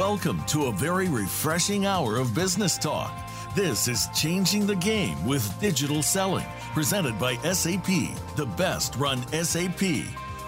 Welcome 0.00 0.42
to 0.46 0.68
a 0.68 0.72
very 0.72 1.10
refreshing 1.10 1.84
hour 1.84 2.16
of 2.16 2.34
business 2.34 2.78
talk. 2.78 3.12
This 3.54 3.86
is 3.86 4.08
Changing 4.14 4.66
the 4.66 4.76
Game 4.76 5.22
with 5.26 5.60
Digital 5.60 6.02
Selling, 6.02 6.46
presented 6.72 7.18
by 7.18 7.34
SAP, 7.52 7.84
the 8.34 8.48
best 8.56 8.96
run 8.96 9.18
SAP. 9.44 10.06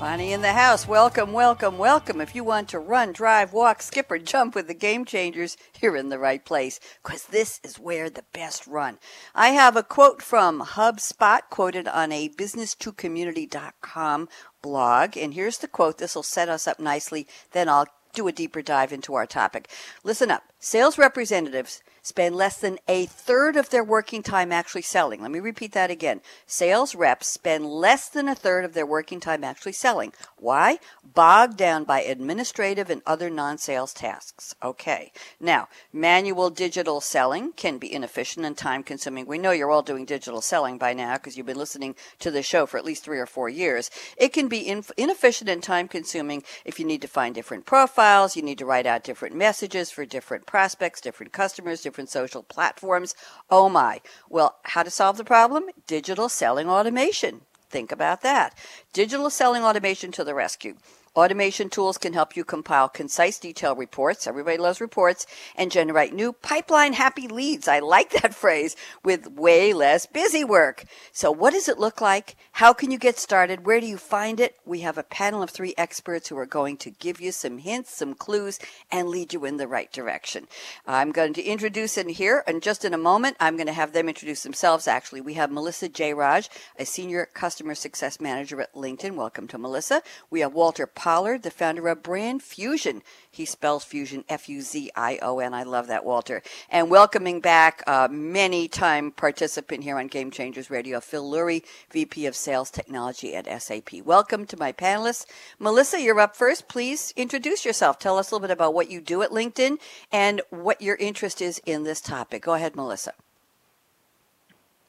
Bonnie 0.00 0.32
in 0.32 0.42
the 0.42 0.52
house. 0.52 0.86
Welcome, 0.86 1.32
welcome, 1.32 1.76
welcome. 1.76 2.20
If 2.20 2.32
you 2.32 2.44
want 2.44 2.68
to 2.68 2.78
run, 2.78 3.12
drive, 3.12 3.52
walk, 3.52 3.82
skip, 3.82 4.12
or 4.12 4.18
jump 4.18 4.54
with 4.54 4.68
the 4.68 4.74
game 4.74 5.04
changers, 5.04 5.56
you're 5.82 5.96
in 5.96 6.08
the 6.08 6.20
right 6.20 6.44
place 6.44 6.78
because 7.02 7.24
this 7.24 7.60
is 7.64 7.80
where 7.80 8.08
the 8.08 8.22
best 8.32 8.68
run. 8.68 8.98
I 9.34 9.48
have 9.48 9.76
a 9.76 9.82
quote 9.82 10.22
from 10.22 10.60
HubSpot 10.60 11.40
quoted 11.50 11.88
on 11.88 12.12
a 12.12 12.28
business2community.com 12.28 14.28
blog. 14.62 15.16
And 15.16 15.34
here's 15.34 15.58
the 15.58 15.66
quote. 15.66 15.98
This 15.98 16.14
will 16.14 16.22
set 16.22 16.48
us 16.48 16.68
up 16.68 16.78
nicely. 16.78 17.26
Then 17.50 17.68
I'll 17.68 17.88
do 18.14 18.28
a 18.28 18.32
deeper 18.32 18.62
dive 18.62 18.92
into 18.92 19.14
our 19.14 19.26
topic. 19.26 19.68
Listen 20.04 20.30
up. 20.30 20.44
Sales 20.60 20.96
representatives 20.96 21.82
spend 22.02 22.36
less 22.36 22.58
than 22.58 22.78
a 22.88 23.06
third 23.06 23.56
of 23.56 23.70
their 23.70 23.84
working 23.84 24.22
time 24.22 24.52
actually 24.52 24.82
selling. 24.82 25.22
Let 25.22 25.30
me 25.30 25.40
repeat 25.40 25.72
that 25.72 25.90
again. 25.90 26.20
Sales 26.46 26.94
reps 26.94 27.28
spend 27.28 27.66
less 27.66 28.08
than 28.08 28.28
a 28.28 28.34
third 28.34 28.64
of 28.64 28.74
their 28.74 28.86
working 28.86 29.20
time 29.20 29.44
actually 29.44 29.72
selling. 29.72 30.12
Why? 30.36 30.78
Bogged 31.04 31.56
down 31.56 31.84
by 31.84 32.02
administrative 32.02 32.90
and 32.90 33.02
other 33.06 33.30
non 33.30 33.58
sales 33.58 33.92
tasks. 33.92 34.54
Okay. 34.62 35.12
Now, 35.40 35.68
manual 35.92 36.50
digital 36.50 37.00
selling 37.00 37.52
can 37.52 37.78
be 37.78 37.92
inefficient 37.92 38.46
and 38.46 38.56
time 38.56 38.82
consuming. 38.82 39.26
We 39.26 39.38
know 39.38 39.50
you're 39.50 39.70
all 39.70 39.82
doing 39.82 40.04
digital 40.04 40.40
selling 40.40 40.78
by 40.78 40.94
now 40.94 41.14
because 41.14 41.36
you've 41.36 41.46
been 41.46 41.58
listening 41.58 41.94
to 42.20 42.30
the 42.30 42.42
show 42.42 42.66
for 42.66 42.78
at 42.78 42.84
least 42.84 43.04
three 43.04 43.18
or 43.18 43.26
four 43.26 43.48
years. 43.48 43.90
It 44.16 44.32
can 44.32 44.48
be 44.48 44.68
inefficient 44.68 45.50
and 45.50 45.62
time 45.62 45.88
consuming 45.88 46.42
if 46.64 46.78
you 46.78 46.84
need 46.84 47.02
to 47.02 47.08
find 47.08 47.34
different 47.34 47.66
profiles, 47.66 48.36
you 48.36 48.42
need 48.42 48.58
to 48.58 48.66
write 48.66 48.86
out 48.86 49.04
different 49.04 49.34
messages 49.34 49.90
for 49.90 50.04
different 50.04 50.46
prospects, 50.46 51.00
different 51.00 51.32
customers, 51.32 51.82
different 51.88 52.10
social 52.10 52.42
platforms. 52.42 53.14
Oh 53.50 53.70
my. 53.70 54.02
Well, 54.28 54.56
how 54.64 54.82
to 54.82 54.90
solve 54.90 55.16
the 55.16 55.24
problem? 55.24 55.64
Digital 55.86 56.28
selling 56.28 56.68
automation. 56.68 57.40
Think 57.70 57.90
about 57.90 58.20
that. 58.20 58.54
Digital 58.92 59.30
selling 59.30 59.62
automation 59.62 60.12
to 60.12 60.22
the 60.22 60.34
rescue. 60.34 60.76
Automation 61.18 61.68
tools 61.68 61.98
can 61.98 62.12
help 62.12 62.36
you 62.36 62.44
compile 62.44 62.88
concise, 62.88 63.40
detailed 63.40 63.76
reports. 63.76 64.28
Everybody 64.28 64.56
loves 64.56 64.80
reports 64.80 65.26
and 65.56 65.68
generate 65.68 66.14
new 66.14 66.32
pipeline 66.32 66.92
happy 66.92 67.26
leads. 67.26 67.66
I 67.66 67.80
like 67.80 68.10
that 68.10 68.34
phrase 68.42 68.76
with 69.02 69.26
way 69.32 69.72
less 69.72 70.06
busy 70.06 70.44
work. 70.44 70.84
So 71.10 71.32
what 71.32 71.54
does 71.54 71.68
it 71.68 71.76
look 71.76 72.00
like? 72.00 72.36
How 72.52 72.72
can 72.72 72.92
you 72.92 72.98
get 72.98 73.18
started? 73.18 73.66
Where 73.66 73.80
do 73.80 73.88
you 73.88 73.96
find 73.96 74.38
it? 74.38 74.54
We 74.64 74.82
have 74.82 74.96
a 74.96 75.02
panel 75.02 75.42
of 75.42 75.50
three 75.50 75.74
experts 75.76 76.28
who 76.28 76.38
are 76.38 76.46
going 76.46 76.76
to 76.76 76.90
give 76.90 77.20
you 77.20 77.32
some 77.32 77.58
hints, 77.58 77.92
some 77.92 78.14
clues, 78.14 78.60
and 78.88 79.08
lead 79.08 79.32
you 79.32 79.44
in 79.44 79.56
the 79.56 79.66
right 79.66 79.90
direction. 79.90 80.46
I'm 80.86 81.10
going 81.10 81.34
to 81.34 81.42
introduce 81.42 81.98
in 81.98 82.10
here 82.10 82.44
and 82.46 82.62
just 82.62 82.84
in 82.84 82.94
a 82.94 82.98
moment, 82.98 83.36
I'm 83.40 83.56
going 83.56 83.66
to 83.66 83.72
have 83.72 83.92
them 83.92 84.08
introduce 84.08 84.44
themselves. 84.44 84.86
Actually, 84.86 85.22
we 85.22 85.34
have 85.34 85.50
Melissa 85.50 85.88
Jeyaraj, 85.88 86.48
a 86.78 86.86
senior 86.86 87.26
customer 87.34 87.74
success 87.74 88.20
manager 88.20 88.60
at 88.60 88.72
LinkedIn. 88.74 89.16
Welcome 89.16 89.48
to 89.48 89.58
Melissa. 89.58 90.00
We 90.30 90.38
have 90.42 90.54
Walter 90.54 90.86
The 91.08 91.50
founder 91.50 91.88
of 91.88 92.02
Brand 92.02 92.42
Fuzion. 92.42 93.00
He 93.30 93.46
spells 93.46 93.82
fusion 93.82 94.24
F 94.28 94.46
U 94.46 94.60
Z 94.60 94.90
I 94.94 95.18
O 95.22 95.38
N. 95.38 95.54
I 95.54 95.62
love 95.62 95.86
that, 95.86 96.04
Walter. 96.04 96.42
And 96.68 96.90
welcoming 96.90 97.40
back 97.40 97.82
uh, 97.86 98.08
many 98.10 98.68
time 98.68 99.10
participant 99.12 99.84
here 99.84 99.96
on 99.96 100.08
Game 100.08 100.30
Changers 100.30 100.68
Radio, 100.68 101.00
Phil 101.00 101.24
Lurie, 101.24 101.64
VP 101.90 102.26
of 102.26 102.36
Sales 102.36 102.70
Technology 102.70 103.34
at 103.34 103.46
SAP. 103.62 104.02
Welcome 104.04 104.44
to 104.48 104.58
my 104.58 104.70
panelists. 104.70 105.24
Melissa, 105.58 105.98
you're 105.98 106.20
up 106.20 106.36
first. 106.36 106.68
Please 106.68 107.14
introduce 107.16 107.64
yourself. 107.64 107.98
Tell 107.98 108.18
us 108.18 108.30
a 108.30 108.34
little 108.34 108.46
bit 108.46 108.52
about 108.52 108.74
what 108.74 108.90
you 108.90 109.00
do 109.00 109.22
at 109.22 109.30
LinkedIn 109.30 109.78
and 110.12 110.42
what 110.50 110.82
your 110.82 110.96
interest 110.96 111.40
is 111.40 111.58
in 111.64 111.84
this 111.84 112.02
topic. 112.02 112.42
Go 112.42 112.52
ahead, 112.52 112.76
Melissa. 112.76 113.14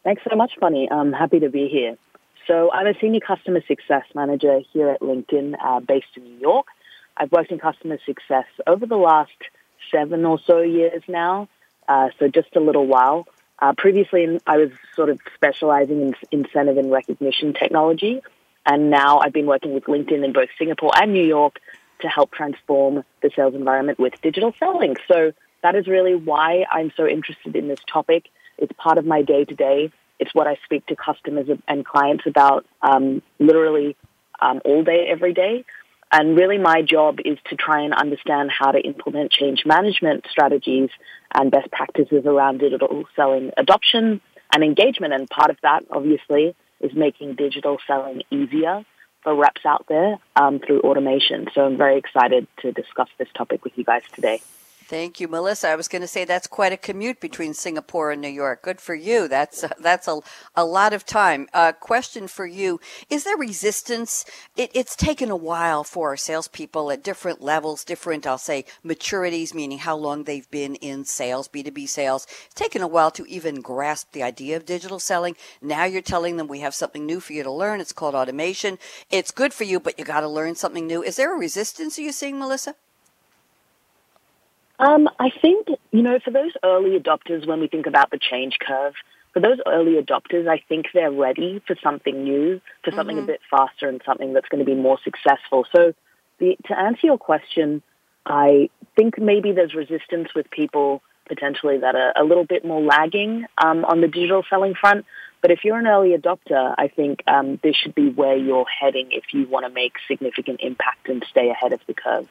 Thanks 0.03 0.21
so 0.29 0.35
much, 0.35 0.51
Bonnie. 0.59 0.91
I'm 0.91 1.13
happy 1.13 1.39
to 1.39 1.49
be 1.49 1.69
here. 1.69 1.97
So 2.49 2.71
I'm 2.71 2.87
a 2.87 2.95
senior 2.99 3.19
customer 3.19 3.61
success 3.67 4.05
manager 4.15 4.59
here 4.73 4.89
at 4.89 5.01
LinkedIn, 5.01 5.55
uh, 5.63 5.81
based 5.81 6.07
in 6.15 6.23
New 6.23 6.39
York. 6.39 6.65
I've 7.15 7.31
worked 7.31 7.51
in 7.51 7.59
customer 7.59 7.99
success 8.07 8.45
over 8.65 8.87
the 8.87 8.97
last 8.97 9.37
seven 9.91 10.25
or 10.25 10.39
so 10.47 10.61
years 10.61 11.03
now, 11.07 11.47
uh, 11.87 12.09
so 12.17 12.27
just 12.27 12.55
a 12.55 12.59
little 12.59 12.87
while. 12.87 13.27
Uh, 13.59 13.73
previously, 13.77 14.39
I 14.47 14.57
was 14.57 14.71
sort 14.95 15.09
of 15.09 15.19
specializing 15.35 16.01
in 16.01 16.15
incentive 16.31 16.77
and 16.77 16.91
recognition 16.91 17.53
technology, 17.53 18.21
and 18.65 18.89
now 18.89 19.19
I've 19.19 19.33
been 19.33 19.45
working 19.45 19.75
with 19.75 19.83
LinkedIn 19.83 20.25
in 20.25 20.33
both 20.33 20.49
Singapore 20.57 20.91
and 20.95 21.13
New 21.13 21.25
York 21.25 21.59
to 21.99 22.07
help 22.07 22.31
transform 22.31 23.03
the 23.21 23.29
sales 23.35 23.53
environment 23.53 23.99
with 23.99 24.19
digital 24.21 24.55
selling. 24.57 24.95
So 25.07 25.33
that 25.61 25.75
is 25.75 25.85
really 25.85 26.15
why 26.15 26.65
I'm 26.71 26.91
so 26.97 27.05
interested 27.05 27.55
in 27.55 27.67
this 27.67 27.81
topic. 27.87 28.29
It's 28.57 28.73
part 28.75 28.97
of 28.97 29.05
my 29.05 29.21
day 29.21 29.45
to 29.45 29.53
day. 29.53 29.91
It's 30.19 30.33
what 30.33 30.47
I 30.47 30.57
speak 30.65 30.85
to 30.87 30.95
customers 30.95 31.47
and 31.67 31.85
clients 31.85 32.25
about 32.27 32.65
um, 32.81 33.21
literally 33.39 33.95
um, 34.41 34.61
all 34.65 34.83
day, 34.83 35.07
every 35.09 35.33
day. 35.33 35.65
And 36.11 36.35
really, 36.35 36.57
my 36.57 36.81
job 36.81 37.19
is 37.23 37.37
to 37.49 37.55
try 37.55 37.81
and 37.81 37.93
understand 37.93 38.49
how 38.51 38.71
to 38.71 38.79
implement 38.79 39.31
change 39.31 39.63
management 39.65 40.25
strategies 40.29 40.89
and 41.33 41.51
best 41.51 41.71
practices 41.71 42.25
around 42.25 42.59
digital 42.59 43.05
selling 43.15 43.51
adoption 43.57 44.19
and 44.51 44.63
engagement. 44.63 45.13
And 45.13 45.29
part 45.29 45.51
of 45.51 45.57
that, 45.61 45.85
obviously, 45.91 46.55
is 46.79 46.93
making 46.93 47.35
digital 47.35 47.77
selling 47.85 48.23
easier 48.31 48.83
for 49.21 49.35
reps 49.35 49.65
out 49.65 49.85
there 49.87 50.17
um, 50.35 50.59
through 50.59 50.81
automation. 50.81 51.47
So 51.53 51.65
I'm 51.65 51.77
very 51.77 51.97
excited 51.97 52.47
to 52.61 52.71
discuss 52.71 53.09
this 53.19 53.27
topic 53.35 53.63
with 53.63 53.77
you 53.77 53.83
guys 53.83 54.03
today. 54.13 54.41
Thank 54.89 55.19
you, 55.19 55.27
Melissa. 55.27 55.69
I 55.69 55.75
was 55.75 55.87
going 55.87 56.01
to 56.01 56.07
say 56.07 56.25
that's 56.25 56.47
quite 56.47 56.73
a 56.73 56.77
commute 56.77 57.19
between 57.19 57.53
Singapore 57.53 58.09
and 58.09 58.19
New 58.19 58.27
York. 58.27 58.63
Good 58.63 58.81
for 58.81 58.95
you. 58.95 59.27
That's 59.27 59.63
uh, 59.63 59.69
that's 59.79 60.07
a, 60.07 60.19
a 60.55 60.65
lot 60.65 60.93
of 60.93 61.05
time. 61.05 61.47
Uh, 61.53 61.73
question 61.73 62.27
for 62.27 62.47
you: 62.47 62.79
Is 63.07 63.23
there 63.23 63.37
resistance? 63.37 64.25
It, 64.57 64.71
it's 64.73 64.95
taken 64.95 65.29
a 65.29 65.35
while 65.35 65.83
for 65.83 66.09
our 66.09 66.17
salespeople 66.17 66.89
at 66.89 67.03
different 67.03 67.39
levels, 67.39 67.83
different, 67.83 68.25
I'll 68.25 68.39
say, 68.39 68.65
maturities, 68.83 69.53
meaning 69.53 69.77
how 69.77 69.95
long 69.95 70.23
they've 70.23 70.49
been 70.49 70.73
in 70.73 71.05
sales, 71.05 71.47
B 71.47 71.61
two 71.61 71.69
B 71.69 71.85
sales. 71.85 72.25
It's 72.47 72.55
taken 72.55 72.81
a 72.81 72.87
while 72.87 73.11
to 73.11 73.27
even 73.27 73.61
grasp 73.61 74.13
the 74.13 74.23
idea 74.23 74.57
of 74.57 74.65
digital 74.65 74.97
selling. 74.97 75.35
Now 75.61 75.83
you're 75.85 76.01
telling 76.01 76.37
them 76.37 76.47
we 76.47 76.61
have 76.61 76.73
something 76.73 77.05
new 77.05 77.19
for 77.19 77.33
you 77.33 77.43
to 77.43 77.51
learn. 77.51 77.79
It's 77.79 77.93
called 77.93 78.15
automation. 78.15 78.79
It's 79.11 79.29
good 79.29 79.53
for 79.53 79.65
you, 79.65 79.79
but 79.79 79.99
you 79.99 80.03
got 80.03 80.21
to 80.21 80.27
learn 80.27 80.55
something 80.55 80.87
new. 80.87 81.03
Is 81.03 81.17
there 81.17 81.35
a 81.35 81.37
resistance? 81.37 81.99
Are 81.99 82.01
you 82.01 82.11
seeing, 82.11 82.39
Melissa? 82.39 82.73
Um, 84.79 85.09
I 85.19 85.29
think, 85.41 85.67
you 85.91 86.01
know, 86.01 86.19
for 86.23 86.31
those 86.31 86.53
early 86.63 86.97
adopters, 86.97 87.45
when 87.45 87.59
we 87.59 87.67
think 87.67 87.85
about 87.85 88.11
the 88.11 88.17
change 88.17 88.57
curve, 88.65 88.93
for 89.33 89.41
those 89.41 89.59
early 89.67 90.01
adopters, 90.01 90.47
I 90.47 90.63
think 90.69 90.87
they're 90.93 91.11
ready 91.11 91.61
for 91.67 91.75
something 91.83 92.23
new, 92.23 92.61
for 92.83 92.91
something 92.91 93.17
mm-hmm. 93.17 93.25
a 93.25 93.27
bit 93.27 93.41
faster 93.51 93.87
and 93.87 94.01
something 94.05 94.33
that's 94.33 94.47
going 94.47 94.65
to 94.65 94.65
be 94.65 94.75
more 94.75 94.97
successful. 95.03 95.65
So 95.75 95.93
the, 96.39 96.57
to 96.67 96.79
answer 96.79 97.07
your 97.07 97.17
question, 97.17 97.83
I 98.25 98.69
think 98.95 99.19
maybe 99.19 99.51
there's 99.51 99.75
resistance 99.75 100.29
with 100.33 100.49
people 100.49 101.01
potentially 101.27 101.77
that 101.79 101.95
are 101.95 102.13
a 102.15 102.23
little 102.23 102.45
bit 102.45 102.65
more 102.65 102.81
lagging 102.81 103.45
um, 103.63 103.85
on 103.85 104.01
the 104.01 104.07
digital 104.07 104.43
selling 104.49 104.73
front. 104.73 105.05
But 105.41 105.51
if 105.51 105.63
you're 105.63 105.77
an 105.77 105.87
early 105.87 106.17
adopter, 106.17 106.73
I 106.77 106.87
think 106.87 107.23
um, 107.27 107.59
this 107.63 107.75
should 107.75 107.95
be 107.95 108.09
where 108.09 108.35
you're 108.35 108.65
heading 108.67 109.09
if 109.11 109.25
you 109.33 109.47
want 109.47 109.65
to 109.65 109.71
make 109.71 109.93
significant 110.07 110.61
impact 110.61 111.07
and 111.07 111.23
stay 111.29 111.49
ahead 111.49 111.71
of 111.71 111.81
the 111.85 111.93
curve, 111.93 112.27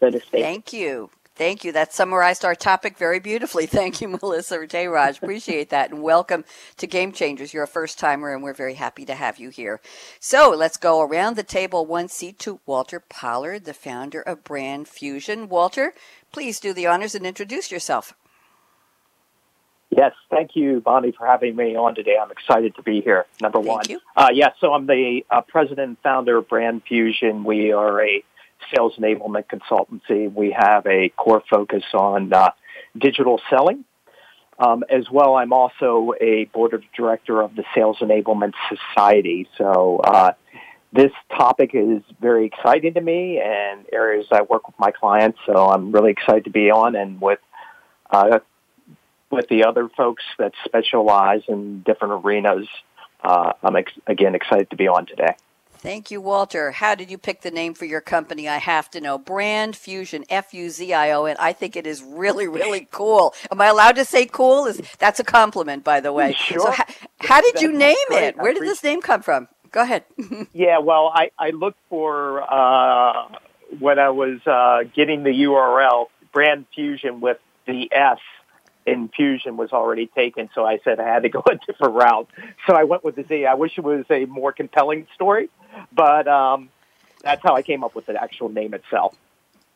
so 0.00 0.10
to 0.10 0.20
speak. 0.20 0.42
Thank 0.42 0.72
you. 0.72 1.10
Thank 1.38 1.62
you. 1.62 1.70
That 1.70 1.94
summarized 1.94 2.44
our 2.44 2.56
topic 2.56 2.98
very 2.98 3.20
beautifully. 3.20 3.66
Thank 3.78 4.00
you, 4.00 4.08
Melissa 4.08 4.58
Jeyaraj. 4.58 5.22
Appreciate 5.22 5.70
that. 5.70 5.92
And 5.92 6.02
welcome 6.02 6.44
to 6.78 6.86
Game 6.88 7.12
Changers. 7.12 7.54
You're 7.54 7.62
a 7.62 7.68
first 7.68 7.96
timer, 7.96 8.34
and 8.34 8.42
we're 8.42 8.52
very 8.52 8.74
happy 8.74 9.04
to 9.04 9.14
have 9.14 9.38
you 9.38 9.50
here. 9.50 9.80
So 10.18 10.50
let's 10.50 10.76
go 10.76 11.00
around 11.00 11.36
the 11.36 11.44
table 11.44 11.86
one 11.86 12.08
seat 12.08 12.40
to 12.40 12.58
Walter 12.66 12.98
Pollard, 12.98 13.66
the 13.66 13.72
founder 13.72 14.20
of 14.20 14.42
Brand 14.42 14.86
Fuzion. 14.86 15.46
Walter, 15.48 15.94
please 16.32 16.58
do 16.58 16.72
the 16.72 16.88
honors 16.88 17.14
and 17.14 17.24
introduce 17.24 17.70
yourself. 17.70 18.14
Yes, 19.90 20.14
thank 20.30 20.56
you, 20.56 20.80
Bonnie, 20.80 21.12
for 21.12 21.24
having 21.24 21.54
me 21.54 21.76
on 21.76 21.94
today. 21.94 22.16
I'm 22.20 22.32
excited 22.32 22.74
to 22.74 22.82
be 22.82 23.00
here. 23.00 23.26
Number 23.40 23.58
thank 23.58 23.68
one. 23.68 23.84
You. 23.88 24.00
Uh, 24.16 24.30
yes, 24.34 24.54
so 24.60 24.74
I'm 24.74 24.88
the 24.88 25.24
uh, 25.30 25.42
president 25.42 25.88
and 25.88 25.98
founder 25.98 26.38
of 26.38 26.48
Brand 26.48 26.82
Fuzion. 26.84 27.44
We 27.44 27.70
are 27.70 28.02
a 28.02 28.24
sales 28.74 28.94
enablement 28.98 29.44
consultancy. 29.46 30.32
We 30.32 30.54
have 30.58 30.86
a 30.86 31.10
core 31.10 31.42
focus 31.48 31.84
on 31.94 32.32
uh, 32.32 32.50
digital 32.96 33.40
selling. 33.50 33.84
Um, 34.58 34.82
as 34.90 35.08
well, 35.10 35.36
I'm 35.36 35.52
also 35.52 36.14
a 36.20 36.46
board 36.46 36.74
of 36.74 36.82
director 36.96 37.40
of 37.40 37.54
the 37.54 37.62
Sales 37.76 37.98
Enablement 38.00 38.54
Society. 38.68 39.48
So 39.56 39.98
uh, 39.98 40.32
this 40.92 41.12
topic 41.36 41.70
is 41.74 42.02
very 42.20 42.46
exciting 42.46 42.94
to 42.94 43.00
me 43.00 43.40
and 43.40 43.86
areas 43.92 44.26
I 44.32 44.42
work 44.42 44.66
with 44.66 44.78
my 44.78 44.90
clients. 44.90 45.38
So 45.46 45.54
I'm 45.68 45.92
really 45.92 46.10
excited 46.10 46.44
to 46.44 46.50
be 46.50 46.70
on 46.70 46.96
and 46.96 47.20
with 47.20 47.38
uh, 48.10 48.40
with 49.30 49.46
the 49.48 49.64
other 49.64 49.88
folks 49.90 50.24
that 50.38 50.52
specialize 50.64 51.42
in 51.48 51.82
different 51.82 52.24
arenas. 52.24 52.66
Uh, 53.22 53.52
I'm 53.62 53.76
ex- 53.76 53.92
again 54.06 54.34
excited 54.34 54.70
to 54.70 54.76
be 54.76 54.88
on 54.88 55.06
today. 55.06 55.34
Thank 55.88 56.10
you, 56.10 56.20
Walter. 56.20 56.70
How 56.70 56.94
did 56.94 57.10
you 57.10 57.16
pick 57.16 57.40
the 57.40 57.50
name 57.50 57.72
for 57.72 57.86
your 57.86 58.02
company? 58.02 58.46
I 58.46 58.58
have 58.58 58.90
to 58.90 59.00
know. 59.00 59.16
Brand 59.16 59.72
Fuzion, 59.72 60.22
F 60.28 60.52
U 60.52 60.68
Z 60.68 60.92
I 60.92 61.12
O 61.12 61.24
N. 61.24 61.34
I 61.40 61.54
think 61.54 61.76
it 61.76 61.86
is 61.86 62.02
really, 62.02 62.46
really 62.46 62.86
cool. 62.90 63.32
Am 63.50 63.58
I 63.58 63.68
allowed 63.68 63.96
to 63.96 64.04
say 64.04 64.26
cool? 64.26 64.66
Is 64.66 64.82
that's 64.98 65.18
a 65.18 65.24
compliment, 65.24 65.84
by 65.84 66.00
the 66.00 66.12
way. 66.12 66.34
Sure. 66.34 66.60
So, 66.60 66.70
how, 66.72 66.84
how 67.20 67.40
did 67.40 67.62
you 67.62 67.72
name 67.72 67.96
it? 68.10 68.36
Where 68.36 68.52
did 68.52 68.64
this 68.64 68.84
name 68.84 69.00
come 69.00 69.22
from? 69.22 69.48
Go 69.70 69.80
ahead. 69.80 70.04
yeah, 70.52 70.78
well, 70.78 71.10
I, 71.14 71.30
I 71.38 71.52
looked 71.52 71.80
for 71.88 72.42
uh, 72.42 73.28
when 73.78 73.98
I 73.98 74.10
was 74.10 74.46
uh, 74.46 74.90
getting 74.94 75.22
the 75.22 75.30
URL, 75.30 76.08
Brand 76.34 76.66
Fusion 76.74 77.22
with 77.22 77.38
the 77.66 77.88
S 77.90 78.18
infusion 78.92 79.56
was 79.56 79.72
already 79.72 80.06
taken, 80.06 80.48
so 80.54 80.64
I 80.64 80.78
said 80.84 81.00
I 81.00 81.06
had 81.06 81.22
to 81.22 81.28
go 81.28 81.42
a 81.50 81.56
different 81.56 81.94
route. 81.94 82.28
So 82.66 82.74
I 82.74 82.84
went 82.84 83.04
with 83.04 83.16
the 83.16 83.24
Z. 83.24 83.46
I 83.46 83.54
wish 83.54 83.78
it 83.78 83.84
was 83.84 84.04
a 84.10 84.24
more 84.26 84.52
compelling 84.52 85.06
story, 85.14 85.50
but 85.92 86.26
um, 86.28 86.70
that's 87.22 87.42
how 87.42 87.54
I 87.54 87.62
came 87.62 87.84
up 87.84 87.94
with 87.94 88.06
the 88.06 88.20
actual 88.20 88.48
name 88.48 88.74
itself. 88.74 89.14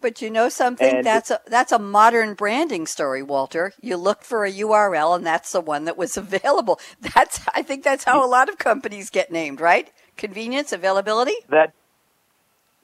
But 0.01 0.21
you 0.21 0.31
know 0.31 0.49
something? 0.49 0.97
And- 0.97 1.07
that's 1.07 1.31
a 1.31 1.41
that's 1.47 1.71
a 1.73 1.79
modern 1.79 2.35
branding 2.35 2.87
story, 2.87 3.23
Walter. 3.23 3.73
You 3.81 3.97
look 3.97 4.23
for 4.25 4.45
a 4.45 4.53
URL 4.53 5.15
and 5.15 5.25
that's 5.25 5.53
the 5.53 5.61
one 5.61 5.85
that 5.85 5.97
was 5.97 6.17
available. 6.19 6.81
That's 7.01 7.41
I 7.55 7.63
think 7.63 7.85
that's 7.85 8.05
how 8.05 8.25
a 8.25 8.29
lot 8.29 8.49
of 8.49 8.59
companies 8.59 9.11
get 9.11 9.31
named, 9.31 9.61
right? 9.61 9.91
Convenience, 10.17 10.73
availability? 10.73 11.35
That 11.49 11.73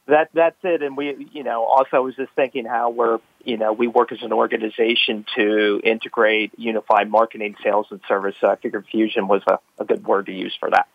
that 0.06 0.30
that's 0.32 0.56
it. 0.62 0.82
And 0.82 0.96
we, 0.96 1.28
you 1.32 1.44
know, 1.44 1.64
also 1.64 1.96
I 1.96 2.00
was 2.00 2.16
just 2.16 2.32
thinking 2.32 2.64
how 2.64 2.90
we're, 2.90 3.18
you 3.48 3.56
know, 3.56 3.72
we 3.72 3.86
work 3.86 4.12
as 4.12 4.22
an 4.22 4.30
organization 4.30 5.24
to 5.34 5.80
integrate 5.82 6.52
unify 6.58 7.04
marketing, 7.04 7.56
sales, 7.62 7.86
and 7.90 7.98
service. 8.06 8.34
So 8.42 8.48
I 8.48 8.56
figured 8.56 8.84
fusion 8.90 9.26
was 9.26 9.40
a, 9.46 9.58
a 9.78 9.86
good 9.86 10.06
word 10.06 10.26
to 10.26 10.32
use 10.32 10.54
for 10.60 10.68
that. 10.68 10.86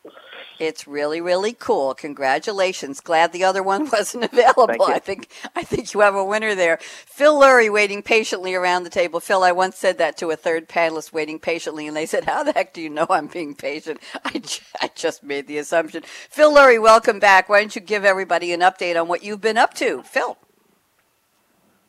It's 0.60 0.86
really, 0.86 1.20
really 1.20 1.54
cool. 1.54 1.96
Congratulations. 1.96 3.00
Glad 3.00 3.34
the 3.34 3.44
other 3.44 3.64
one 3.64 3.90
wasn't 3.92 4.26
available. 4.26 4.86
I 4.86 5.00
think 5.00 5.30
I 5.56 5.64
think 5.64 5.96
you 5.96 6.02
have 6.02 6.14
a 6.14 6.24
winner 6.24 6.54
there. 6.54 6.78
Phil 6.80 7.42
Lurie 7.42 7.74
waiting 7.74 8.04
patiently 8.04 8.54
around 8.54 8.84
the 8.84 8.92
table. 8.92 9.20
Phil, 9.20 9.42
I 9.42 9.52
once 9.52 9.76
said 9.76 9.98
that 9.98 10.16
to 10.18 10.30
a 10.30 10.36
third 10.36 10.70
panelist 10.70 11.12
waiting 11.12 11.40
patiently, 11.40 11.88
and 11.88 11.98
they 11.98 12.06
said, 12.06 12.26
How 12.26 12.44
the 12.44 12.52
heck 12.52 12.72
do 12.72 12.84
you 12.84 12.90
know 12.92 13.08
I'm 13.10 13.26
being 13.26 13.56
patient? 13.56 14.00
I, 14.26 14.44
I 14.80 14.92
just 14.94 15.24
made 15.24 15.48
the 15.48 15.58
assumption. 15.58 16.04
Phil 16.30 16.54
Lurie, 16.54 16.80
welcome 16.80 17.18
back. 17.18 17.50
Why 17.50 17.62
don't 17.62 17.76
you 17.76 17.82
give 17.82 18.06
everybody 18.06 18.54
an 18.54 18.60
update 18.60 19.00
on 19.00 19.08
what 19.08 19.24
you've 19.24 19.42
been 19.42 19.58
up 19.58 19.74
to? 19.76 20.04
Phil. 20.04 20.38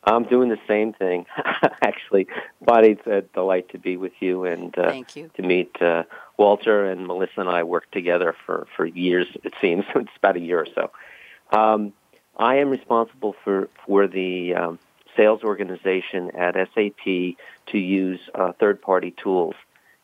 I'm 0.07 0.25
doing 0.25 0.49
the 0.49 0.59
same 0.69 0.93
thing. 0.93 1.27
Actually, 1.83 2.27
Bonnie, 2.61 2.91
it's 2.91 3.07
a 3.07 3.23
delight 3.35 3.71
to 3.71 3.79
be 3.79 3.97
with 3.97 4.13
you 4.21 4.45
and 4.45 4.77
uh, 4.79 4.91
Thank 4.91 5.17
you. 5.17 5.31
to 5.37 5.43
meet 5.43 5.81
uh, 5.81 6.05
Walter 6.37 6.91
and 6.91 7.07
Melissa 7.07 7.41
and 7.41 7.49
I 7.49 7.63
worked 7.63 7.93
together 7.93 8.35
for, 8.45 8.67
for 8.77 8.85
years, 8.85 9.27
it 9.43 9.55
seems. 9.61 9.85
it's 9.95 10.11
about 10.19 10.37
a 10.37 10.41
year 10.41 10.61
or 10.61 10.67
so. 10.75 10.91
Um, 11.57 11.93
I 12.37 12.57
am 12.57 12.71
responsible 12.71 13.35
for, 13.45 13.69
for 13.87 14.07
the 14.07 14.55
um, 14.55 14.79
sales 15.17 15.43
organization 15.43 16.31
at 16.37 16.55
SAP 16.55 17.05
to 17.05 17.79
use 17.79 18.21
uh, 18.35 18.53
third-party 18.59 19.15
tools 19.23 19.55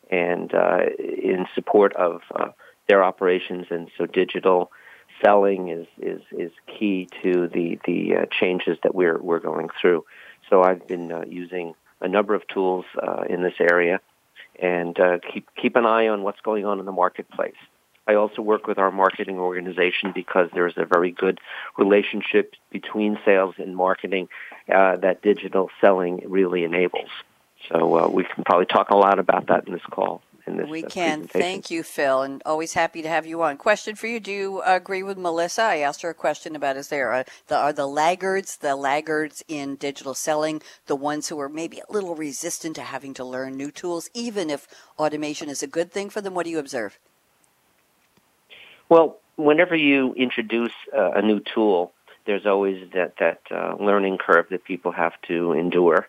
and 0.09 0.53
uh, 0.53 0.79
in 0.97 1.45
support 1.53 1.93
of 1.95 2.21
uh, 2.33 2.49
their 2.87 3.03
operations. 3.03 3.67
And 3.69 3.89
so 3.97 4.05
digital 4.05 4.71
selling 5.23 5.69
is, 5.69 5.87
is, 5.99 6.21
is 6.31 6.51
key 6.67 7.07
to 7.23 7.47
the, 7.47 7.79
the 7.85 8.15
uh, 8.15 8.25
changes 8.39 8.77
that 8.83 8.95
we're, 8.95 9.17
we're 9.17 9.39
going 9.39 9.69
through. 9.79 10.05
So 10.49 10.63
I've 10.63 10.87
been 10.87 11.11
uh, 11.11 11.23
using 11.27 11.75
a 12.01 12.07
number 12.07 12.33
of 12.33 12.47
tools 12.47 12.85
uh, 13.01 13.23
in 13.29 13.41
this 13.41 13.53
area 13.59 14.01
and 14.59 14.99
uh, 14.99 15.19
keep, 15.19 15.47
keep 15.55 15.75
an 15.75 15.85
eye 15.85 16.07
on 16.07 16.23
what's 16.23 16.41
going 16.41 16.65
on 16.65 16.79
in 16.79 16.85
the 16.85 16.91
marketplace. 16.91 17.55
I 18.07 18.15
also 18.15 18.41
work 18.41 18.67
with 18.67 18.77
our 18.77 18.91
marketing 18.91 19.37
organization 19.37 20.11
because 20.13 20.49
there's 20.53 20.73
a 20.77 20.85
very 20.85 21.11
good 21.11 21.39
relationship 21.77 22.55
between 22.71 23.19
sales 23.23 23.55
and 23.57 23.75
marketing 23.75 24.27
uh, 24.73 24.97
that 24.97 25.21
digital 25.21 25.69
selling 25.79 26.23
really 26.25 26.63
enables. 26.63 27.09
So 27.69 27.97
uh, 27.97 28.07
we 28.09 28.23
can 28.23 28.43
probably 28.43 28.65
talk 28.65 28.89
a 28.89 28.97
lot 28.97 29.19
about 29.19 29.47
that 29.47 29.67
in 29.67 29.73
this 29.73 29.83
call. 29.89 30.21
In 30.47 30.57
this, 30.57 30.69
We 30.69 30.83
uh, 30.83 30.89
can. 30.89 31.27
Thank 31.27 31.69
you, 31.69 31.83
Phil, 31.83 32.21
and 32.23 32.41
always 32.45 32.73
happy 32.73 33.01
to 33.01 33.09
have 33.09 33.25
you 33.25 33.41
on. 33.43 33.57
Question 33.57 33.95
for 33.95 34.07
you: 34.07 34.19
Do 34.19 34.31
you 34.31 34.61
agree 34.61 35.03
with 35.03 35.17
Melissa? 35.17 35.61
I 35.61 35.77
asked 35.77 36.01
her 36.01 36.09
a 36.09 36.15
question 36.15 36.55
about: 36.55 36.77
Is 36.77 36.87
there 36.87 37.11
a, 37.11 37.25
the 37.47 37.57
are 37.57 37.73
the 37.73 37.87
laggards, 37.87 38.57
the 38.57 38.75
laggards 38.75 39.43
in 39.47 39.75
digital 39.75 40.13
selling, 40.13 40.61
the 40.87 40.95
ones 40.95 41.27
who 41.29 41.39
are 41.39 41.49
maybe 41.49 41.79
a 41.79 41.91
little 41.91 42.15
resistant 42.15 42.75
to 42.77 42.81
having 42.81 43.13
to 43.15 43.23
learn 43.23 43.55
new 43.55 43.71
tools, 43.71 44.09
even 44.13 44.49
if 44.49 44.67
automation 44.97 45.49
is 45.49 45.61
a 45.61 45.67
good 45.67 45.91
thing 45.91 46.09
for 46.09 46.21
them? 46.21 46.33
What 46.33 46.45
do 46.45 46.51
you 46.51 46.59
observe? 46.59 46.97
Well, 48.89 49.19
whenever 49.35 49.75
you 49.75 50.13
introduce 50.15 50.73
uh, 50.95 51.11
a 51.11 51.21
new 51.21 51.39
tool, 51.39 51.93
there's 52.25 52.45
always 52.45 52.89
that 52.93 53.15
that 53.19 53.41
uh, 53.51 53.75
learning 53.79 54.17
curve 54.17 54.47
that 54.49 54.63
people 54.63 54.91
have 54.91 55.13
to 55.27 55.53
endure, 55.53 56.07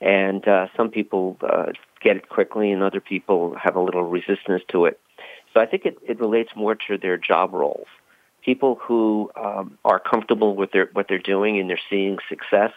and 0.00 0.46
uh, 0.46 0.68
some 0.76 0.90
people 0.90 1.36
uh, 1.42 1.72
get 2.02 2.16
it 2.16 2.28
quickly, 2.28 2.72
and 2.72 2.82
other 2.82 3.00
people 3.00 3.56
have 3.62 3.76
a 3.76 3.80
little 3.80 4.04
resistance 4.04 4.62
to 4.68 4.86
it. 4.86 5.00
So 5.52 5.60
I 5.60 5.66
think 5.66 5.84
it, 5.84 5.98
it 6.06 6.20
relates 6.20 6.50
more 6.56 6.74
to 6.88 6.98
their 6.98 7.16
job 7.16 7.52
roles. 7.52 7.86
People 8.44 8.78
who 8.82 9.30
um, 9.36 9.78
are 9.84 10.00
comfortable 10.00 10.56
with 10.56 10.72
their 10.72 10.88
what 10.92 11.06
they're 11.08 11.18
doing 11.18 11.60
and 11.60 11.70
they're 11.70 11.78
seeing 11.88 12.18
success 12.28 12.72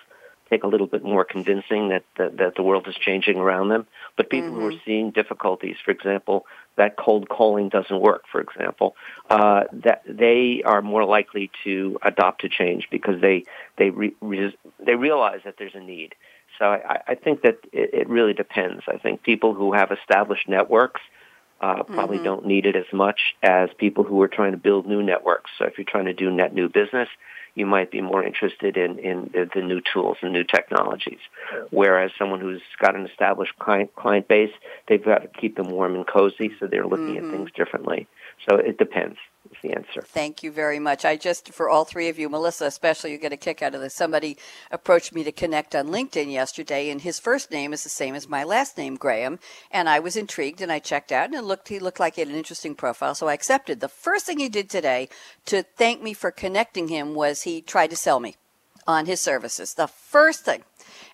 take 0.50 0.63
a 0.63 0.68
little 0.68 0.88
bit 0.88 1.04
more 1.04 1.25
convincing 1.25 1.89
that 1.89 2.04
that, 2.18 2.38
that 2.38 2.56
the 2.56 2.63
world 2.63 2.88
is 2.88 2.95
changing 2.95 3.38
around 3.38 3.69
them. 3.69 3.88
But 4.16 4.30
people 4.30 4.51
who 4.51 4.68
are 4.68 4.80
seeing 4.86 5.12
difficulties, 5.12 5.78
for 5.83 5.92
example, 5.92 6.45
that 6.78 6.98
cold 6.98 7.30
calling 7.30 7.69
doesn't 7.69 8.00
work, 8.00 8.24
for 8.31 8.42
example, 8.42 8.95
uh, 9.30 9.63
that 9.74 10.04
they 10.07 10.62
are 10.66 10.81
more 10.81 11.06
likely 11.06 11.50
to 11.63 11.98
adopt 12.01 12.44
a 12.44 12.50
change 12.50 12.88
because 12.92 13.21
they 13.21 13.45
they 13.78 13.89
re, 13.89 14.16
re, 14.21 14.56
they 14.86 14.95
realize 14.95 15.42
that 15.45 15.56
there's 15.57 15.75
a 15.75 15.80
need. 15.80 16.16
So 16.60 16.66
I, 16.66 17.02
I 17.07 17.16
think 17.16 17.42
that 17.42 17.60
it, 17.72 17.94
it 17.94 18.10
really 18.10 18.34
depends. 18.34 18.84
I 18.88 18.98
think 18.98 19.24
people 19.24 19.54
who 19.54 19.74
have 19.74 19.92
established 19.92 20.48
networks 20.48 21.02
uh, 21.62 21.83
probably 21.83 22.18
don't 22.19 22.45
need 22.45 22.66
it 22.66 22.76
as 22.76 22.85
much 22.92 23.35
as 23.42 23.69
people 23.78 24.04
who 24.04 24.21
are 24.21 24.28
trying 24.28 24.52
to 24.52 24.57
build 24.57 24.85
new 24.85 25.02
networks. 25.02 25.52
So 25.57 25.66
if 25.66 25.78
you're 25.78 25.85
trying 25.85 26.06
to 26.06 26.14
do 26.14 26.30
net 26.30 26.54
new 26.54 26.69
business, 26.69 27.07
you 27.56 27.66
might 27.66 27.90
be 27.90 28.02
more 28.02 28.21
interested 28.24 28.76
in, 28.76 29.00
in 29.00 29.31
the, 29.33 29.50
the 29.56 29.62
new 29.62 29.81
tools 29.81 30.18
and 30.21 30.33
new 30.33 30.44
technologies. 30.44 31.19
Whereas 31.71 32.12
someone 32.19 32.42
who's 32.42 32.62
got 32.80 32.95
an 32.95 33.06
established 33.07 33.57
client, 33.57 33.95
client 33.95 34.28
base, 34.28 34.52
they've 34.88 35.04
got 35.04 35.19
to 35.19 35.28
keep 35.40 35.56
them 35.56 35.69
warm 35.69 35.95
and 35.95 36.06
cozy, 36.06 36.52
so 36.59 36.68
they're 36.68 36.85
looking 36.85 37.18
at 37.18 37.24
things 37.31 37.50
differently. 37.56 38.07
So 38.47 38.57
it 38.57 38.78
depends, 38.78 39.18
is 39.56 39.69
the 39.69 39.76
answer. 39.76 40.02
Thank 40.02 40.44
you 40.44 40.52
very 40.52 40.80
much. 40.80 41.06
I 41.06 41.16
just, 41.16 41.54
for 41.54 41.69
all 41.69 41.85
three 41.85 42.09
of 42.09 42.19
you, 42.19 42.30
Melissa 42.30 42.66
especially, 42.66 43.12
you 43.12 43.18
get 43.18 43.33
a 43.33 43.38
kick 43.38 43.62
out 43.62 43.76
of 43.76 43.81
this. 43.81 43.95
Somebody 43.95 44.38
approached 44.71 45.14
me 45.14 45.24
to 45.24 45.31
connect 45.31 45.76
on 45.76 45.88
LinkedIn 45.88 46.31
yesterday, 46.31 46.90
and 46.90 47.02
his 47.02 47.19
first 47.19 47.52
name 47.52 47.74
is 47.74 47.83
the 47.83 47.90
same 47.90 48.16
as 48.16 48.28
my 48.28 48.44
last 48.44 48.78
name, 48.78 48.95
Graham. 48.95 49.40
And 49.71 49.90
I 49.90 50.00
was 50.00 50.16
intrigued, 50.16 50.62
and 50.62 50.71
I 50.71 50.80
checked 50.80 51.12
out, 51.12 51.26
and 51.26 51.35
it 51.35 51.44
looked 51.44 51.68
he 51.68 51.80
looked 51.80 52.00
like 52.00 52.16
he 52.16 52.21
had 52.21 52.30
an 52.30 52.35
interesting 52.35 52.76
profile, 52.76 53.16
so 53.16 53.28
I 53.28 53.33
accepted. 53.33 53.80
The 53.80 53.88
first 53.88 54.26
thing 54.26 54.40
he 54.40 54.50
did 54.50 54.69
today 54.69 55.09
to 55.45 55.64
thank 55.64 56.02
me 56.02 56.14
for 56.14 56.31
connecting 56.31 56.88
him 56.88 57.16
was 57.16 57.44
he 57.44 57.62
tried 57.62 57.90
to 57.92 57.95
sell 57.95 58.19
me 58.19 58.35
on 58.87 59.06
his 59.06 59.19
services. 59.19 59.73
The 59.73 59.87
first 59.87 60.45
thing. 60.45 60.63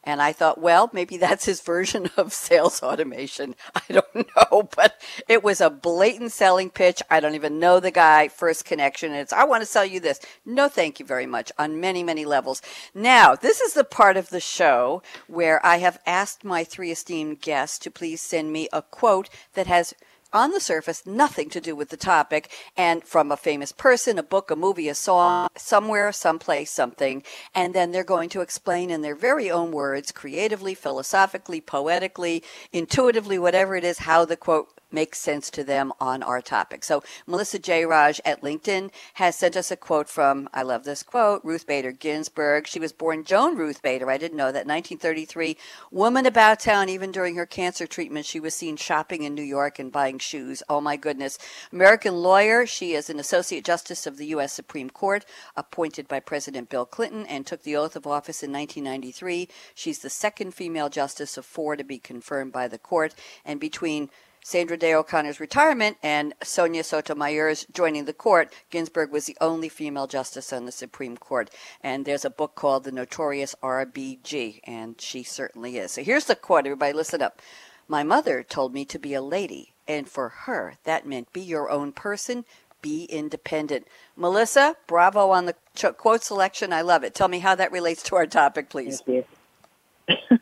And 0.04 0.20
I 0.20 0.34
thought, 0.34 0.60
well, 0.60 0.90
maybe 0.94 1.18
that's 1.18 1.46
his 1.46 1.62
version 1.62 2.10
of 2.18 2.34
sales 2.34 2.82
automation. 2.82 3.56
I 3.76 3.82
don't 3.90 4.16
know, 4.36 4.70
but 4.76 5.00
it 5.28 5.44
was 5.44 5.62
a 5.62 5.70
blatant 5.70 6.32
selling 6.32 6.70
pitch. 6.70 7.02
I 7.10 7.20
don't 7.20 7.36
even 7.36 7.60
know 7.60 7.80
the 7.80 7.92
guy. 7.92 8.28
First 8.28 8.66
connection. 8.66 9.14
It's, 9.14 9.34
I 9.34 9.44
want 9.44 9.62
to 9.62 9.68
sell 9.68 9.86
you 9.86 10.00
this. 10.00 10.20
No, 10.46 10.68
thank 10.68 11.00
you 11.00 11.06
very 11.06 11.28
much 11.28 11.52
on 11.60 11.80
many, 11.80 12.04
many 12.04 12.26
levels. 12.26 12.62
Now, 12.96 13.36
this 13.36 13.62
is 13.62 13.74
the 13.74 13.84
part 13.84 14.18
of 14.18 14.30
the 14.30 14.40
show 14.40 15.04
where 15.28 15.64
I 15.66 15.78
have 15.78 16.00
asked 16.06 16.44
my 16.44 16.64
three 16.64 16.92
esteemed 16.92 17.42
guests 17.42 17.78
to 17.80 17.92
please 17.92 18.22
send 18.22 18.52
me 18.52 18.70
a 18.74 18.82
quote 18.82 19.30
that 19.54 19.68
has 19.68 19.94
on 20.34 20.52
the 20.52 20.60
surface, 20.60 21.06
nothing 21.06 21.50
to 21.50 21.62
do 21.62 21.76
with 21.76 21.90
the 21.90 21.98
topic, 21.98 22.52
and 22.76 23.04
from 23.04 23.32
a 23.32 23.38
famous 23.38 23.72
person, 23.72 24.18
a 24.18 24.24
book, 24.24 24.52
a 24.52 24.56
movie, 24.56 24.90
a 24.90 24.96
song, 24.96 25.48
somewhere, 25.58 26.12
someplace, 26.12 26.72
something, 26.72 27.24
and 27.54 27.74
then 27.74 27.92
they're 27.92 28.04
going 28.04 28.30
to 28.30 28.42
explain 28.42 28.90
in 28.90 29.02
their 29.02 29.16
very 29.16 29.50
own 29.52 29.72
words, 29.72 30.12
creatively, 30.12 30.74
philosophically, 30.74 31.62
poetically, 31.62 32.44
intuitively, 32.72 33.38
whatever 33.38 33.76
it 33.76 33.84
is, 33.84 34.00
how 34.00 34.26
the 34.26 34.38
quote 34.38 34.81
makes 34.94 35.20
sense 35.20 35.50
to 35.52 35.64
them 35.64 35.94
on 36.00 36.24
our 36.24 36.42
topic. 36.42 36.84
So 36.84 37.04
Melissa 37.28 37.60
Jeyaraj 37.60 38.20
at 38.26 38.42
LinkedIn 38.42 38.92
has 39.16 39.36
sent 39.36 39.56
us 39.56 39.72
a 39.72 39.76
quote 39.76 40.10
from, 40.10 40.50
I 40.54 40.64
love 40.64 40.84
this 40.84 41.04
quote, 41.04 41.44
Ruth 41.44 41.68
Bader 41.68 41.92
Ginsburg. 41.92 42.68
She 42.68 42.80
was 42.80 42.92
born 42.92 43.24
Joan 43.24 43.58
Ruth 43.58 43.82
Bader. 43.82 44.10
I 44.10 44.18
didn't 44.18 44.38
know 44.38 44.52
that. 44.52 44.68
1933, 44.68 45.58
woman 45.92 46.26
about 46.26 46.60
town. 46.60 46.90
Even 46.90 47.12
during 47.12 47.36
her 47.36 47.46
cancer 47.46 47.88
treatment, 47.88 48.26
she 48.26 48.40
was 48.40 48.56
seen 48.56 48.78
shopping 48.78 49.24
in 49.24 49.36
New 49.36 49.42
York 49.42 49.80
and 49.80 49.92
buying 49.92 50.20
shoes. 50.20 50.64
Oh 50.70 50.82
my 50.82 50.96
goodness. 50.96 51.38
American 51.72 52.16
lawyer. 52.16 52.66
She 52.66 52.94
is 52.94 53.10
an 53.10 53.20
associate 53.20 53.66
justice 53.66 54.06
of 54.08 54.18
the 54.18 54.28
U.S. 54.28 54.54
Supreme 54.54 54.90
Court, 54.90 55.26
appointed 55.56 56.08
by 56.08 56.20
President 56.20 56.70
Bill 56.70 56.86
Clinton 56.86 57.26
and 57.26 57.46
took 57.46 57.64
the 57.64 57.76
oath 57.76 57.96
of 57.96 58.08
office 58.08 58.44
in 58.44 58.52
1993. 58.52 59.48
She's 59.74 60.00
the 60.00 60.10
second 60.10 60.54
female 60.54 60.90
justice 60.90 61.38
of 61.38 61.46
four 61.46 61.76
to 61.76 61.84
be 61.84 61.98
confirmed 61.98 62.52
by 62.52 62.68
the 62.68 62.78
court. 62.78 63.14
And 63.46 63.60
between 63.60 64.10
Sandra 64.44 64.76
Day 64.76 64.94
O'Connor's 64.94 65.40
retirement 65.40 65.98
and 66.02 66.34
Sonia 66.42 66.84
Sotomayor's 66.84 67.66
joining 67.72 68.06
the 68.06 68.14
court, 68.14 68.52
Ginsburg 68.72 69.12
was 69.12 69.26
the 69.26 69.38
only 69.40 69.70
female 69.70 70.08
justice 70.08 70.52
on 70.52 70.66
the 70.66 70.72
Supreme 70.72 71.16
Court. 71.16 71.52
And 71.82 72.06
there's 72.06 72.26
a 72.26 72.30
book 72.30 72.56
called 72.56 72.84
The 72.84 72.92
Notorious 72.92 73.56
RBG, 73.62 74.62
and 74.64 75.00
she 75.00 75.24
certainly 75.24 75.78
is. 75.78 75.92
So 75.92 76.04
here's 76.04 76.26
the 76.26 76.36
quote. 76.36 76.66
Everybody 76.66 76.94
listen 76.94 77.22
up. 77.22 77.40
My 77.88 78.04
mother 78.04 78.42
told 78.42 78.74
me 78.74 78.84
to 78.86 78.98
be 78.98 79.14
a 79.14 79.22
lady, 79.22 79.74
and 79.88 80.08
for 80.10 80.30
her, 80.30 80.76
that 80.86 81.06
meant 81.06 81.34
be 81.34 81.42
your 81.42 81.70
own 81.70 81.92
person, 81.92 82.46
be 82.82 83.04
independent. 83.06 83.88
Melissa, 84.16 84.76
bravo 84.88 85.30
on 85.30 85.46
the 85.46 85.56
quote 85.98 86.24
selection. 86.24 86.74
I 86.74 86.82
love 86.82 87.04
it. 87.04 87.14
Tell 87.14 87.28
me 87.28 87.40
how 87.40 87.54
that 87.56 87.72
relates 87.72 88.02
to 88.04 88.16
our 88.16 88.26
topic, 88.26 88.70
please. 88.70 89.02
Thank 89.02 89.26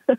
you. 0.08 0.16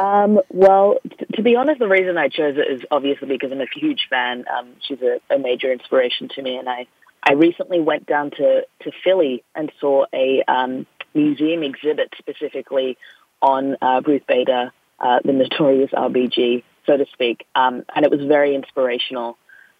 um, 0.00 0.40
well, 0.50 0.98
t- 1.04 1.26
to 1.34 1.42
be 1.42 1.56
honest, 1.56 1.78
the 1.78 1.88
reason 1.88 2.16
I 2.16 2.28
chose 2.28 2.56
it 2.56 2.70
is 2.70 2.82
obviously 2.90 3.28
because 3.28 3.52
I'm 3.52 3.60
a 3.60 3.66
huge 3.74 4.06
fan. 4.08 4.44
Um, 4.48 4.74
she's 4.80 5.00
a, 5.02 5.20
a, 5.34 5.38
major 5.38 5.72
inspiration 5.72 6.28
to 6.34 6.42
me, 6.42 6.56
and 6.56 6.68
I, 6.68 6.86
I 7.22 7.32
recently 7.32 7.80
went 7.80 8.06
down 8.06 8.30
to, 8.30 8.62
to 8.82 8.92
Philly 9.04 9.42
and 9.54 9.70
saw 9.80 10.06
a 10.12 10.42
um, 10.48 10.86
museum 11.14 11.62
exhibit 11.62 12.12
specifically 12.18 12.96
on 13.40 13.76
uh, 13.82 14.00
Ruth 14.06 14.22
Bader, 14.26 14.72
uh, 15.00 15.18
the 15.24 15.32
notorious 15.32 15.90
RBG, 15.90 16.62
so 16.86 16.96
to 16.96 17.06
speak, 17.12 17.46
um, 17.54 17.84
and 17.94 18.04
it 18.04 18.10
was 18.10 18.20
very 18.26 18.54
inspirational. 18.54 19.36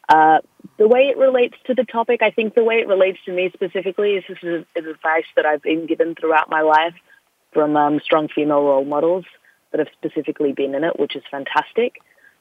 Uh, 0.09 0.39
the 0.79 0.89
way 0.89 1.03
it 1.09 1.17
relates 1.17 1.57
to 1.67 1.75
the 1.75 1.85
topic, 1.85 2.23
I 2.23 2.31
think 2.31 2.55
the 2.55 2.65
way 2.65 2.77
it 2.77 2.89
relates 2.89 3.19
to 3.27 3.33
me 3.33 3.51
specifically 3.55 4.15
is 4.15 4.25
this 4.29 4.39
is, 4.43 4.65
is 4.75 4.87
advice 4.87 5.25
that 5.37 5.47
I've 5.47 5.63
been 5.63 5.87
given 5.87 6.15
throughout 6.15 6.51
my 6.51 6.63
life 6.63 6.95
from 7.53 7.77
um, 7.77 8.01
strong 8.01 8.29
female 8.29 8.63
role 8.63 8.85
models 8.85 9.25
that 9.73 9.79
have 9.79 9.89
specifically 9.93 10.53
been 10.53 10.75
in 10.75 10.85
it, 10.85 10.99
which 10.99 11.17
is 11.17 11.23
fantastic. 11.31 11.97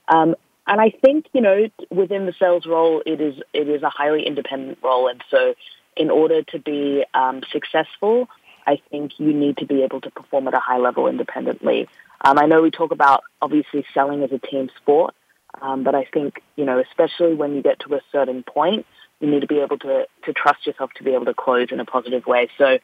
Um, 0.08 0.36
and 0.68 0.80
I 0.80 0.92
think 0.92 1.26
you 1.34 1.42
know 1.42 1.68
within 1.90 2.26
the 2.26 2.34
sales 2.40 2.66
role, 2.66 3.02
it 3.06 3.20
is 3.20 3.42
it 3.54 3.68
is 3.68 3.84
a 3.84 3.90
highly 3.90 4.26
independent 4.26 4.80
role, 4.84 5.08
and 5.08 5.24
so 5.30 5.56
in 5.96 6.10
order 6.10 6.44
to 6.44 6.60
be 6.60 7.04
um, 7.14 7.42
successful, 7.52 8.30
I 8.66 8.80
think 8.90 9.20
you 9.20 9.34
need 9.34 9.58
to 9.58 9.66
be 9.66 9.84
able 9.84 10.02
to 10.02 10.12
perform 10.12 10.48
at 10.48 10.54
a 10.54 10.60
high 10.60 10.78
level 10.78 11.08
independently. 11.08 11.88
Um, 12.24 12.38
I 12.38 12.46
know 12.46 12.62
we 12.62 12.72
talk 12.72 12.92
about 12.92 13.24
obviously 13.42 13.86
selling 13.94 14.24
as 14.24 14.32
a 14.32 14.40
team 14.40 14.70
sport, 14.78 15.16
um, 15.62 15.84
but 15.84 15.96
I 15.96 16.06
think 16.06 16.42
you 16.56 16.66
know 16.66 16.80
especially 16.80 17.34
when 17.34 17.56
you 17.56 17.64
get 17.64 17.80
to 17.82 17.96
a 17.96 18.02
certain 18.12 18.44
point, 18.44 18.86
you 19.20 19.30
need 19.30 19.42
to 19.42 19.48
be 19.48 19.60
able 19.60 19.80
to 19.80 20.06
to 20.26 20.34
trust 20.34 20.68
yourself 20.68 20.92
to 20.98 21.04
be 21.04 21.14
able 21.14 21.26
to 21.26 21.34
close 21.34 21.70
in 21.72 21.80
a 21.80 21.86
positive 21.86 22.26
way. 22.26 22.50
So, 22.58 22.78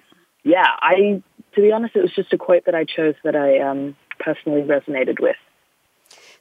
yeah, 0.44 0.68
I 0.68 1.22
to 1.54 1.62
be 1.62 1.72
honest, 1.72 1.96
it 1.96 2.01
was 2.01 2.13
just 2.13 2.34
a 2.34 2.38
quote 2.38 2.66
that 2.66 2.75
I 2.75 2.86
chose 2.86 3.16
that 3.24 3.36
I 3.36 3.60
um, 3.60 3.96
personally 4.19 4.62
resonated 4.62 5.19
with. 5.19 5.36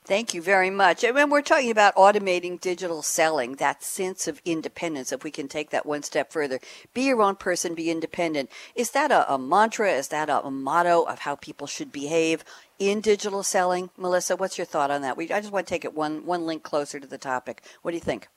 Thank 0.07 0.35
you 0.35 0.41
very 0.41 0.71
much. 0.71 1.03
And 1.03 1.17
when 1.17 1.31
we're 1.31 1.43
talking 1.43 1.73
about 1.73 1.97
automating 1.97 2.61
digital 2.61 3.03
selling, 3.03 3.57
that 3.57 3.83
sense 3.83 4.29
of 4.29 4.41
independence, 4.45 5.11
if 5.11 5.25
we 5.25 5.33
can 5.33 5.49
take 5.49 5.71
that 5.71 5.85
one 5.85 6.05
step 6.05 6.31
further, 6.31 6.61
be 6.95 7.03
your 7.03 7.21
own 7.23 7.35
person, 7.35 7.75
be 7.75 7.91
independent. 7.91 8.49
Is 8.77 8.93
that 8.93 9.11
a, 9.11 9.33
a 9.33 9.37
mantra? 9.37 9.91
Is 9.91 10.07
that 10.09 10.31
a, 10.31 10.45
a, 10.45 10.51
motto 10.51 11.03
of 11.03 11.19
how 11.19 11.35
people 11.35 11.67
should 11.67 11.91
behave 11.91 12.45
in 12.79 13.01
digital 13.01 13.43
selling? 13.43 13.91
Melissa, 13.97 14.37
what's 14.37 14.57
your 14.57 14.65
thought 14.65 14.93
on 14.93 15.03
that? 15.03 15.17
We, 15.17 15.25
I 15.33 15.41
just 15.41 15.53
want 15.53 15.67
to 15.67 15.75
take 15.75 15.85
it 15.85 15.93
one, 15.93 16.25
one 16.25 16.47
link 16.47 16.63
closer 16.63 17.01
to 17.01 17.07
the 17.07 17.19
topic. 17.19 17.65
What 17.83 17.91
do 17.91 17.97
you 17.97 18.01
think? 18.01 18.29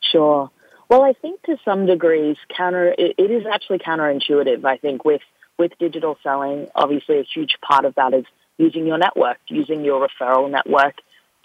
Sure. 0.00 0.48
Well, 0.88 1.02
I 1.02 1.14
think 1.14 1.42
to 1.42 1.56
some 1.64 1.86
degrees, 1.86 2.36
counter 2.56 2.94
it, 2.96 3.16
it 3.18 3.32
is 3.32 3.46
actually 3.52 3.78
counterintuitive. 3.78 4.64
I 4.64 4.76
think 4.76 5.04
with 5.04 5.22
with 5.58 5.72
digital 5.78 6.16
selling, 6.22 6.68
obviously 6.74 7.18
a 7.18 7.22
huge 7.22 7.56
part 7.60 7.84
of 7.84 7.94
that 7.94 8.14
is 8.14 8.24
using 8.58 8.86
your 8.86 8.98
network, 8.98 9.38
using 9.48 9.84
your 9.84 10.06
referral 10.06 10.50
network 10.50 10.94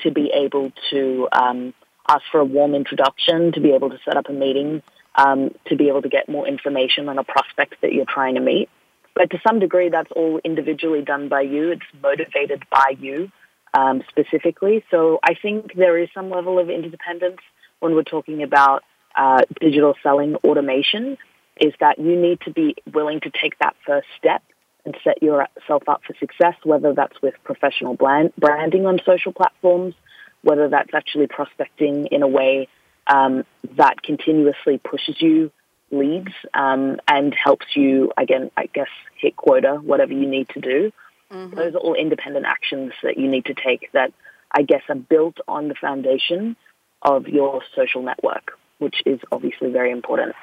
to 0.01 0.11
be 0.11 0.31
able 0.33 0.71
to 0.91 1.27
um, 1.31 1.73
ask 2.07 2.23
for 2.31 2.39
a 2.39 2.45
warm 2.45 2.73
introduction, 2.75 3.51
to 3.51 3.61
be 3.61 3.71
able 3.71 3.89
to 3.89 3.99
set 4.05 4.17
up 4.17 4.29
a 4.29 4.33
meeting, 4.33 4.81
um, 5.15 5.53
to 5.67 5.75
be 5.75 5.89
able 5.89 6.01
to 6.01 6.09
get 6.09 6.29
more 6.29 6.47
information 6.47 7.09
on 7.09 7.17
a 7.17 7.23
prospect 7.23 7.75
that 7.81 7.93
you're 7.93 8.05
trying 8.05 8.35
to 8.35 8.41
meet. 8.41 8.69
But 9.15 9.31
to 9.31 9.41
some 9.45 9.59
degree, 9.59 9.89
that's 9.89 10.11
all 10.11 10.39
individually 10.43 11.01
done 11.01 11.27
by 11.27 11.41
you. 11.41 11.71
It's 11.71 11.81
motivated 12.01 12.63
by 12.71 12.95
you 12.99 13.31
um, 13.73 14.03
specifically. 14.09 14.83
So 14.91 15.19
I 15.23 15.33
think 15.33 15.73
there 15.75 15.97
is 15.97 16.09
some 16.13 16.29
level 16.29 16.57
of 16.59 16.69
interdependence 16.69 17.41
when 17.79 17.95
we're 17.95 18.03
talking 18.03 18.43
about 18.43 18.83
uh, 19.15 19.41
digital 19.59 19.95
selling 20.01 20.35
automation 20.35 21.17
is 21.59 21.73
that 21.79 21.99
you 21.99 22.15
need 22.15 22.41
to 22.41 22.51
be 22.51 22.75
willing 22.91 23.19
to 23.21 23.29
take 23.29 23.57
that 23.59 23.75
first 23.85 24.07
step 24.17 24.43
and 24.85 24.95
set 25.03 25.21
yourself 25.21 25.83
up 25.87 26.01
for 26.05 26.15
success, 26.19 26.55
whether 26.63 26.93
that's 26.93 27.21
with 27.21 27.35
professional 27.43 27.95
brand, 27.95 28.33
branding 28.37 28.85
on 28.85 28.99
social 29.05 29.33
platforms, 29.33 29.93
whether 30.41 30.69
that's 30.69 30.93
actually 30.93 31.27
prospecting 31.27 32.07
in 32.07 32.23
a 32.23 32.27
way 32.27 32.67
um, 33.07 33.43
that 33.75 34.01
continuously 34.01 34.77
pushes 34.77 35.21
you 35.21 35.51
leads 35.91 36.31
um, 36.53 36.99
and 37.07 37.33
helps 37.33 37.65
you, 37.75 38.11
again, 38.15 38.51
I 38.55 38.67
guess, 38.67 38.89
hit 39.17 39.35
quota, 39.35 39.75
whatever 39.75 40.13
you 40.13 40.27
need 40.27 40.49
to 40.49 40.61
do. 40.61 40.91
Mm-hmm. 41.31 41.55
Those 41.55 41.75
are 41.75 41.79
all 41.79 41.95
independent 41.95 42.45
actions 42.45 42.93
that 43.03 43.17
you 43.17 43.27
need 43.27 43.45
to 43.45 43.53
take 43.53 43.91
that 43.93 44.13
I 44.51 44.63
guess 44.63 44.81
are 44.89 44.95
built 44.95 45.37
on 45.47 45.67
the 45.67 45.75
foundation 45.75 46.55
of 47.01 47.27
your 47.27 47.61
social 47.75 48.01
network, 48.01 48.57
which 48.77 49.01
is 49.05 49.19
obviously 49.31 49.71
very 49.71 49.91
important. 49.91 50.35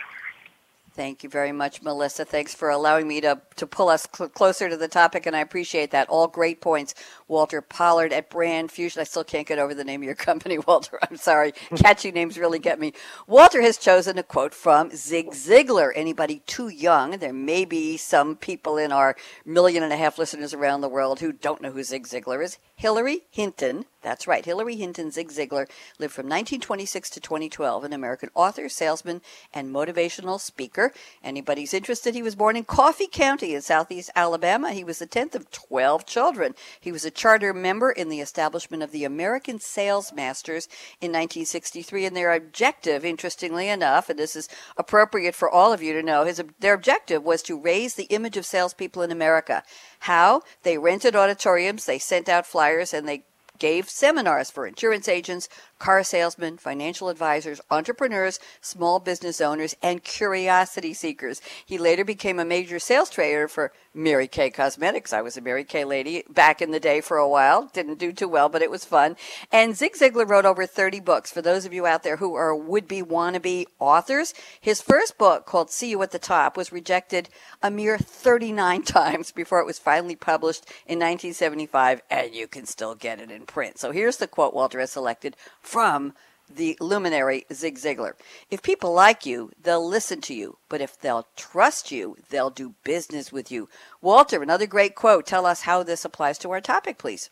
Thank 0.96 1.22
you 1.22 1.28
very 1.28 1.52
much, 1.52 1.82
Melissa. 1.82 2.24
Thanks 2.24 2.54
for 2.54 2.70
allowing 2.70 3.06
me 3.06 3.20
to, 3.20 3.42
to 3.56 3.66
pull 3.66 3.90
us 3.90 4.08
cl- 4.10 4.30
closer 4.30 4.70
to 4.70 4.78
the 4.78 4.88
topic, 4.88 5.26
and 5.26 5.36
I 5.36 5.40
appreciate 5.40 5.90
that. 5.90 6.08
All 6.08 6.26
great 6.26 6.62
points. 6.62 6.94
Walter 7.28 7.60
Pollard 7.60 8.14
at 8.14 8.30
Brand 8.30 8.70
Fuzion. 8.70 9.00
I 9.00 9.04
still 9.04 9.22
can't 9.22 9.46
get 9.46 9.58
over 9.58 9.74
the 9.74 9.84
name 9.84 10.00
of 10.00 10.06
your 10.06 10.14
company, 10.30 10.56
Walter. 10.58 10.98
I'm 11.02 11.18
sorry. 11.18 11.52
Catchy 11.76 12.12
names 12.12 12.38
really 12.38 12.58
get 12.58 12.80
me. 12.80 12.94
Walter 13.26 13.60
has 13.60 13.76
chosen 13.76 14.16
a 14.16 14.22
quote 14.22 14.54
from 14.54 14.90
Zig 14.90 15.32
Ziglar. 15.32 15.92
Anybody 15.94 16.40
too 16.46 16.68
young? 16.68 17.18
There 17.18 17.30
may 17.30 17.66
be 17.66 17.98
some 17.98 18.34
people 18.34 18.78
in 18.78 18.90
our 18.90 19.16
million 19.44 19.82
and 19.82 19.92
a 19.92 19.98
half 19.98 20.16
listeners 20.16 20.54
around 20.54 20.80
the 20.80 20.88
world 20.88 21.20
who 21.20 21.30
don't 21.30 21.60
know 21.60 21.72
who 21.72 21.82
Zig 21.82 22.06
Ziglar 22.06 22.42
is. 22.42 22.56
Hillary 22.74 23.26
Hinton 23.30 23.84
that's 24.06 24.28
right. 24.28 24.44
Hillary 24.44 24.76
Hinton 24.76 25.10
Zig 25.10 25.30
Ziglar 25.30 25.68
lived 25.98 26.14
from 26.14 26.26
1926 26.26 27.10
to 27.10 27.20
2012, 27.20 27.82
an 27.82 27.92
American 27.92 28.30
author, 28.36 28.68
salesman, 28.68 29.20
and 29.52 29.74
motivational 29.74 30.38
speaker. 30.38 30.85
Anybody's 31.22 31.74
interested, 31.74 32.14
he 32.14 32.22
was 32.22 32.34
born 32.34 32.56
in 32.56 32.64
Coffee 32.64 33.06
County 33.06 33.54
in 33.54 33.62
southeast 33.62 34.10
Alabama. 34.14 34.72
He 34.72 34.84
was 34.84 34.98
the 34.98 35.06
10th 35.06 35.34
of 35.34 35.50
12 35.50 36.06
children. 36.06 36.54
He 36.80 36.92
was 36.92 37.04
a 37.04 37.10
charter 37.10 37.52
member 37.52 37.90
in 37.90 38.08
the 38.08 38.20
establishment 38.20 38.82
of 38.82 38.92
the 38.92 39.04
American 39.04 39.58
Sales 39.58 40.12
Masters 40.12 40.66
in 41.00 41.10
1963, 41.10 42.06
and 42.06 42.16
their 42.16 42.32
objective, 42.32 43.04
interestingly 43.04 43.68
enough, 43.68 44.08
and 44.08 44.18
this 44.18 44.36
is 44.36 44.48
appropriate 44.76 45.34
for 45.34 45.50
all 45.50 45.72
of 45.72 45.82
you 45.82 45.92
to 45.92 46.02
know, 46.02 46.24
his, 46.24 46.42
their 46.60 46.74
objective 46.74 47.22
was 47.22 47.42
to 47.42 47.60
raise 47.60 47.94
the 47.94 48.04
image 48.04 48.36
of 48.36 48.46
salespeople 48.46 49.02
in 49.02 49.10
America. 49.10 49.62
How? 50.00 50.42
They 50.62 50.78
rented 50.78 51.16
auditoriums, 51.16 51.86
they 51.86 51.98
sent 51.98 52.28
out 52.28 52.46
flyers, 52.46 52.94
and 52.94 53.08
they 53.08 53.24
gave 53.58 53.88
seminars 53.88 54.50
for 54.50 54.66
insurance 54.66 55.08
agents, 55.08 55.48
car 55.78 56.02
salesmen, 56.02 56.56
financial 56.56 57.08
advisors, 57.08 57.60
entrepreneurs, 57.70 58.38
small 58.60 58.98
business 58.98 59.40
owners, 59.40 59.74
and 59.82 60.02
curiosity 60.02 60.94
seekers. 60.94 61.40
He 61.64 61.78
later 61.78 62.04
became 62.04 62.38
a 62.38 62.44
major 62.44 62.78
sales 62.78 63.10
trader 63.10 63.48
for 63.48 63.72
Mary 63.96 64.28
Kay 64.28 64.50
Cosmetics. 64.50 65.12
I 65.14 65.22
was 65.22 65.36
a 65.36 65.40
Mary 65.40 65.64
Kay 65.64 65.84
lady 65.84 66.22
back 66.28 66.60
in 66.60 66.70
the 66.70 66.78
day 66.78 67.00
for 67.00 67.16
a 67.16 67.28
while. 67.28 67.70
Didn't 67.72 67.98
do 67.98 68.12
too 68.12 68.28
well, 68.28 68.50
but 68.50 68.60
it 68.60 68.70
was 68.70 68.84
fun. 68.84 69.16
And 69.50 69.74
Zig 69.74 69.94
Ziglar 69.94 70.28
wrote 70.28 70.44
over 70.44 70.66
30 70.66 71.00
books. 71.00 71.32
For 71.32 71.40
those 71.40 71.64
of 71.64 71.72
you 71.72 71.86
out 71.86 72.02
there 72.02 72.18
who 72.18 72.34
are 72.34 72.54
would-be 72.54 73.02
wannabe 73.02 73.64
authors, 73.78 74.34
his 74.60 74.82
first 74.82 75.16
book 75.16 75.46
called 75.46 75.70
See 75.70 75.88
You 75.88 76.02
at 76.02 76.10
the 76.10 76.18
Top 76.18 76.56
was 76.56 76.72
rejected 76.72 77.30
a 77.62 77.70
mere 77.70 77.96
39 77.96 78.82
times 78.84 79.32
before 79.32 79.60
it 79.60 79.66
was 79.66 79.78
finally 79.78 80.16
published 80.16 80.66
in 80.86 80.98
1975, 80.98 82.02
and 82.10 82.34
you 82.34 82.46
can 82.46 82.66
still 82.66 82.94
get 82.94 83.20
it 83.20 83.30
in 83.30 83.46
print. 83.46 83.78
So 83.78 83.92
here's 83.92 84.18
the 84.18 84.28
quote 84.28 84.52
Walter 84.52 84.78
has 84.80 84.92
selected 84.92 85.36
from 85.66 86.12
the 86.54 86.78
luminary 86.80 87.44
Zig 87.52 87.76
Ziglar. 87.76 88.12
If 88.50 88.62
people 88.62 88.92
like 88.92 89.26
you, 89.26 89.50
they'll 89.60 89.86
listen 89.86 90.20
to 90.22 90.34
you. 90.34 90.58
But 90.68 90.80
if 90.80 90.98
they'll 90.98 91.26
trust 91.36 91.90
you, 91.90 92.16
they'll 92.30 92.50
do 92.50 92.74
business 92.84 93.32
with 93.32 93.50
you. 93.50 93.68
Walter, 94.00 94.42
another 94.42 94.66
great 94.66 94.94
quote. 94.94 95.26
Tell 95.26 95.44
us 95.44 95.62
how 95.62 95.82
this 95.82 96.04
applies 96.04 96.38
to 96.38 96.50
our 96.52 96.60
topic, 96.60 96.98
please. 96.98 97.30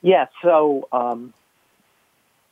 Yeah, 0.00 0.26
so 0.42 0.86
um, 0.92 1.32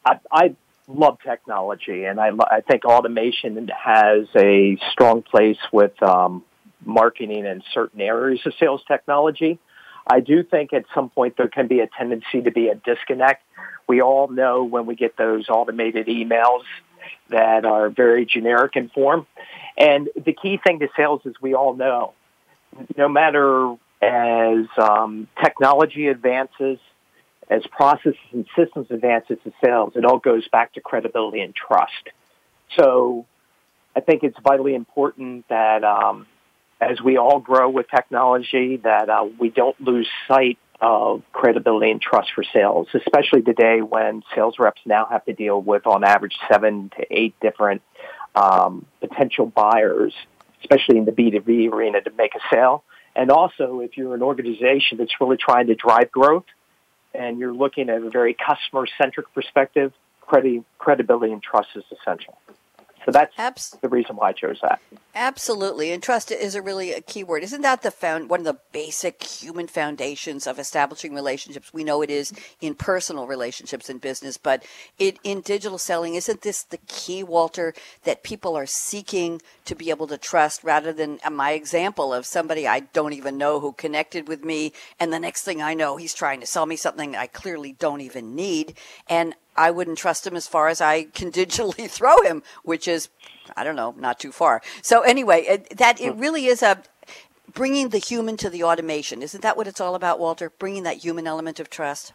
I, 0.04 0.18
I 0.32 0.56
love 0.88 1.18
technology, 1.22 2.04
and 2.04 2.18
I, 2.18 2.30
I 2.50 2.60
think 2.62 2.84
automation 2.84 3.68
has 3.68 4.26
a 4.34 4.78
strong 4.90 5.22
place 5.22 5.58
with 5.70 6.02
um, 6.02 6.42
marketing 6.84 7.44
in 7.44 7.62
certain 7.72 8.00
areas 8.00 8.40
of 8.46 8.54
sales 8.58 8.82
technology. 8.88 9.58
I 10.06 10.20
do 10.20 10.42
think 10.42 10.72
at 10.72 10.84
some 10.94 11.10
point 11.10 11.36
there 11.36 11.48
can 11.48 11.68
be 11.68 11.80
a 11.80 11.86
tendency 11.86 12.42
to 12.42 12.50
be 12.50 12.68
a 12.68 12.74
disconnect. 12.74 13.44
We 13.88 14.00
all 14.00 14.28
know 14.28 14.64
when 14.64 14.86
we 14.86 14.94
get 14.94 15.16
those 15.16 15.48
automated 15.48 16.06
emails 16.06 16.62
that 17.30 17.64
are 17.64 17.88
very 17.88 18.24
generic 18.26 18.76
in 18.76 18.88
form. 18.88 19.26
And 19.76 20.08
the 20.14 20.32
key 20.32 20.58
thing 20.64 20.80
to 20.80 20.88
sales 20.96 21.22
is 21.24 21.34
we 21.40 21.54
all 21.54 21.74
know, 21.74 22.14
no 22.96 23.08
matter 23.08 23.74
as 24.00 24.66
um, 24.78 25.28
technology 25.42 26.08
advances, 26.08 26.78
as 27.48 27.62
processes 27.70 28.16
and 28.32 28.46
systems 28.56 28.86
advances 28.90 29.38
to 29.44 29.52
sales, 29.64 29.92
it 29.94 30.04
all 30.04 30.18
goes 30.18 30.46
back 30.48 30.72
to 30.74 30.80
credibility 30.80 31.40
and 31.40 31.54
trust. 31.54 32.08
So 32.78 33.26
I 33.94 34.00
think 34.00 34.22
it's 34.22 34.36
vitally 34.42 34.74
important 34.74 35.48
that 35.48 35.84
um, 35.84 36.26
as 36.80 37.00
we 37.00 37.18
all 37.18 37.40
grow 37.40 37.68
with 37.68 37.86
technology, 37.94 38.78
that 38.78 39.08
uh, 39.08 39.26
we 39.38 39.50
don't 39.50 39.78
lose 39.80 40.08
sight 40.26 40.58
of 40.82 41.22
credibility 41.32 41.92
and 41.92 42.02
trust 42.02 42.32
for 42.34 42.42
sales, 42.42 42.88
especially 42.92 43.40
today 43.40 43.80
when 43.80 44.24
sales 44.34 44.58
reps 44.58 44.80
now 44.84 45.06
have 45.06 45.24
to 45.24 45.32
deal 45.32 45.62
with, 45.62 45.86
on 45.86 46.02
average, 46.02 46.36
seven 46.50 46.90
to 46.98 47.06
eight 47.08 47.34
different 47.40 47.82
um, 48.34 48.84
potential 49.00 49.46
buyers, 49.46 50.12
especially 50.60 50.98
in 50.98 51.04
the 51.04 51.12
B2B 51.12 51.72
arena, 51.72 52.00
to 52.00 52.10
make 52.10 52.34
a 52.34 52.40
sale. 52.52 52.82
And 53.14 53.30
also, 53.30 53.80
if 53.80 53.96
you're 53.96 54.14
an 54.14 54.22
organization 54.22 54.98
that's 54.98 55.12
really 55.20 55.36
trying 55.36 55.68
to 55.68 55.76
drive 55.76 56.10
growth, 56.10 56.46
and 57.14 57.38
you're 57.38 57.54
looking 57.54 57.88
at 57.88 58.02
a 58.02 58.10
very 58.10 58.34
customer 58.34 58.86
centric 58.98 59.32
perspective, 59.34 59.92
credi- 60.20 60.64
credibility 60.78 61.32
and 61.32 61.42
trust 61.42 61.68
is 61.76 61.84
essential. 61.92 62.36
So 63.04 63.10
that's 63.10 63.32
Abs- 63.38 63.76
the 63.80 63.88
reason 63.88 64.16
why 64.16 64.28
I 64.28 64.32
chose 64.32 64.58
that. 64.62 64.80
Absolutely, 65.14 65.92
and 65.92 66.02
trust 66.02 66.30
is 66.30 66.54
a 66.54 66.62
really 66.62 66.92
a 66.92 67.00
key 67.00 67.24
word. 67.24 67.42
Isn't 67.42 67.62
that 67.62 67.82
the 67.82 67.90
found 67.90 68.30
one 68.30 68.40
of 68.40 68.46
the 68.46 68.60
basic 68.72 69.22
human 69.22 69.66
foundations 69.66 70.46
of 70.46 70.58
establishing 70.58 71.14
relationships? 71.14 71.72
We 71.72 71.84
know 71.84 72.00
it 72.02 72.10
is 72.10 72.32
in 72.60 72.74
personal 72.74 73.26
relationships 73.26 73.90
in 73.90 73.98
business, 73.98 74.38
but 74.38 74.64
it 74.98 75.18
in 75.22 75.40
digital 75.40 75.78
selling. 75.78 76.14
Isn't 76.14 76.42
this 76.42 76.62
the 76.62 76.78
key, 76.86 77.22
Walter, 77.22 77.74
that 78.04 78.22
people 78.22 78.56
are 78.56 78.66
seeking 78.66 79.42
to 79.64 79.74
be 79.74 79.90
able 79.90 80.06
to 80.06 80.16
trust 80.16 80.64
rather 80.64 80.92
than 80.92 81.18
uh, 81.24 81.30
my 81.30 81.52
example 81.52 82.14
of 82.14 82.24
somebody 82.24 82.66
I 82.66 82.80
don't 82.80 83.12
even 83.12 83.36
know 83.36 83.60
who 83.60 83.72
connected 83.72 84.28
with 84.28 84.44
me, 84.44 84.72
and 84.98 85.12
the 85.12 85.20
next 85.20 85.42
thing 85.42 85.60
I 85.60 85.74
know, 85.74 85.96
he's 85.96 86.14
trying 86.14 86.40
to 86.40 86.46
sell 86.46 86.66
me 86.66 86.76
something 86.76 87.16
I 87.16 87.26
clearly 87.26 87.72
don't 87.72 88.00
even 88.00 88.34
need, 88.34 88.78
and 89.08 89.34
I 89.56 89.70
wouldn't 89.70 89.98
trust 89.98 90.26
him 90.26 90.36
as 90.36 90.46
far 90.46 90.68
as 90.68 90.80
I 90.80 91.04
can 91.04 91.30
digitally 91.30 91.88
throw 91.90 92.20
him, 92.22 92.42
which 92.62 92.88
is, 92.88 93.08
I 93.56 93.64
don't 93.64 93.76
know, 93.76 93.94
not 93.98 94.18
too 94.18 94.32
far. 94.32 94.62
So 94.82 95.02
anyway, 95.02 95.42
it, 95.42 95.76
that 95.76 96.00
it 96.00 96.14
hmm. 96.14 96.20
really 96.20 96.46
is 96.46 96.62
a 96.62 96.82
bringing 97.52 97.90
the 97.90 97.98
human 97.98 98.36
to 98.38 98.50
the 98.50 98.62
automation. 98.62 99.22
Isn't 99.22 99.42
that 99.42 99.56
what 99.56 99.66
it's 99.66 99.80
all 99.80 99.94
about, 99.94 100.18
Walter? 100.18 100.50
Bringing 100.50 100.84
that 100.84 100.98
human 100.98 101.26
element 101.26 101.60
of 101.60 101.68
trust. 101.68 102.12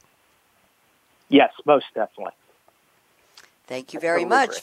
Yes, 1.30 1.52
most 1.66 1.86
definitely. 1.94 2.34
Thank 3.68 3.94
you 3.94 4.00
very 4.00 4.24
much. 4.24 4.62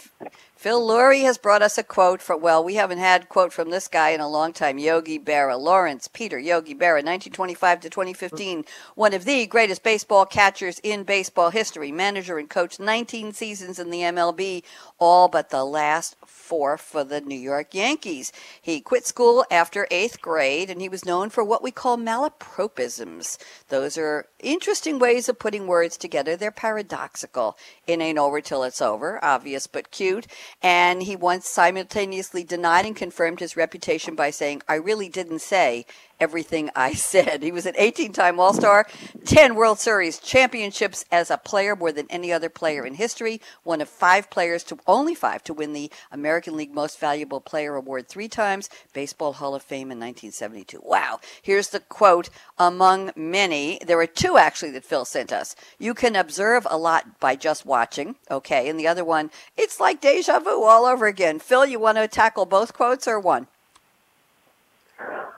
Phil 0.57 0.81
Lurie 0.81 1.25
has 1.25 1.37
brought 1.37 1.63
us 1.63 1.77
a 1.77 1.83
quote 1.83 2.23
from, 2.23 2.41
well, 2.41 2.65
we 2.65 2.77
haven't 2.77 2.99
had 2.99 3.29
quote 3.29 3.53
from 3.53 3.71
this 3.71 3.89
guy 3.89 4.11
in 4.11 4.21
a 4.21 4.29
long 4.29 4.53
time. 4.53 4.79
Yogi 4.79 5.19
Berra, 5.19 5.59
Lawrence 5.61 6.09
Peter 6.09 6.39
Yogi 6.39 6.75
Berra, 6.75 7.03
1925 7.03 7.81
to 7.81 7.91
2015, 7.91 8.65
one 8.95 9.13
of 9.13 9.25
the 9.25 9.47
greatest 9.47 9.83
baseball 9.83 10.25
catchers 10.25 10.79
in 10.83 11.03
baseball 11.03 11.51
history, 11.51 11.93
manager 11.93 12.39
and 12.39 12.49
coach 12.49 12.79
19 12.79 13.33
seasons 13.33 13.79
in 13.79 13.91
the 13.91 14.01
MLB, 14.01 14.63
all 14.99 15.29
but 15.29 15.51
the 15.51 15.65
last 15.65 16.17
four 16.25 16.79
for 16.79 17.05
the 17.05 17.21
New 17.21 17.39
York 17.39 17.75
Yankees. 17.75 18.33
He 18.63 18.81
quit 18.81 19.07
school 19.07 19.45
after 19.51 19.87
eighth 19.91 20.21
grade 20.21 20.71
and 20.71 20.81
he 20.81 20.89
was 20.89 21.05
known 21.05 21.31
for 21.31 21.43
what 21.43 21.63
we 21.63 21.73
call 21.73 21.99
malapropisms. 21.99 23.39
Those 23.69 23.99
are 23.99 24.29
interesting 24.39 24.99
ways 24.99 25.29
of 25.29 25.39
putting 25.39 25.67
words 25.67 25.97
together. 25.97 26.37
They're 26.37 26.51
paradoxical. 26.51 27.59
It 27.87 28.01
ain't 28.01 28.19
over 28.19 28.41
till 28.41 28.63
it's 28.63 28.81
over, 28.81 29.23
obvious 29.23 29.67
but 29.67 29.91
cute. 29.91 30.27
And 30.63 31.03
he 31.03 31.17
once 31.17 31.49
simultaneously 31.49 32.45
denied 32.45 32.87
and 32.87 32.97
confirmed 32.97 33.41
his 33.41 33.57
reputation 33.57 34.15
by 34.15 34.31
saying, 34.31 34.63
I 34.69 34.75
really 34.75 35.09
didn't 35.09 35.41
say 35.41 35.87
everything 36.21 36.71
I 36.75 36.95
said. 36.95 37.43
He 37.43 37.53
was 37.53 37.67
an 37.67 37.75
18 37.77 38.13
time 38.13 38.41
All 38.41 38.55
Star, 38.55 38.87
10 39.25 39.55
World 39.55 39.79
Series 39.79 40.19
championships 40.19 41.05
as 41.11 41.31
a 41.31 41.39
player, 41.39 41.77
more 41.77 41.93
than 41.93 42.07
any 42.11 42.33
other 42.33 42.49
player 42.49 42.85
in 42.85 42.95
history, 42.95 43.41
one 43.63 43.81
of 43.81 43.89
five 43.89 44.31
players 44.31 44.65
to 44.65 44.79
only 44.87 45.15
five 45.15 45.43
to 45.45 45.55
win 45.55 45.73
the 45.73 45.91
American 46.11 46.57
League 46.57 46.75
Most 46.75 46.99
Valuable 46.99 47.41
Player 47.41 47.75
Award 47.75 48.09
three 48.09 48.29
times, 48.29 48.69
Baseball 48.93 49.35
Hall 49.35 49.55
of 49.55 49.63
Fame 49.63 49.91
in 49.91 49.99
1972. 49.99 50.81
Wow. 50.83 51.21
Here's 51.43 51.69
the 51.69 51.81
quote 51.81 52.31
among 52.59 53.13
many. 53.17 53.79
There 53.85 54.01
are 54.01 54.07
two 54.07 54.37
actually 54.39 54.71
that 54.73 54.85
Phil 54.85 55.05
sent 55.05 55.33
us. 55.33 55.57
You 55.79 55.95
can 55.95 56.17
observe 56.17 56.67
a 56.71 56.79
lot 56.79 57.21
by 57.21 57.37
just 57.37 57.67
watching. 57.67 58.17
Okay. 58.31 58.69
And 58.69 58.79
the 58.79 58.89
other 58.89 59.05
one, 59.05 59.31
it's 59.57 59.81
like 59.81 60.01
deja 60.01 60.39
vu 60.39 60.65
all 60.65 60.85
over 60.85 61.07
again. 61.07 61.39
Phil, 61.39 61.67
you 61.67 61.79
want 61.79 61.99
to 61.99 62.09
tackle 62.09 62.47
both 62.47 62.73
quotes 62.73 63.09
or 63.09 63.19
one? 63.19 63.47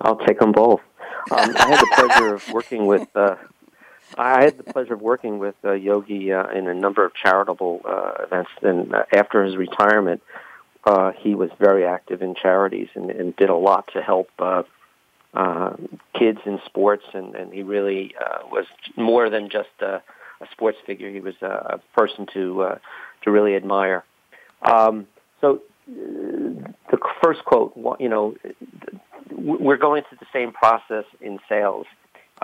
I'll 0.01 0.19
take 0.27 0.39
them 0.39 0.53
both. 0.53 0.81
Um, 1.31 1.57
I 1.57 1.69
had 1.69 1.81
the 1.81 1.93
pleasure 1.95 2.35
of 2.35 2.53
working 2.53 2.87
with. 2.87 3.09
Uh, 3.15 3.37
I 4.17 4.45
had 4.45 4.57
the 4.57 4.63
pleasure 4.63 4.95
of 4.95 5.01
working 5.01 5.39
with 5.39 5.57
uh, 5.65 5.73
Yogi 5.73 6.33
uh, 6.33 6.49
in 6.51 6.69
a 6.69 6.75
number 6.75 7.05
of 7.05 7.13
charitable 7.15 7.81
uh, 7.85 8.23
events. 8.23 8.51
And 8.63 8.95
uh, 8.95 9.05
after 9.13 9.45
his 9.45 9.57
retirement, 9.57 10.23
uh, 10.85 11.13
he 11.13 11.35
was 11.35 11.51
very 11.59 11.85
active 11.85 12.23
in 12.23 12.35
charities 12.35 12.89
and, 12.95 13.11
and 13.11 13.35
did 13.37 13.51
a 13.51 13.57
lot 13.57 13.91
to 13.95 14.03
help 14.03 14.29
uh, 14.39 14.63
uh, 15.35 15.77
kids 16.15 16.39
in 16.47 16.61
sports. 16.65 17.05
And, 17.13 17.35
and 17.35 17.53
he 17.53 17.63
really 17.65 18.15
uh, 18.19 18.47
was 18.51 18.67
more 18.97 19.29
than 19.29 19.51
just 19.51 19.71
a, 19.81 20.01
a 20.41 20.47
sports 20.53 20.79
figure. 20.87 21.11
He 21.11 21.21
was 21.21 21.35
a, 21.43 21.47
a 21.47 21.81
person 21.99 22.27
to 22.35 22.63
uh, 22.63 22.79
to 23.23 23.31
really 23.33 23.57
admire. 23.57 24.05
Um, 24.63 25.09
so 25.41 25.63
uh, 25.91 26.71
the 26.91 26.99
first 27.23 27.45
quote, 27.45 27.75
you 27.99 28.09
know, 28.09 28.37
we're 29.31 29.77
going 29.77 30.03
through 30.09 30.19
the 30.19 30.27
same 30.33 30.53
process 30.53 31.05
in 31.21 31.39
sales. 31.49 31.87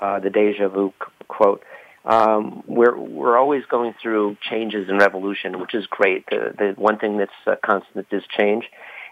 Uh, 0.01 0.19
the 0.21 0.31
deja 0.31 0.69
vu 0.69 0.93
quote. 1.29 1.63
Um, 2.05 2.65
we're 2.67 2.97
we're 2.97 3.39
always 3.39 3.65
going 3.67 3.95
through 4.01 4.37
changes 4.41 4.89
and 4.89 4.99
revolution, 4.99 5.61
which 5.61 5.75
is 5.75 5.87
great. 5.87 6.27
The, 6.31 6.55
the 6.59 6.81
one 6.81 6.99
thing 6.99 7.19
that's 7.19 7.31
uh, 7.47 7.57
constant 7.65 8.07
is 8.11 8.25
change, 8.37 8.65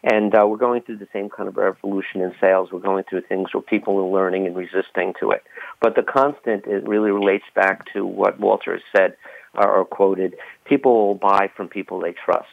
and 0.03 0.35
uh, 0.35 0.47
we're 0.47 0.57
going 0.57 0.83
through 0.83 0.97
the 0.97 1.09
same 1.13 1.29
kind 1.29 1.49
of 1.49 1.57
revolution 1.57 2.21
in 2.21 2.33
sales. 2.41 2.71
We're 2.73 2.81
going 2.81 3.05
through 3.05 3.23
things 3.23 3.55
where 3.55 3.63
people 3.63 3.99
are 3.99 4.11
learning 4.11 4.47
and 4.47 4.57
resisting 4.57 5.15
to 5.21 5.31
it. 5.31 5.45
But 5.81 5.95
the 5.95 6.03
constant 6.03 6.67
it 6.67 6.89
really 6.89 7.11
relates 7.11 7.45
back 7.55 7.93
to 7.93 8.05
what 8.05 8.41
Walter 8.41 8.73
has 8.73 8.83
said 8.97 9.17
uh, 9.57 9.67
or 9.67 9.85
quoted. 9.85 10.35
People 10.65 11.07
will 11.07 11.15
buy 11.15 11.51
from 11.57 11.69
people 11.69 12.01
they 12.01 12.13
trust. 12.13 12.49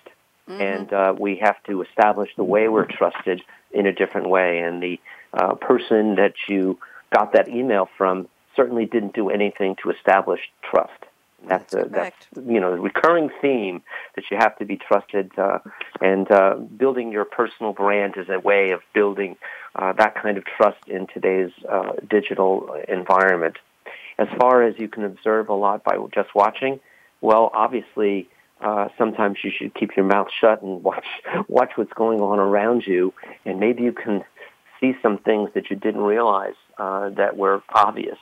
Mm-hmm. 0.47 0.61
And 0.61 0.93
uh, 0.93 1.15
we 1.17 1.37
have 1.37 1.61
to 1.63 1.81
establish 1.81 2.29
the 2.37 2.43
way 2.43 2.67
we're 2.69 2.85
trusted 2.85 3.41
in 3.71 3.85
a 3.85 3.93
different 3.93 4.29
way. 4.29 4.59
And 4.59 4.81
the 4.81 4.99
uh, 5.33 5.55
person 5.55 6.15
that 6.15 6.33
you 6.47 6.79
got 7.13 7.33
that 7.33 7.49
email 7.49 7.89
from 7.97 8.27
certainly 8.55 8.85
didn't 8.85 9.13
do 9.13 9.29
anything 9.29 9.75
to 9.83 9.91
establish 9.91 10.39
trust. 10.63 11.03
That's, 11.47 11.73
that's, 11.73 11.85
a, 11.85 11.89
that's 11.89 12.15
you 12.35 12.59
know 12.59 12.71
the 12.75 12.81
recurring 12.81 13.29
theme 13.41 13.83
that 14.15 14.25
you 14.31 14.37
have 14.37 14.57
to 14.57 14.65
be 14.65 14.75
trusted, 14.75 15.31
uh, 15.37 15.59
and 16.01 16.29
uh, 16.31 16.55
building 16.55 17.11
your 17.11 17.25
personal 17.25 17.73
brand 17.73 18.15
is 18.17 18.27
a 18.27 18.39
way 18.39 18.71
of 18.71 18.81
building 18.93 19.37
uh, 19.75 19.93
that 19.93 20.15
kind 20.15 20.39
of 20.39 20.45
trust 20.45 20.87
in 20.87 21.05
today's 21.13 21.51
uh, 21.69 21.91
digital 22.09 22.75
environment. 22.87 23.57
As 24.17 24.27
far 24.39 24.63
as 24.63 24.79
you 24.79 24.87
can 24.87 25.03
observe 25.03 25.49
a 25.49 25.53
lot 25.53 25.83
by 25.83 25.97
just 26.11 26.33
watching, 26.33 26.79
well, 27.21 27.51
obviously 27.53 28.27
uh, 28.61 28.89
sometimes 28.97 29.37
you 29.43 29.51
should 29.55 29.73
keep 29.73 29.95
your 29.95 30.05
mouth 30.05 30.27
shut 30.39 30.61
and 30.61 30.83
watch 30.83 31.05
watch 31.47 31.71
what's 31.75 31.93
going 31.93 32.21
on 32.21 32.39
around 32.39 32.83
you, 32.85 33.13
and 33.45 33.59
maybe 33.59 33.83
you 33.83 33.91
can 33.91 34.23
see 34.79 34.93
some 35.01 35.17
things 35.17 35.49
that 35.53 35.69
you 35.69 35.75
didn't 35.75 36.01
realize 36.01 36.55
uh, 36.77 37.09
that 37.09 37.37
were 37.37 37.61
obvious. 37.73 38.17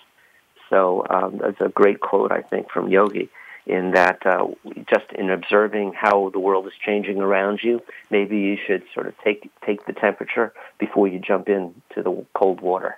So 0.69 1.06
um, 1.10 1.39
that's 1.41 1.62
a 1.62 1.69
great 1.69 2.00
quote, 2.00 2.32
I 2.32 2.41
think, 2.41 2.71
from 2.71 2.89
Yogi. 2.89 3.30
In 3.67 3.93
that, 3.93 4.24
uh, 4.28 4.45
just 4.88 5.12
in 5.17 5.32
observing 5.32 5.93
how 5.93 6.30
the 6.30 6.39
world 6.39 6.67
is 6.67 6.74
changing 6.86 7.19
around 7.19 7.62
you, 7.63 7.82
maybe 8.12 8.38
you 8.38 8.58
should 8.63 8.84
sort 8.93 9.08
of 9.08 9.15
take 9.24 9.50
take 9.65 9.88
the 9.88 9.93
temperature 9.93 10.54
before 10.78 11.08
you 11.08 11.17
jump 11.17 11.50
into 11.50 11.74
the 11.95 12.26
cold 12.36 12.62
water 12.62 12.95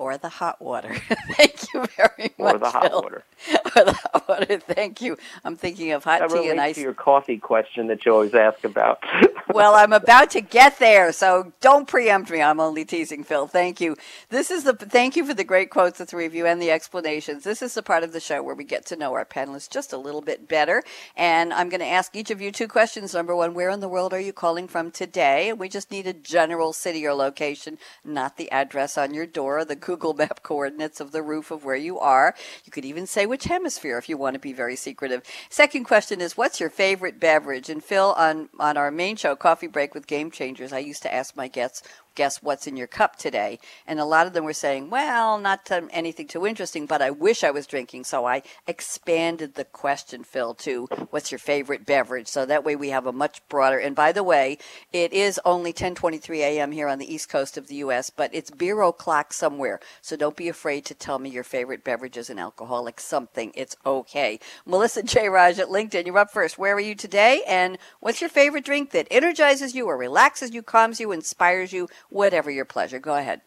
or 0.00 0.16
the 0.16 0.30
hot 0.30 0.60
water. 0.62 0.94
Thank 1.36 1.62
you 1.74 1.84
very 1.94 2.32
much. 2.38 2.54
Or 2.54 2.58
the 2.58 2.70
hot 2.70 2.90
water. 2.90 3.22
or 3.76 3.84
the 3.84 3.92
hot 3.92 4.28
water. 4.28 4.58
Thank 4.58 5.02
you. 5.02 5.18
I'm 5.44 5.56
thinking 5.56 5.92
of 5.92 6.04
hot 6.04 6.20
that 6.20 6.30
tea 6.30 6.48
and 6.48 6.58
ice. 6.58 6.76
to 6.76 6.80
your 6.80 6.94
coffee 6.94 7.36
question 7.36 7.86
that 7.88 8.06
you 8.06 8.14
always 8.14 8.34
ask 8.34 8.64
about. 8.64 9.04
well, 9.52 9.74
I'm 9.74 9.92
about 9.92 10.30
to 10.30 10.40
get 10.40 10.78
there, 10.78 11.12
so 11.12 11.52
don't 11.60 11.86
preempt 11.86 12.30
me. 12.30 12.40
I'm 12.40 12.60
only 12.60 12.86
teasing, 12.86 13.24
Phil. 13.24 13.46
Thank 13.46 13.78
you. 13.78 13.94
This 14.30 14.50
is 14.50 14.64
the 14.64 14.72
thank 14.72 15.16
you 15.16 15.26
for 15.26 15.34
the 15.34 15.44
great 15.44 15.68
quotes, 15.68 15.98
the 15.98 16.06
three 16.06 16.24
of 16.24 16.34
you, 16.34 16.46
and 16.46 16.62
the 16.62 16.70
explanations. 16.70 17.44
This 17.44 17.60
is 17.60 17.74
the 17.74 17.82
part 17.82 18.02
of 18.02 18.14
the 18.14 18.20
show 18.20 18.42
where 18.42 18.54
we 18.54 18.64
get 18.64 18.86
to 18.86 18.96
know 18.96 19.12
our 19.12 19.26
panelists 19.26 19.68
just 19.68 19.92
a 19.92 19.98
little 19.98 20.22
bit 20.22 20.48
better. 20.48 20.82
And 21.14 21.52
I'm 21.52 21.68
going 21.68 21.80
to 21.80 21.86
ask 21.86 22.16
each 22.16 22.30
of 22.30 22.40
you 22.40 22.50
two 22.50 22.68
questions. 22.68 23.12
Number 23.12 23.36
one, 23.36 23.52
where 23.52 23.68
in 23.68 23.80
the 23.80 23.88
world 23.88 24.14
are 24.14 24.20
you 24.20 24.32
calling 24.32 24.66
from 24.66 24.90
today? 24.90 25.52
We 25.52 25.68
just 25.68 25.90
need 25.90 26.06
a 26.06 26.14
general 26.14 26.72
city 26.72 27.06
or 27.06 27.12
location, 27.12 27.76
not 28.02 28.38
the 28.38 28.50
address 28.50 28.96
on 28.96 29.12
your 29.12 29.26
door 29.26 29.58
or 29.58 29.64
the 29.66 29.76
Google 29.90 30.14
Map 30.14 30.44
coordinates 30.44 31.00
of 31.00 31.10
the 31.10 31.20
roof 31.20 31.50
of 31.50 31.64
where 31.64 31.74
you 31.74 31.98
are. 31.98 32.32
You 32.64 32.70
could 32.70 32.84
even 32.84 33.08
say 33.08 33.26
which 33.26 33.44
hemisphere 33.44 33.98
if 33.98 34.08
you 34.08 34.16
want 34.16 34.34
to 34.34 34.38
be 34.40 34.52
very 34.52 34.76
secretive. 34.76 35.22
Second 35.48 35.82
question 35.82 36.20
is, 36.20 36.36
what's 36.36 36.60
your 36.60 36.70
favorite 36.70 37.18
beverage? 37.18 37.68
And 37.68 37.82
Phil, 37.82 38.14
on 38.16 38.50
on 38.60 38.76
our 38.76 38.92
main 38.92 39.16
show, 39.16 39.34
Coffee 39.34 39.66
Break 39.66 39.92
with 39.92 40.06
Game 40.06 40.30
Changers, 40.30 40.72
I 40.72 40.78
used 40.78 41.02
to 41.02 41.12
ask 41.12 41.34
my 41.34 41.48
guests 41.48 41.82
guess 42.14 42.42
what's 42.42 42.66
in 42.66 42.76
your 42.76 42.86
cup 42.86 43.16
today. 43.16 43.58
And 43.86 44.00
a 44.00 44.04
lot 44.04 44.26
of 44.26 44.32
them 44.32 44.44
were 44.44 44.52
saying, 44.52 44.90
well, 44.90 45.38
not 45.38 45.70
um, 45.70 45.88
anything 45.92 46.26
too 46.26 46.46
interesting, 46.46 46.86
but 46.86 47.02
I 47.02 47.10
wish 47.10 47.44
I 47.44 47.50
was 47.50 47.66
drinking. 47.66 48.04
So 48.04 48.26
I 48.26 48.42
expanded 48.66 49.54
the 49.54 49.64
question, 49.64 50.24
Phil, 50.24 50.54
to 50.54 50.86
what's 51.10 51.30
your 51.30 51.38
favorite 51.38 51.86
beverage? 51.86 52.28
So 52.28 52.46
that 52.46 52.64
way 52.64 52.76
we 52.76 52.90
have 52.90 53.06
a 53.06 53.12
much 53.12 53.46
broader. 53.48 53.78
And 53.78 53.94
by 53.94 54.12
the 54.12 54.24
way, 54.24 54.58
it 54.92 55.12
is 55.12 55.40
only 55.44 55.72
10:23 55.72 56.38
a.m. 56.38 56.72
here 56.72 56.88
on 56.88 56.98
the 56.98 57.12
east 57.12 57.28
coast 57.28 57.56
of 57.56 57.68
the 57.68 57.76
U.S., 57.76 58.10
but 58.10 58.30
it's 58.34 58.50
beer 58.50 58.80
o'clock 58.82 59.32
somewhere. 59.32 59.80
So 60.00 60.16
don't 60.16 60.36
be 60.36 60.48
afraid 60.48 60.84
to 60.86 60.94
tell 60.94 61.18
me 61.18 61.30
your 61.30 61.44
favorite 61.44 61.84
beverage 61.84 62.16
is 62.16 62.30
an 62.30 62.38
alcoholic 62.38 63.00
something. 63.00 63.52
It's 63.54 63.76
okay. 63.84 64.38
Melissa 64.66 65.02
Jeyaraj 65.10 65.58
at 65.58 65.68
LinkedIn, 65.68 66.06
you're 66.06 66.18
up 66.18 66.30
first. 66.30 66.58
Where 66.58 66.74
are 66.74 66.80
you 66.80 66.94
today? 66.94 67.42
And 67.46 67.78
what's 68.00 68.20
your 68.20 68.30
favorite 68.30 68.64
drink 68.64 68.90
that 68.90 69.08
energizes 69.10 69.74
you 69.74 69.86
or 69.86 69.96
relaxes 69.96 70.52
you, 70.52 70.62
calms 70.62 71.00
you, 71.00 71.12
inspires 71.12 71.72
you, 71.72 71.88
whatever 72.08 72.50
your 72.50 72.64
pleasure? 72.64 72.98
Go 72.98 73.14
ahead. 73.14 73.40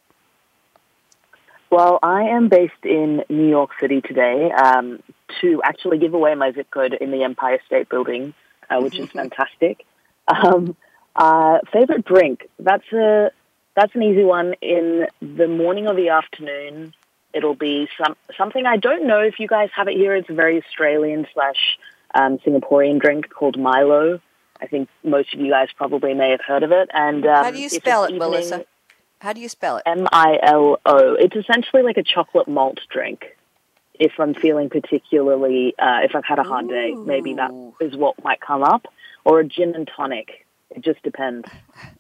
Well, 1.69 1.97
I 2.03 2.25
am 2.25 2.49
based 2.49 2.83
in 2.83 3.23
New 3.29 3.49
York 3.49 3.71
City 3.79 3.99
today 4.01 4.51
um, 4.51 5.01
to 5.41 5.61
actually 5.63 5.97
give 5.97 6.13
away 6.13 6.35
my 6.35 6.51
zip 6.51 6.69
code 6.69 6.93
in 6.93 7.09
the 7.09 7.23
Empire 7.23 7.59
State 7.65 7.89
Building, 7.89 8.35
uh, 8.69 8.79
which 8.79 8.99
is 8.99 9.09
fantastic. 9.21 9.83
Um, 10.27 10.75
uh, 11.15 11.59
favorite 11.71 12.05
drink? 12.05 12.47
That's 12.59 12.91
a 12.93 13.31
that's 13.75 13.95
an 13.95 14.03
easy 14.03 14.23
one. 14.23 14.53
In 14.61 15.07
the 15.19 15.47
morning 15.47 15.87
or 15.87 15.95
the 15.95 16.09
afternoon, 16.09 16.93
it'll 17.33 17.55
be 17.55 17.89
some 17.97 18.15
something 18.37 18.65
I 18.65 18.77
don't 18.77 19.07
know 19.07 19.21
if 19.21 19.39
you 19.39 19.47
guys 19.47 19.69
have 19.75 19.87
it 19.87 19.95
here. 19.95 20.15
It's 20.15 20.29
a 20.29 20.33
very 20.33 20.61
Australian 20.63 21.27
slash 21.33 21.79
um, 22.13 22.37
Singaporean 22.39 22.99
drink 22.99 23.29
called 23.29 23.57
Milo. 23.57 24.19
I 24.63 24.67
think 24.67 24.87
most 25.03 25.33
of 25.33 25.41
you 25.41 25.51
guys 25.51 25.67
probably 25.75 26.13
may 26.13 26.31
have 26.31 26.39
heard 26.39 26.63
of 26.63 26.71
it. 26.71 26.89
And 26.93 27.25
um, 27.25 27.43
how 27.43 27.51
do 27.51 27.59
you 27.59 27.67
spell 27.67 28.05
it, 28.05 28.15
Melissa? 28.15 28.65
How 29.19 29.33
do 29.33 29.41
you 29.41 29.49
spell 29.49 29.77
it? 29.77 29.83
M 29.85 30.07
I 30.11 30.39
L 30.41 30.79
O. 30.85 31.15
It's 31.15 31.35
essentially 31.35 31.83
like 31.83 31.97
a 31.97 32.03
chocolate 32.03 32.47
malt 32.47 32.79
drink. 32.89 33.37
If 33.99 34.13
I'm 34.19 34.33
feeling 34.33 34.69
particularly, 34.69 35.75
uh, 35.77 35.99
if 36.03 36.15
I've 36.15 36.25
had 36.25 36.39
a 36.39 36.43
hard 36.43 36.69
day, 36.69 36.93
maybe 36.93 37.33
that 37.33 37.51
is 37.81 37.95
what 37.95 38.23
might 38.23 38.39
come 38.39 38.63
up. 38.63 38.87
Or 39.25 39.41
a 39.41 39.45
gin 39.45 39.75
and 39.75 39.89
tonic. 39.95 40.45
It 40.71 40.81
just 40.81 41.03
depends. 41.03 41.47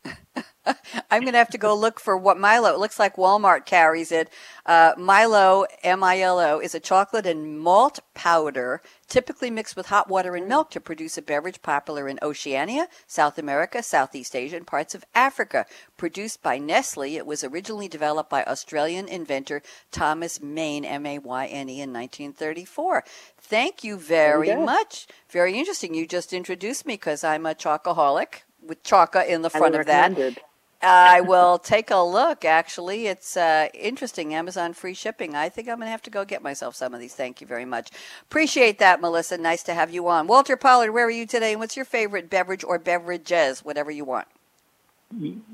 I'm 1.11 1.21
going 1.21 1.33
to 1.33 1.37
have 1.37 1.49
to 1.49 1.57
go 1.57 1.75
look 1.75 1.99
for 1.99 2.17
what 2.17 2.39
Milo. 2.39 2.73
It 2.73 2.79
looks 2.79 2.99
like 2.99 3.15
Walmart 3.15 3.65
carries 3.65 4.11
it. 4.11 4.29
Uh, 4.65 4.93
Milo, 4.97 5.65
M-I-L-O, 5.83 6.59
is 6.59 6.73
a 6.73 6.79
chocolate 6.79 7.25
and 7.25 7.59
malt 7.59 7.99
powder 8.13 8.81
typically 9.13 9.51
mixed 9.51 9.75
with 9.75 9.87
hot 9.87 10.09
water 10.09 10.35
and 10.35 10.47
milk 10.47 10.71
to 10.71 10.79
produce 10.79 11.17
a 11.17 11.21
beverage 11.21 11.61
popular 11.61 12.07
in 12.07 12.17
Oceania, 12.23 12.87
South 13.05 13.37
America, 13.37 13.83
Southeast 13.83 14.35
Asia, 14.35 14.57
and 14.57 14.65
parts 14.65 14.95
of 14.95 15.05
Africa. 15.13 15.65
Produced 15.97 16.41
by 16.41 16.57
Nestle, 16.57 17.15
it 17.15 17.27
was 17.27 17.43
originally 17.43 17.87
developed 17.87 18.29
by 18.29 18.43
Australian 18.45 19.07
inventor 19.07 19.61
Thomas 19.91 20.41
Mayne, 20.41 20.83
M-A-Y-N-E, 20.83 21.81
in 21.81 21.93
1934. 21.93 23.03
Thank 23.37 23.83
you 23.83 23.97
very 23.97 24.49
you 24.49 24.59
much. 24.59 25.05
Very 25.29 25.59
interesting. 25.59 25.93
You 25.93 26.07
just 26.07 26.33
introduced 26.33 26.85
me 26.87 26.95
because 26.95 27.23
I'm 27.23 27.45
a 27.45 27.53
chocoholic 27.53 28.43
with 28.65 28.83
choca 28.83 29.27
in 29.27 29.41
the 29.41 29.49
front 29.49 29.75
of 29.75 29.85
that. 29.85 30.39
I 30.83 31.21
will 31.21 31.57
take 31.57 31.89
a 31.91 32.03
look. 32.03 32.43
Actually, 32.43 33.07
it's 33.07 33.37
uh, 33.37 33.69
interesting. 33.73 34.33
Amazon 34.33 34.73
free 34.73 34.93
shipping. 34.93 35.35
I 35.35 35.49
think 35.49 35.69
I'm 35.69 35.77
going 35.77 35.87
to 35.87 35.91
have 35.91 36.01
to 36.03 36.09
go 36.09 36.25
get 36.25 36.43
myself 36.43 36.75
some 36.75 36.93
of 36.93 36.99
these. 36.99 37.15
Thank 37.15 37.39
you 37.39 37.47
very 37.47 37.65
much. 37.65 37.89
Appreciate 38.23 38.79
that, 38.79 38.99
Melissa. 38.99 39.37
Nice 39.37 39.63
to 39.63 39.73
have 39.73 39.93
you 39.93 40.07
on. 40.07 40.27
Walter 40.27 40.57
Pollard, 40.57 40.91
where 40.91 41.05
are 41.05 41.11
you 41.11 41.25
today? 41.25 41.51
And 41.51 41.59
what's 41.59 41.75
your 41.75 41.85
favorite 41.85 42.29
beverage 42.29 42.63
or 42.63 42.77
beverages? 42.79 43.63
Whatever 43.63 43.91
you 43.91 44.03
want. 44.03 44.27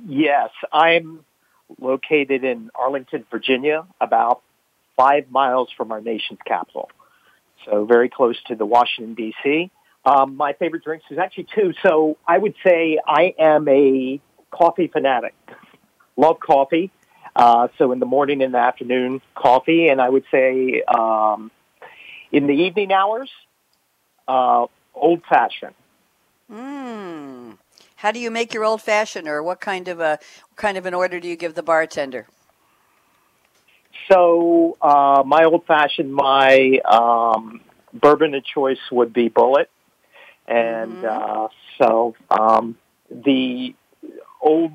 Yes, 0.07 0.49
I'm 0.73 1.23
located 1.79 2.43
in 2.43 2.71
Arlington, 2.73 3.25
Virginia, 3.29 3.85
about 4.01 4.41
five 4.95 5.29
miles 5.29 5.69
from 5.77 5.91
our 5.91 6.01
nation's 6.01 6.39
capital. 6.45 6.89
So 7.65 7.85
very 7.85 8.09
close 8.09 8.41
to 8.47 8.55
the 8.55 8.65
Washington, 8.65 9.13
D.C. 9.13 9.69
Um, 10.05 10.37
my 10.37 10.53
favorite 10.53 10.83
drinks 10.83 11.05
is 11.11 11.17
actually 11.17 11.47
two. 11.53 11.73
So 11.83 12.17
I 12.27 12.37
would 12.37 12.55
say 12.65 12.99
I 13.05 13.35
am 13.37 13.67
a 13.67 14.21
coffee 14.51 14.87
fanatic. 14.87 15.35
Love 16.17 16.39
coffee. 16.39 16.91
Uh, 17.35 17.67
so 17.77 17.91
in 17.91 17.99
the 17.99 18.05
morning 18.05 18.41
and 18.41 18.53
the 18.53 18.57
afternoon, 18.57 19.21
coffee, 19.35 19.87
and 19.87 20.01
I 20.01 20.09
would 20.09 20.25
say 20.31 20.81
um, 20.83 21.51
in 22.31 22.47
the 22.47 22.53
evening 22.53 22.91
hours, 22.91 23.29
uh, 24.27 24.65
old 24.93 25.23
fashioned. 25.29 25.75
Mm. 26.51 27.57
How 27.97 28.11
do 28.11 28.19
you 28.19 28.31
make 28.31 28.53
your 28.53 28.65
old 28.65 28.81
fashioned, 28.81 29.27
or 29.27 29.43
what 29.43 29.59
kind 29.61 29.87
of 29.87 29.99
a 29.99 30.19
what 30.49 30.55
kind 30.55 30.77
of 30.77 30.85
an 30.85 30.93
order 30.93 31.19
do 31.19 31.27
you 31.27 31.35
give 31.35 31.53
the 31.53 31.63
bartender? 31.63 32.27
So 34.11 34.77
uh, 34.81 35.23
my 35.25 35.43
old 35.43 35.65
fashioned, 35.65 36.13
my 36.13 36.79
um, 36.89 37.61
bourbon 37.93 38.33
of 38.33 38.43
choice 38.43 38.79
would 38.91 39.13
be 39.13 39.29
Bulleit, 39.29 39.67
and 40.47 41.03
Mm-hmm. 41.03 41.05
uh, 41.05 41.47
so 41.77 42.15
um, 42.31 42.77
the 43.11 43.75
old 44.41 44.71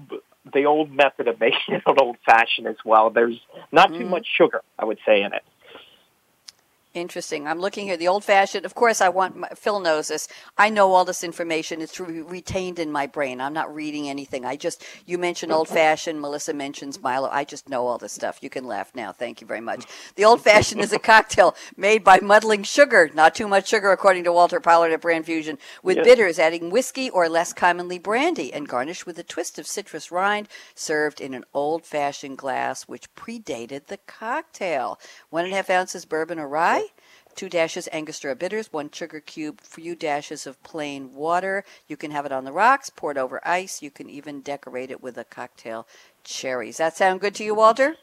the 0.53 0.67
old 0.67 0.91
method 0.91 1.27
of 1.27 1.41
making 1.41 1.75
it 1.75 1.83
old 1.87 2.17
fashioned 2.27 2.67
as 2.67 2.77
well. 2.85 3.11
There's 3.11 3.41
not 3.73 3.89
too 3.95 4.05
Mhm. 4.05 4.11
much 4.11 4.27
sugar, 4.27 4.63
I 4.79 4.85
would 4.85 4.99
say, 5.07 5.23
in 5.23 5.33
it. 5.33 5.43
Interesting. 6.95 7.49
I'm 7.49 7.59
looking 7.59 7.87
here. 7.87 7.97
The 7.97 8.07
old 8.07 8.23
fashioned, 8.23 8.65
of 8.65 8.77
course, 8.77 9.01
I 9.01 9.09
want, 9.09 9.35
my, 9.37 9.49
Phil 9.57 9.81
knows 9.81 10.07
this. 10.07 10.29
I 10.57 10.71
know 10.71 10.93
all 10.93 11.05
this 11.05 11.25
information. 11.25 11.83
It's 11.83 11.99
re- 11.99 12.21
retained 12.21 12.79
in 12.79 12.93
my 12.93 13.09
brain. 13.09 13.41
I'm 13.41 13.53
not 13.53 13.75
reading 13.75 14.09
anything. 14.09 14.45
I 14.45 14.55
just, 14.55 14.85
you 15.05 15.19
mentioned 15.19 15.51
old 15.51 15.69
fashioned. 15.69 16.21
Melissa 16.21 16.55
mentions 16.55 17.03
Milo. 17.03 17.29
I 17.33 17.43
just 17.43 17.69
know 17.69 17.85
all 17.85 17.99
this 17.99 18.13
stuff. 18.13 18.39
You 18.43 18.49
can 18.49 18.65
laugh 18.65 18.93
now. 18.95 19.11
Thank 19.11 19.41
you 19.41 19.47
very 19.47 19.61
much. 19.61 19.87
The 20.15 20.25
old 20.25 20.41
fashioned 20.41 20.81
is 20.81 20.93
a 20.93 20.99
cocktail 21.01 21.57
made 21.77 22.05
by 22.05 22.21
muddling 22.21 22.63
sugar, 22.63 23.11
not 23.13 23.35
too 23.35 23.49
much 23.49 23.67
sugar, 23.67 23.91
according 23.91 24.23
to 24.25 24.33
Walter 24.33 24.61
Pollard 24.61 24.93
at 24.93 25.01
Brand 25.01 25.27
Fuzion, 25.27 25.59
with 25.83 25.97
Yes. 25.97 26.07
bitters, 26.07 26.39
adding 26.39 26.71
whiskey 26.71 27.11
or 27.11 27.29
less 27.29 27.53
commonly 27.53 27.99
brandy, 27.99 28.53
and 28.53 28.69
garnished 28.69 29.05
with 29.05 29.19
a 29.19 29.25
twist 29.25 29.59
of 29.59 29.67
citrus 29.67 30.13
rind, 30.13 30.49
served 30.77 31.21
in 31.21 31.35
an 31.35 31.45
old 31.53 31.85
fashioned 31.85 32.39
glass 32.39 32.85
which 32.85 33.13
predated 33.17 33.87
the 33.87 33.99
cocktail. 34.07 35.01
One 35.31 35.43
and 35.45 35.53
a 35.53 35.57
half 35.57 35.71
ounces 35.71 36.05
bourbon 36.05 36.39
or 36.39 36.47
rye 36.47 36.84
two 37.35 37.49
dashes 37.49 37.89
Angostura 37.93 38.35
bitters, 38.37 38.73
one 38.73 38.91
sugar 38.91 39.21
cube, 39.21 39.61
few 39.61 39.95
dashes 39.95 40.47
of 40.47 40.63
plain 40.63 41.15
water. 41.15 41.65
You 41.89 41.97
can 41.97 42.11
have 42.11 42.27
it 42.27 42.33
on 42.33 42.45
the 42.45 42.53
rocks, 42.53 42.91
poured 42.91 43.19
over 43.19 43.41
ice. 43.47 43.83
You 43.83 43.91
can 43.91 44.09
even 44.11 44.41
decorate 44.41 44.91
it 44.91 45.03
with 45.03 45.19
a 45.19 45.25
cocktail 45.25 45.87
cherries. 46.25 46.77
That 46.79 46.97
sound 46.97 47.21
good 47.21 47.35
to 47.37 47.45
you, 47.45 47.55
Walter? 47.55 47.97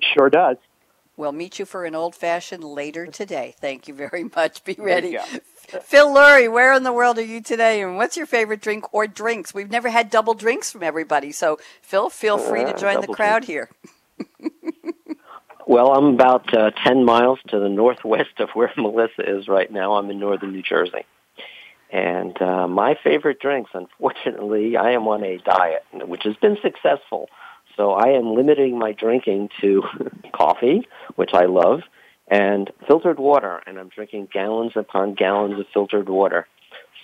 Sure 0.00 0.30
does. 0.30 0.56
We'll 1.16 1.32
meet 1.32 1.58
you 1.58 1.66
for 1.66 1.84
an 1.84 1.94
old 1.94 2.14
fashioned 2.14 2.64
later 2.64 3.06
today. 3.06 3.54
Thank 3.60 3.86
you 3.88 3.94
very 3.94 4.24
much. 4.36 4.64
Be 4.64 4.74
ready. 4.78 5.18
Phil 5.82 6.08
Lurie, 6.08 6.50
where 6.50 6.72
in 6.72 6.82
the 6.82 6.92
world 6.92 7.18
are 7.18 7.22
you 7.24 7.42
today? 7.42 7.82
And 7.82 7.96
what's 7.96 8.16
your 8.16 8.26
favorite 8.26 8.62
drink 8.62 8.92
or 8.94 9.06
drinks? 9.06 9.52
We've 9.52 9.70
never 9.70 9.90
had 9.90 10.10
double 10.10 10.34
drinks 10.34 10.72
from 10.72 10.82
everybody. 10.82 11.30
So, 11.32 11.58
Phil, 11.82 12.08
feel 12.08 12.38
free 12.38 12.64
to 12.64 12.74
Uh, 12.74 12.78
join 12.78 13.00
the 13.02 13.08
crowd 13.08 13.44
drink. 13.44 13.46
here. 13.46 13.70
Well, 15.70 15.92
I'm 15.92 16.14
about 16.14 16.52
uh, 16.52 16.72
10 16.84 17.04
miles 17.04 17.38
to 17.50 17.60
the 17.60 17.68
northwest 17.68 18.40
of 18.40 18.48
where 18.54 18.72
Melissa 18.76 19.22
is 19.24 19.46
right 19.46 19.70
now. 19.70 19.94
I'm 19.94 20.10
in 20.10 20.18
northern 20.18 20.50
New 20.50 20.62
Jersey. 20.62 21.06
And 21.92 22.36
uh, 22.42 22.66
my 22.66 22.96
favorite 23.04 23.38
drinks, 23.38 23.70
unfortunately, 23.72 24.76
I 24.76 24.90
am 24.90 25.06
on 25.06 25.22
a 25.22 25.38
diet, 25.38 25.84
which 26.08 26.24
has 26.24 26.34
been 26.42 26.56
successful. 26.60 27.28
So 27.76 27.92
I 27.92 28.08
am 28.08 28.34
limiting 28.34 28.80
my 28.80 28.90
drinking 28.90 29.50
to 29.60 29.84
coffee, 30.32 30.88
which 31.14 31.34
I 31.34 31.44
love, 31.44 31.82
and 32.26 32.68
filtered 32.88 33.20
water. 33.20 33.62
And 33.64 33.78
I'm 33.78 33.90
drinking 33.90 34.30
gallons 34.32 34.72
upon 34.74 35.14
gallons 35.14 35.60
of 35.60 35.66
filtered 35.72 36.08
water. 36.08 36.48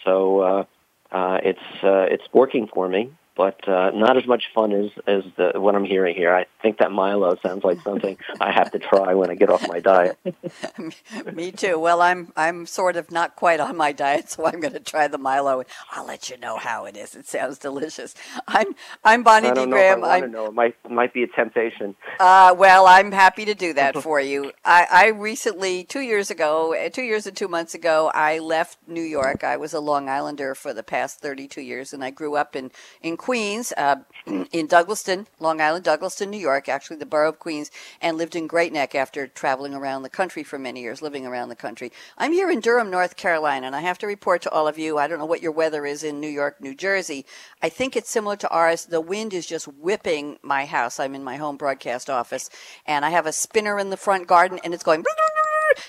So 0.04 0.40
uh, 0.40 0.64
uh, 1.12 1.38
it's 1.44 1.84
uh, 1.84 2.06
it's 2.10 2.24
working 2.32 2.66
for 2.74 2.88
me. 2.88 3.12
But 3.36 3.66
uh, 3.68 3.90
not 3.94 4.16
as 4.16 4.26
much 4.26 4.44
fun 4.54 4.72
as 4.72 4.90
as 5.06 5.22
the 5.36 5.52
what 5.60 5.74
I'm 5.74 5.84
hearing 5.84 6.14
here. 6.14 6.34
I 6.34 6.46
think 6.62 6.78
that 6.78 6.90
Milo 6.90 7.36
sounds 7.42 7.64
like 7.64 7.80
something 7.82 8.16
I 8.40 8.52
have 8.52 8.70
to 8.72 8.78
try 8.78 9.14
when 9.14 9.30
I 9.30 9.34
get 9.34 9.50
off 9.50 9.66
my 9.68 9.80
diet. 9.80 10.18
Me 11.34 11.52
too. 11.52 11.78
Well, 11.78 12.00
I'm 12.02 12.32
I'm 12.36 12.66
sort 12.66 12.96
of 12.96 13.10
not 13.10 13.36
quite 13.36 13.60
on 13.60 13.76
my 13.76 13.92
diet, 13.92 14.30
so 14.30 14.46
I'm 14.46 14.60
going 14.60 14.72
to 14.74 14.80
try 14.80 15.08
the 15.08 15.18
Milo. 15.18 15.62
I'll 15.90 16.06
let 16.06 16.30
you 16.30 16.38
know 16.38 16.56
how 16.56 16.84
it 16.86 16.96
is. 16.96 17.14
It 17.14 17.26
sounds 17.26 17.58
delicious. 17.58 18.14
I'm 18.48 18.74
I'm 19.04 19.22
Bonnie 19.22 19.48
I 19.48 19.54
D. 19.54 19.60
don't 19.60 19.70
know 19.70 19.76
Graham. 19.76 19.98
if 19.98 20.04
I 20.04 20.08
want 20.08 20.24
I'm 20.24 20.30
to 20.30 20.36
know. 20.36 20.46
It 20.46 20.54
might 20.54 20.90
might 20.90 21.12
be 21.14 21.22
a 21.22 21.28
temptation. 21.28 21.94
Uh, 22.18 22.54
well, 22.56 22.86
I'm 22.86 23.12
happy 23.12 23.44
to 23.44 23.54
do 23.54 23.72
that 23.74 23.96
for 24.02 24.20
you. 24.20 24.52
I, 24.64 24.86
I 24.90 25.06
recently, 25.08 25.84
two 25.84 26.00
years 26.00 26.30
ago, 26.30 26.74
uh, 26.74 26.88
two 26.88 27.02
years 27.02 27.26
and 27.26 27.36
two 27.36 27.48
months 27.48 27.74
ago, 27.74 28.10
I 28.14 28.38
left 28.38 28.78
New 28.86 29.02
York. 29.02 29.44
I 29.44 29.56
was 29.56 29.72
a 29.74 29.80
Long 29.80 30.08
Islander 30.08 30.54
for 30.54 30.72
the 30.72 30.82
past 30.82 31.20
32 31.20 31.60
years, 31.60 31.92
and 31.92 32.02
I 32.02 32.10
grew 32.10 32.36
up 32.36 32.56
in, 32.56 32.70
in 33.02 33.16
Queens, 33.26 33.72
uh, 33.76 33.96
in 34.24 34.68
Douglaston, 34.68 35.26
Long 35.40 35.60
Island, 35.60 35.84
Douglaston, 35.84 36.28
New 36.28 36.38
York, 36.38 36.68
actually 36.68 36.98
the 36.98 37.04
borough 37.06 37.30
of 37.30 37.40
Queens, 37.40 37.72
and 38.00 38.16
lived 38.16 38.36
in 38.36 38.46
Great 38.46 38.72
Neck 38.72 38.94
after 38.94 39.26
traveling 39.26 39.74
around 39.74 40.04
the 40.04 40.08
country 40.08 40.44
for 40.44 40.60
many 40.60 40.80
years, 40.80 41.02
living 41.02 41.26
around 41.26 41.48
the 41.48 41.56
country. 41.56 41.90
I'm 42.16 42.30
here 42.30 42.52
in 42.52 42.60
Durham, 42.60 42.88
North 42.88 43.16
Carolina, 43.16 43.66
and 43.66 43.74
I 43.74 43.80
have 43.80 43.98
to 43.98 44.06
report 44.06 44.42
to 44.42 44.50
all 44.52 44.68
of 44.68 44.78
you, 44.78 44.96
I 44.96 45.08
don't 45.08 45.18
know 45.18 45.26
what 45.26 45.42
your 45.42 45.50
weather 45.50 45.84
is 45.84 46.04
in 46.04 46.20
New 46.20 46.28
York, 46.28 46.60
New 46.60 46.72
Jersey. 46.72 47.26
I 47.60 47.68
think 47.68 47.96
it's 47.96 48.10
similar 48.10 48.36
to 48.36 48.48
ours. 48.50 48.84
The 48.84 49.00
wind 49.00 49.34
is 49.34 49.44
just 49.44 49.66
whipping 49.66 50.38
my 50.42 50.64
house. 50.64 51.00
I'm 51.00 51.16
in 51.16 51.24
my 51.24 51.36
home 51.36 51.56
broadcast 51.56 52.08
office, 52.08 52.48
and 52.86 53.04
I 53.04 53.10
have 53.10 53.26
a 53.26 53.32
spinner 53.32 53.80
in 53.80 53.90
the 53.90 53.96
front 53.96 54.28
garden, 54.28 54.60
and 54.62 54.72
it's 54.72 54.84
going 54.84 55.02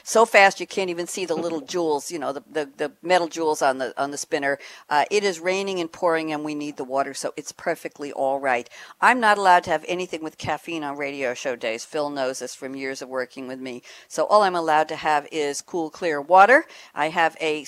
so 0.03 0.25
fast 0.25 0.59
you 0.59 0.67
can't 0.67 0.89
even 0.89 1.07
see 1.07 1.25
the 1.25 1.35
little 1.35 1.61
jewels, 1.61 2.11
you 2.11 2.19
know, 2.19 2.33
the, 2.33 2.43
the, 2.51 2.69
the 2.77 2.91
metal 3.01 3.27
jewels 3.27 3.61
on 3.61 3.77
the 3.77 3.93
on 4.01 4.11
the 4.11 4.17
spinner. 4.17 4.59
Uh, 4.89 5.05
it 5.11 5.23
is 5.23 5.39
raining 5.39 5.79
and 5.79 5.91
pouring, 5.91 6.31
and 6.31 6.43
we 6.43 6.55
need 6.55 6.77
the 6.77 6.83
water, 6.83 7.13
so 7.13 7.33
it's 7.37 7.51
perfectly 7.51 8.11
all 8.11 8.39
right. 8.39 8.69
I'm 9.01 9.19
not 9.19 9.37
allowed 9.37 9.63
to 9.65 9.71
have 9.71 9.85
anything 9.87 10.23
with 10.23 10.37
caffeine 10.37 10.83
on 10.83 10.97
radio 10.97 11.33
show 11.33 11.55
days. 11.55 11.85
Phil 11.85 12.09
knows 12.09 12.39
this 12.39 12.55
from 12.55 12.75
years 12.75 13.01
of 13.01 13.09
working 13.09 13.47
with 13.47 13.59
me. 13.59 13.81
So 14.07 14.25
all 14.25 14.43
I'm 14.43 14.55
allowed 14.55 14.89
to 14.89 14.95
have 14.95 15.27
is 15.31 15.61
cool, 15.61 15.89
clear 15.89 16.21
water. 16.21 16.65
I 16.93 17.09
have 17.09 17.35
a 17.39 17.65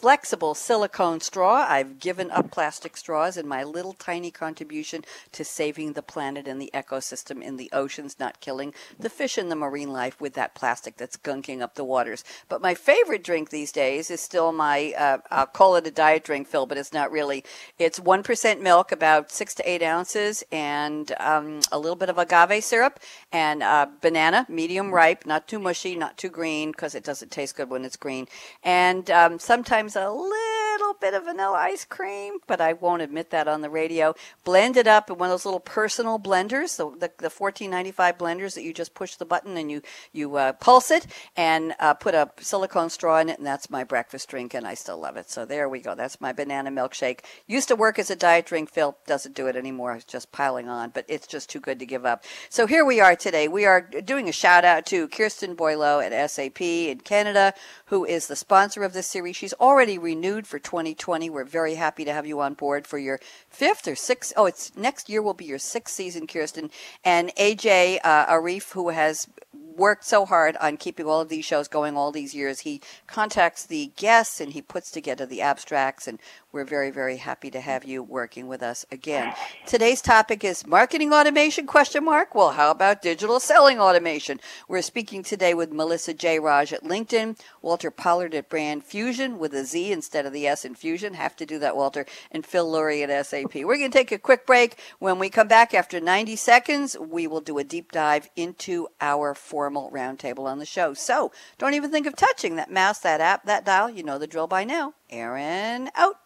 flexible 0.00 0.54
silicone 0.54 1.20
straw. 1.20 1.66
I've 1.68 1.98
given 1.98 2.30
up 2.30 2.52
plastic 2.52 2.96
straws 2.96 3.36
in 3.36 3.48
my 3.48 3.64
little 3.64 3.94
tiny 3.94 4.30
contribution 4.30 5.04
to 5.32 5.44
saving 5.44 5.94
the 5.94 6.02
planet 6.02 6.46
and 6.46 6.62
the 6.62 6.70
ecosystem 6.72 7.42
in 7.42 7.56
the 7.56 7.68
oceans, 7.72 8.20
not 8.20 8.40
killing 8.40 8.72
the 8.98 9.10
fish 9.10 9.36
and 9.36 9.50
the 9.50 9.56
marine 9.56 9.92
life 9.92 10.20
with 10.20 10.34
that 10.34 10.54
plastic 10.54 10.96
that's 10.96 11.16
gunking 11.16 11.60
up 11.60 11.74
the 11.74 11.84
waters. 11.84 12.22
But 12.48 12.62
my 12.62 12.74
favorite 12.74 13.24
drink 13.24 13.50
these 13.50 13.72
days 13.72 14.08
is 14.08 14.20
still 14.20 14.52
my, 14.52 14.94
uh, 14.96 15.18
I'll 15.32 15.46
call 15.46 15.74
it 15.74 15.86
a 15.86 15.90
diet 15.90 16.22
drink, 16.22 16.46
Phil, 16.46 16.66
but 16.66 16.78
it's 16.78 16.92
not 16.92 17.10
really. 17.10 17.42
It's 17.78 17.98
1% 17.98 18.60
milk, 18.60 18.92
about 18.92 19.32
six 19.32 19.52
to 19.56 19.68
eight 19.68 19.82
ounces, 19.82 20.44
and 20.52 21.10
um, 21.18 21.60
a 21.72 21.78
little 21.78 21.96
bit 21.96 22.08
of 22.08 22.18
agave 22.18 22.62
syrup, 22.62 23.00
and 23.32 23.64
uh, 23.64 23.86
banana, 24.00 24.46
medium 24.48 24.94
ripe, 24.94 25.26
not 25.26 25.48
too 25.48 25.58
mushy, 25.58 25.96
not 25.96 26.16
too 26.16 26.28
green, 26.28 26.70
because 26.70 26.94
it 26.94 27.02
doesn't 27.02 27.32
taste 27.32 27.56
good 27.56 27.68
when 27.68 27.84
it's 27.84 27.96
green. 27.96 28.28
And 28.62 29.10
um, 29.10 29.40
sometimes 29.40 29.87
a 29.96 30.10
little 30.10 30.57
bit 31.00 31.14
of 31.14 31.24
vanilla 31.24 31.56
ice 31.56 31.84
cream, 31.84 32.38
but 32.46 32.60
I 32.60 32.72
won't 32.72 33.02
admit 33.02 33.30
that 33.30 33.48
on 33.48 33.60
the 33.60 33.70
radio. 33.70 34.14
Blend 34.44 34.76
it 34.76 34.86
up 34.86 35.10
in 35.10 35.18
one 35.18 35.28
of 35.28 35.32
those 35.32 35.44
little 35.44 35.60
personal 35.60 36.18
blenders, 36.18 36.76
the 36.76 36.90
the, 36.98 37.12
the 37.18 37.30
fourteen 37.30 37.70
ninety 37.70 37.92
five 37.92 38.18
blenders 38.18 38.54
that 38.54 38.62
you 38.62 38.72
just 38.72 38.94
push 38.94 39.16
the 39.16 39.24
button 39.24 39.56
and 39.56 39.70
you 39.70 39.82
you 40.12 40.36
uh, 40.36 40.52
pulse 40.54 40.90
it 40.90 41.06
and 41.36 41.74
uh, 41.78 41.94
put 41.94 42.14
a 42.14 42.30
silicone 42.40 42.90
straw 42.90 43.18
in 43.18 43.28
it, 43.28 43.38
and 43.38 43.46
that's 43.46 43.70
my 43.70 43.84
breakfast 43.84 44.28
drink, 44.28 44.54
and 44.54 44.66
I 44.66 44.74
still 44.74 44.98
love 44.98 45.16
it. 45.16 45.30
So 45.30 45.44
there 45.44 45.68
we 45.68 45.80
go. 45.80 45.94
That's 45.94 46.20
my 46.20 46.32
banana 46.32 46.70
milkshake. 46.70 47.20
Used 47.46 47.68
to 47.68 47.76
work 47.76 47.98
as 47.98 48.10
a 48.10 48.16
diet 48.16 48.46
drink. 48.46 48.70
Phil 48.70 48.96
doesn't 49.06 49.34
do 49.34 49.46
it 49.46 49.56
anymore. 49.56 49.94
It's 49.94 50.04
just 50.04 50.32
piling 50.32 50.68
on, 50.68 50.90
but 50.90 51.04
it's 51.08 51.26
just 51.26 51.50
too 51.50 51.60
good 51.60 51.78
to 51.78 51.86
give 51.86 52.04
up. 52.04 52.24
So 52.48 52.66
here 52.66 52.84
we 52.84 53.00
are 53.00 53.16
today. 53.16 53.48
We 53.48 53.64
are 53.64 53.80
doing 53.80 54.28
a 54.28 54.32
shout 54.32 54.64
out 54.64 54.86
to 54.86 55.08
Kirsten 55.08 55.54
Boileau 55.54 56.00
at 56.00 56.30
SAP 56.30 56.60
in 56.60 57.00
Canada, 57.00 57.54
who 57.86 58.04
is 58.04 58.26
the 58.26 58.36
sponsor 58.36 58.82
of 58.82 58.92
this 58.92 59.06
series. 59.06 59.36
She's 59.36 59.54
already 59.54 59.98
renewed 59.98 60.46
for 60.46 60.58
2020. 60.68 61.30
We're 61.30 61.44
very 61.44 61.76
happy 61.76 62.04
to 62.04 62.12
have 62.12 62.26
you 62.26 62.40
on 62.40 62.52
board 62.52 62.86
for 62.86 62.98
your 62.98 63.18
fifth 63.48 63.88
or 63.88 63.94
sixth. 63.94 64.34
Oh, 64.36 64.44
it's 64.44 64.76
next 64.76 65.08
year 65.08 65.22
will 65.22 65.32
be 65.32 65.46
your 65.46 65.58
sixth 65.58 65.94
season, 65.94 66.26
Kirsten. 66.26 66.70
And 67.02 67.34
AJ 67.36 68.00
uh, 68.04 68.26
Arif, 68.26 68.72
who 68.72 68.90
has 68.90 69.26
worked 69.54 70.04
so 70.04 70.26
hard 70.26 70.58
on 70.58 70.76
keeping 70.76 71.06
all 71.06 71.22
of 71.22 71.30
these 71.30 71.46
shows 71.46 71.68
going 71.68 71.96
all 71.96 72.12
these 72.12 72.34
years. 72.34 72.60
He 72.60 72.82
contacts 73.06 73.64
the 73.64 73.92
guests 73.96 74.42
and 74.42 74.52
he 74.52 74.60
puts 74.60 74.90
together 74.90 75.24
the 75.24 75.40
abstracts, 75.40 76.06
and 76.06 76.18
we're 76.50 76.64
very, 76.64 76.90
very 76.90 77.18
happy 77.18 77.50
to 77.50 77.60
have 77.60 77.84
you 77.84 78.02
working 78.02 78.48
with 78.48 78.62
us 78.62 78.86
again. 78.90 79.34
Today's 79.66 80.00
topic 80.00 80.42
is 80.44 80.66
marketing 80.66 81.12
automation 81.12 81.66
question 81.66 82.04
mark. 82.04 82.34
Well, 82.34 82.52
how 82.52 82.70
about 82.70 83.02
digital 83.02 83.38
selling 83.38 83.78
automation? 83.78 84.40
We're 84.66 84.80
speaking 84.80 85.22
today 85.22 85.52
with 85.52 85.72
Melissa 85.72 86.14
Jeyaraj 86.14 86.72
at 86.72 86.84
LinkedIn, 86.84 87.38
Walter 87.60 87.90
Pollard 87.90 88.34
at 88.34 88.48
Brand 88.48 88.82
Fuzion 88.88 89.36
with 89.36 89.52
a 89.52 89.64
Z 89.64 89.92
instead 89.92 90.24
of 90.24 90.32
the 90.32 90.46
S 90.46 90.64
in 90.64 90.74
Fusion. 90.74 91.14
Have 91.14 91.36
to 91.36 91.44
do 91.44 91.58
that, 91.58 91.76
Walter, 91.76 92.06
and 92.30 92.46
Phil 92.46 92.70
Lurie 92.70 93.06
at 93.06 93.26
SAP. 93.26 93.54
We're 93.54 93.76
going 93.76 93.90
to 93.90 93.98
take 93.98 94.10
a 94.12 94.18
quick 94.18 94.46
break. 94.46 94.78
When 95.00 95.18
we 95.18 95.28
come 95.28 95.48
back 95.48 95.74
after 95.74 96.00
90 96.00 96.34
seconds, 96.36 96.96
we 96.98 97.26
will 97.26 97.42
do 97.42 97.58
a 97.58 97.64
deep 97.64 97.92
dive 97.92 98.30
into 98.36 98.88
our 99.02 99.34
formal 99.34 99.90
roundtable 99.90 100.44
on 100.44 100.58
the 100.58 100.66
show. 100.66 100.94
So 100.94 101.30
don't 101.58 101.74
even 101.74 101.90
think 101.90 102.06
of 102.06 102.16
touching 102.16 102.56
that 102.56 102.70
mouse, 102.70 103.00
that 103.00 103.20
app, 103.20 103.44
that 103.44 103.66
dial. 103.66 103.90
You 103.90 104.02
know 104.02 104.16
the 104.18 104.26
drill 104.26 104.46
by 104.46 104.64
now. 104.64 104.94
Aaron 105.10 105.90
out. 105.94 106.16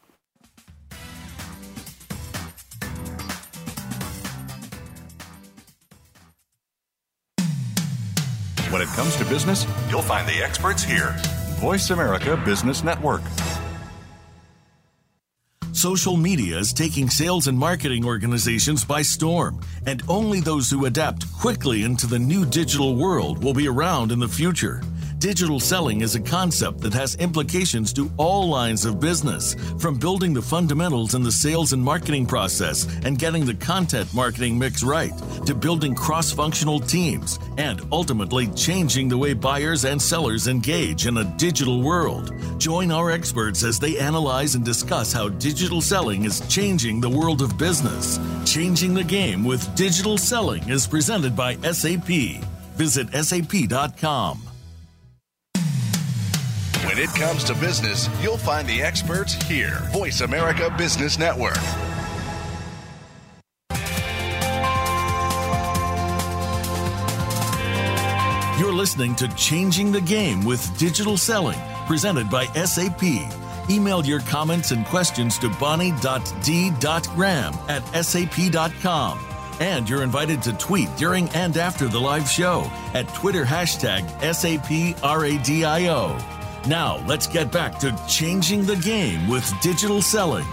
When 8.73 8.81
it 8.81 8.89
comes 8.89 9.17
to 9.17 9.27
business, 9.27 9.67
you'll 9.91 10.01
find 10.01 10.27
the 10.27 10.43
experts 10.43 10.83
here. 10.83 11.15
Voice 11.61 11.91
America 11.91 12.41
Business 12.43 12.83
Network. 12.83 13.21
Social 15.73 16.17
media 16.17 16.57
is 16.57 16.73
taking 16.73 17.11
sales 17.11 17.49
and 17.49 17.59
marketing 17.59 18.07
organizations 18.07 18.83
by 18.83 19.03
storm, 19.03 19.61
and 19.85 20.03
only 20.09 20.41
those 20.41 20.71
who 20.71 20.87
adapt 20.87 21.31
quickly 21.35 21.83
into 21.83 22.07
the 22.07 22.19
new 22.19 22.47
digital 22.47 22.97
world 22.97 23.45
will 23.45 23.53
be 23.53 23.69
around 23.69 24.11
in 24.11 24.19
the 24.19 24.27
future. 24.27 24.81
Digital 25.23 25.61
selling 25.61 26.01
is 26.01 26.17
a 26.17 26.21
concept 26.21 26.81
that 26.81 26.93
has 26.93 27.15
implications 27.15 27.93
to 27.93 28.11
all 28.17 28.49
lines 28.49 28.85
of 28.85 28.99
business, 28.99 29.55
from 29.79 29.97
building 29.97 30.35
the 30.35 30.43
fundamentals 30.43 31.15
in 31.15 31.23
the 31.23 31.31
sales 31.31 31.73
and 31.73 31.81
marketing 31.81 32.27
process 32.27 32.89
and 33.05 33.21
getting 33.21 33.47
the 33.47 33.55
content 33.55 34.13
marketing 34.13 34.59
mix 34.59 34.83
right, 34.83 35.13
to 35.47 35.55
building 35.55 35.95
cross 35.95 36.33
functional 36.33 36.81
teams, 36.81 37.39
and 37.57 37.83
ultimately 37.93 38.49
changing 38.57 39.09
the 39.09 39.17
way 39.17 39.33
buyers 39.33 39.85
and 39.85 40.03
sellers 40.03 40.49
engage 40.49 41.07
in 41.07 41.17
a 41.19 41.37
digital 41.37 41.83
world. 41.83 42.35
Join 42.59 42.91
our 42.91 43.13
experts 43.13 43.63
as 43.63 43.79
they 43.79 44.01
analyze 44.01 44.57
and 44.57 44.65
discuss 44.65 45.13
how 45.13 45.29
digital 45.29 45.81
selling 45.81 46.25
is 46.25 46.41
changing 46.49 47.01
the 47.01 47.09
world 47.09 47.43
of 47.43 47.57
business. 47.57 48.19
Changing 48.45 48.93
the 48.93 49.05
Game 49.05 49.45
with 49.45 49.73
Digital 49.77 50.19
Selling 50.19 50.69
is 50.69 50.85
presented 50.85 51.37
by 51.37 51.55
SAP. 51.59 52.43
Visit 52.75 53.07
sap.com. 53.25 54.52
When 56.93 57.03
it 57.03 57.15
comes 57.15 57.43
to 57.45 57.55
business, 57.55 58.11
you'll 58.21 58.37
find 58.37 58.69
the 58.69 58.83
experts 58.83 59.33
here. 59.45 59.79
Voice 59.93 60.21
America 60.21 60.69
Business 60.77 61.19
Network. 61.19 61.57
You're 68.61 68.75
listening 68.75 69.15
to 69.15 69.29
Changing 69.37 69.91
the 69.91 70.03
Game 70.03 70.45
with 70.45 70.77
Digital 70.77 71.17
Selling, 71.17 71.59
presented 71.87 72.29
by 72.29 72.45
SAP. 72.49 73.03
Email 73.71 74.05
your 74.05 74.21
comments 74.21 74.71
and 74.71 74.85
questions 74.85 75.39
to 75.39 75.49
bonnie.d.graham 75.49 77.55
at 77.71 78.05
sap.com. 78.05 79.19
And 79.61 79.89
you're 79.89 80.03
invited 80.03 80.43
to 80.43 80.53
tweet 80.59 80.95
during 80.99 81.31
and 81.31 81.57
after 81.57 81.89
the 81.89 81.99
live 81.99 82.29
show 82.29 82.71
at 82.93 83.09
Twitter 83.15 83.47
hashtag 83.47 84.07
SAPRADIO. 84.21 85.03
Now, 86.69 87.05
let's 87.09 87.27
get 87.27 87.51
back 87.51 87.81
to 87.81 87.99
Changing 88.09 88.65
the 88.65 88.77
Game 88.77 89.29
with 89.29 89.53
Digital 89.61 90.01
Selling. 90.01 90.47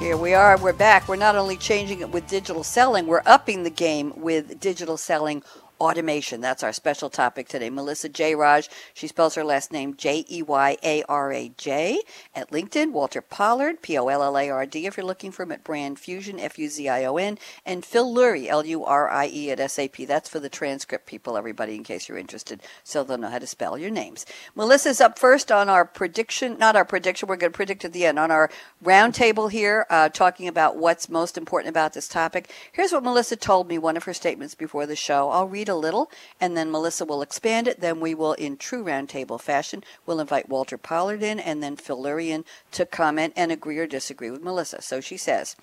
Here 0.00 0.16
we 0.16 0.34
are. 0.34 0.58
We're 0.58 0.72
back. 0.72 1.06
We're 1.06 1.14
not 1.14 1.36
only 1.36 1.56
changing 1.56 2.00
it 2.00 2.10
with 2.10 2.26
digital 2.26 2.64
selling, 2.64 3.06
we're 3.06 3.22
upping 3.24 3.62
the 3.62 3.70
game 3.70 4.12
with 4.16 4.58
digital 4.58 4.96
selling 4.96 5.44
automation. 5.82 6.40
That's 6.40 6.62
our 6.62 6.72
special 6.72 7.10
topic 7.10 7.48
today. 7.48 7.68
Melissa 7.68 8.08
Jeyaraj, 8.08 8.68
she 8.94 9.08
spells 9.08 9.34
her 9.34 9.42
last 9.42 9.72
name 9.72 9.96
J 9.96 10.24
E 10.30 10.42
Y 10.42 10.76
A 10.82 11.02
R 11.08 11.32
A 11.32 11.48
J 11.56 12.00
at 12.34 12.50
LinkedIn. 12.50 12.92
Walter 12.92 13.20
Pollard, 13.20 13.82
P 13.82 13.98
O 13.98 14.06
L 14.06 14.22
L 14.22 14.38
A 14.38 14.48
R 14.48 14.64
D, 14.64 14.86
if 14.86 14.96
you're 14.96 15.04
looking 15.04 15.32
for 15.32 15.42
him 15.42 15.52
at 15.52 15.64
Brand 15.64 15.96
Fuzion, 15.96 16.40
F 16.40 16.58
U 16.58 16.68
Z 16.68 16.88
I 16.88 17.04
O 17.04 17.16
N, 17.16 17.38
and 17.66 17.84
Phil 17.84 18.14
Lurie, 18.14 18.46
L 18.46 18.64
U 18.64 18.84
R 18.84 19.10
I 19.10 19.26
E 19.26 19.50
at 19.50 19.70
SAP. 19.70 19.96
That's 20.06 20.28
for 20.28 20.38
the 20.38 20.48
transcript 20.48 21.06
people, 21.06 21.36
everybody, 21.36 21.74
in 21.74 21.82
case 21.82 22.08
you're 22.08 22.18
interested, 22.18 22.62
so 22.84 23.02
they'll 23.02 23.18
know 23.18 23.28
how 23.28 23.40
to 23.40 23.46
spell 23.46 23.76
your 23.76 23.90
names. 23.90 24.24
Melissa's 24.54 25.00
up 25.00 25.18
first 25.18 25.50
on 25.50 25.68
our 25.68 25.84
prediction, 25.84 26.56
not 26.58 26.76
our 26.76 26.84
prediction, 26.84 27.28
we're 27.28 27.36
going 27.36 27.52
to 27.52 27.56
predict 27.56 27.84
at 27.84 27.92
the 27.92 28.06
end, 28.06 28.18
on 28.18 28.30
our 28.30 28.50
roundtable 28.84 29.50
here, 29.50 29.86
uh, 29.90 30.08
talking 30.08 30.46
about 30.46 30.76
what's 30.76 31.08
most 31.08 31.36
important 31.36 31.70
about 31.70 31.92
this 31.92 32.06
topic. 32.06 32.50
Here's 32.72 32.92
what 32.92 33.02
Melissa 33.02 33.36
told 33.36 33.68
me, 33.68 33.78
one 33.78 33.96
of 33.96 34.04
her 34.04 34.14
statements 34.14 34.54
before 34.54 34.86
the 34.86 34.96
show. 34.96 35.30
I'll 35.30 35.48
read 35.48 35.68
a 35.72 35.74
little, 35.74 36.10
and 36.40 36.56
then 36.56 36.70
Melissa 36.70 37.04
will 37.04 37.22
expand 37.22 37.66
it. 37.66 37.80
Then 37.80 37.98
we 37.98 38.14
will, 38.14 38.34
in 38.34 38.56
true 38.56 38.84
roundtable 38.84 39.40
fashion, 39.40 39.82
we'll 40.06 40.20
invite 40.20 40.48
Walter 40.48 40.78
Pollard 40.78 41.22
in 41.22 41.40
and 41.40 41.62
then 41.62 41.74
Phil 41.74 42.00
Lurian 42.00 42.44
to 42.70 42.86
comment 42.86 43.32
and 43.34 43.50
agree 43.50 43.78
or 43.78 43.86
disagree 43.88 44.30
with 44.30 44.42
Melissa. 44.44 44.80
So 44.82 45.00
she 45.00 45.16
says, 45.16 45.56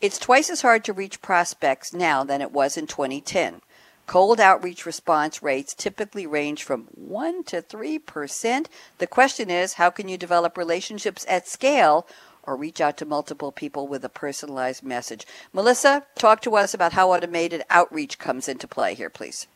It's 0.00 0.18
twice 0.18 0.50
as 0.50 0.60
hard 0.60 0.84
to 0.84 0.92
reach 0.92 1.22
prospects 1.22 1.94
now 1.94 2.24
than 2.24 2.42
it 2.42 2.52
was 2.52 2.76
in 2.76 2.86
2010. 2.86 3.62
Cold 4.06 4.40
outreach 4.40 4.84
response 4.84 5.42
rates 5.42 5.74
typically 5.74 6.26
range 6.26 6.64
from 6.64 6.88
1 6.94 7.44
to 7.44 7.62
3%. 7.62 8.66
The 8.98 9.06
question 9.06 9.48
is, 9.48 9.74
how 9.74 9.90
can 9.90 10.08
you 10.08 10.18
develop 10.18 10.58
relationships 10.58 11.24
at 11.28 11.48
scale 11.48 12.06
or 12.44 12.56
reach 12.56 12.80
out 12.80 12.96
to 12.98 13.04
multiple 13.04 13.52
people 13.52 13.86
with 13.86 14.04
a 14.04 14.08
personalized 14.08 14.82
message? 14.82 15.26
Melissa, 15.52 16.04
talk 16.16 16.40
to 16.42 16.56
us 16.56 16.74
about 16.74 16.92
how 16.92 17.12
automated 17.12 17.62
outreach 17.70 18.18
comes 18.18 18.48
into 18.48 18.66
play 18.66 18.94
here, 18.94 19.10
please. 19.10 19.46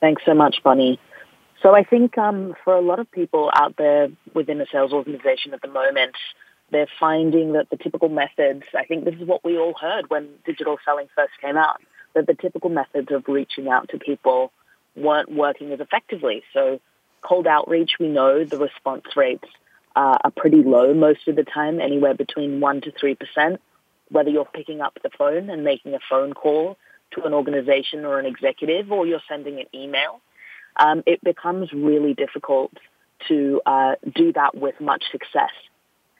Thanks 0.00 0.22
so 0.24 0.34
much, 0.34 0.62
Bonnie. 0.62 0.98
So 1.62 1.74
I 1.74 1.84
think 1.84 2.16
um, 2.16 2.54
for 2.64 2.74
a 2.74 2.80
lot 2.80 3.00
of 3.00 3.10
people 3.10 3.50
out 3.52 3.76
there 3.76 4.08
within 4.34 4.60
a 4.60 4.66
sales 4.72 4.92
organization 4.92 5.52
at 5.52 5.60
the 5.60 5.68
moment, 5.68 6.14
they're 6.70 6.88
finding 6.98 7.52
that 7.52 7.68
the 7.70 7.76
typical 7.76 8.08
methods, 8.08 8.62
I 8.74 8.84
think 8.84 9.04
this 9.04 9.14
is 9.14 9.26
what 9.26 9.44
we 9.44 9.58
all 9.58 9.74
heard 9.78 10.08
when 10.08 10.28
digital 10.46 10.78
selling 10.84 11.08
first 11.14 11.32
came 11.40 11.56
out, 11.56 11.82
that 12.14 12.26
the 12.26 12.34
typical 12.34 12.70
methods 12.70 13.08
of 13.10 13.24
reaching 13.28 13.68
out 13.68 13.90
to 13.90 13.98
people 13.98 14.52
weren't 14.96 15.30
working 15.30 15.72
as 15.72 15.80
effectively. 15.80 16.42
So 16.54 16.80
cold 17.20 17.46
outreach, 17.46 17.92
we 18.00 18.08
know 18.08 18.44
the 18.44 18.58
response 18.58 19.04
rates 19.16 19.46
uh, 19.96 20.18
are 20.24 20.30
pretty 20.30 20.62
low 20.62 20.94
most 20.94 21.26
of 21.28 21.36
the 21.36 21.44
time, 21.44 21.80
anywhere 21.80 22.14
between 22.14 22.60
1% 22.60 22.82
to 22.84 22.92
3%, 22.92 23.58
whether 24.10 24.30
you're 24.30 24.44
picking 24.44 24.80
up 24.80 24.98
the 25.02 25.10
phone 25.16 25.50
and 25.50 25.64
making 25.64 25.94
a 25.94 26.00
phone 26.08 26.32
call 26.32 26.76
to 27.12 27.24
an 27.24 27.34
organization 27.34 28.04
or 28.04 28.18
an 28.18 28.26
executive 28.26 28.92
or 28.92 29.06
you're 29.06 29.22
sending 29.28 29.58
an 29.60 29.66
email. 29.74 30.20
Um, 30.76 31.02
it 31.06 31.22
becomes 31.22 31.72
really 31.72 32.14
difficult 32.14 32.72
to 33.28 33.60
uh, 33.66 33.96
do 34.14 34.32
that 34.32 34.54
with 34.54 34.80
much 34.80 35.04
success. 35.10 35.50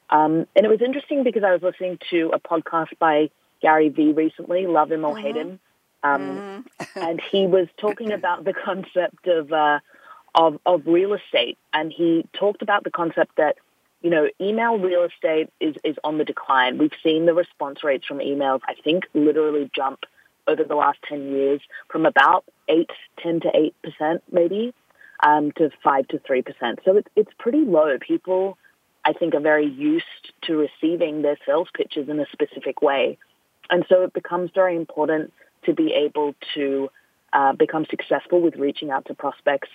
Um, 0.09 0.45
and 0.55 0.65
it 0.65 0.69
was 0.69 0.81
interesting 0.81 1.23
because 1.23 1.43
I 1.43 1.51
was 1.51 1.61
listening 1.61 1.97
to 2.09 2.31
a 2.33 2.39
podcast 2.39 2.97
by 2.99 3.29
Gary 3.61 3.89
Vee 3.89 4.11
recently, 4.11 4.67
Love 4.67 4.91
Him 4.91 5.05
or 5.05 5.15
mm-hmm. 5.15 5.25
Hate 5.25 5.35
Him. 5.35 5.59
Um, 6.03 6.21
mm-hmm. 6.21 6.99
and 6.99 7.21
he 7.31 7.47
was 7.47 7.67
talking 7.77 8.11
about 8.11 8.43
the 8.43 8.53
concept 8.53 9.27
of, 9.27 9.53
uh, 9.53 9.79
of, 10.35 10.59
of 10.65 10.83
real 10.85 11.13
estate. 11.13 11.57
And 11.73 11.91
he 11.91 12.25
talked 12.33 12.61
about 12.61 12.83
the 12.83 12.91
concept 12.91 13.37
that, 13.37 13.57
you 14.01 14.09
know, 14.09 14.29
email 14.39 14.77
real 14.77 15.03
estate 15.03 15.49
is, 15.59 15.75
is 15.83 15.97
on 16.03 16.17
the 16.17 16.25
decline. 16.25 16.77
We've 16.77 16.91
seen 17.03 17.25
the 17.25 17.33
response 17.33 17.83
rates 17.83 18.05
from 18.05 18.19
emails, 18.19 18.61
I 18.67 18.75
think, 18.83 19.05
literally 19.13 19.69
jump 19.75 19.99
over 20.47 20.63
the 20.63 20.75
last 20.75 20.99
10 21.07 21.31
years 21.31 21.61
from 21.89 22.05
about 22.05 22.45
8, 22.67 22.89
10 23.21 23.41
to 23.41 23.71
8% 24.01 24.21
maybe, 24.31 24.73
um, 25.21 25.51
to 25.53 25.69
5 25.83 26.07
to 26.09 26.17
3%. 26.17 26.77
So 26.83 26.97
it's, 26.97 27.07
it's 27.15 27.31
pretty 27.37 27.63
low. 27.63 27.97
People 27.99 28.57
I 29.03 29.13
think, 29.13 29.33
are 29.33 29.41
very 29.41 29.67
used 29.67 30.33
to 30.43 30.57
receiving 30.57 31.21
their 31.21 31.37
sales 31.45 31.69
pitches 31.73 32.09
in 32.09 32.19
a 32.19 32.25
specific 32.31 32.81
way. 32.81 33.17
And 33.69 33.85
so 33.89 34.03
it 34.03 34.13
becomes 34.13 34.51
very 34.53 34.75
important 34.75 35.33
to 35.63 35.73
be 35.73 35.93
able 35.93 36.35
to 36.55 36.89
uh, 37.33 37.53
become 37.53 37.85
successful 37.89 38.41
with 38.41 38.55
reaching 38.55 38.91
out 38.91 39.05
to 39.05 39.13
prospects 39.13 39.69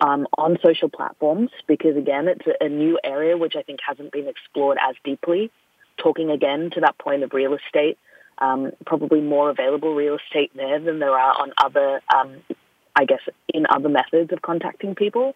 um, 0.00 0.26
on 0.38 0.58
social 0.62 0.88
platforms 0.88 1.50
because, 1.66 1.96
again, 1.96 2.28
it's 2.28 2.46
a, 2.60 2.68
new 2.68 2.98
area 3.04 3.36
which 3.36 3.54
I 3.56 3.62
think 3.62 3.80
hasn't 3.86 4.12
been 4.12 4.28
explored 4.28 4.78
as 4.80 4.96
deeply. 5.04 5.50
Talking 5.98 6.30
again 6.30 6.70
to 6.74 6.80
that 6.80 6.98
point 6.98 7.22
of 7.22 7.32
real 7.34 7.54
estate, 7.54 7.98
um, 8.38 8.72
probably 8.86 9.20
more 9.20 9.50
available 9.50 9.94
real 9.94 10.16
estate 10.16 10.52
there 10.54 10.80
than 10.80 10.98
there 10.98 11.16
are 11.18 11.42
on 11.42 11.52
other, 11.62 12.00
um, 12.14 12.36
I 12.96 13.04
guess, 13.04 13.20
in 13.52 13.66
other 13.68 13.90
methods 13.90 14.32
of 14.32 14.40
contacting 14.40 14.94
people. 14.94 15.34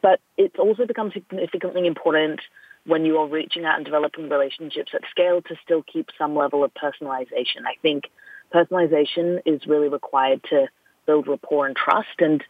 But 0.00 0.20
it's 0.36 0.58
also 0.58 0.86
become 0.86 1.12
significantly 1.12 1.86
important 1.86 2.40
when 2.84 3.04
you 3.04 3.18
are 3.18 3.28
reaching 3.28 3.64
out 3.64 3.76
and 3.76 3.84
developing 3.84 4.28
relationships 4.28 4.90
at 4.94 5.02
scale 5.10 5.40
to 5.42 5.54
still 5.62 5.84
keep 5.84 6.08
some 6.18 6.34
level 6.34 6.64
of 6.64 6.72
personalization. 6.74 7.64
I 7.64 7.76
think 7.80 8.04
personalization 8.52 9.40
is 9.46 9.66
really 9.66 9.88
required 9.88 10.42
to 10.50 10.66
build 11.06 11.28
rapport 11.28 11.66
and 11.66 11.76
trust 11.76 12.18
and 12.18 12.42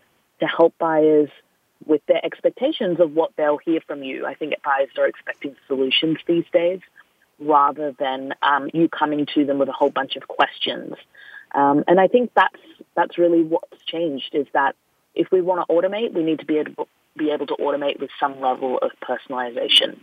to 0.43 0.49
help 0.49 0.77
buyers 0.79 1.31
with 1.87 2.05
their 2.07 2.25
expectations 2.25 3.01
of 3.01 3.15
what 3.15 3.33
they'll 3.37 3.59
hear 3.59 3.81
from 3.87 4.03
you. 4.03 4.27
I 4.27 4.35
think 4.35 4.55
buyers 4.65 4.91
are 4.99 5.07
expecting 5.07 5.57
solutions 5.67 6.19
these 6.27 6.45
days 6.53 6.81
rather 7.39 7.93
than 7.99 8.35
um, 8.43 8.71
you 8.73 8.89
coming 8.89 9.27
to 9.35 9.45
them 9.45 9.59
with 9.59 9.69
a 9.69 9.73
whole 9.73 9.91
bunch 9.91 10.17
of 10.17 10.29
questions. 10.29 10.95
Um, 11.55 11.85
and 11.87 12.01
I 12.01 12.09
think 12.09 12.33
that's 12.35 12.63
that's 12.95 13.19
really 13.19 13.43
what's 13.43 13.83
changed 13.85 14.35
is 14.35 14.47
that 14.53 14.75
if 15.15 15.31
we 15.31 15.41
want 15.41 15.67
to 15.67 15.75
automate, 15.75 16.13
we 16.13 16.23
need 16.23 16.41
to 16.41 16.47
be 16.47 16.59
able, 16.59 16.89
be 17.17 17.31
able 17.31 17.47
to 17.47 17.55
automate 17.55 18.01
with 18.01 18.11
some 18.19 18.41
level 18.41 18.79
of 18.79 18.91
personalization. 19.03 19.99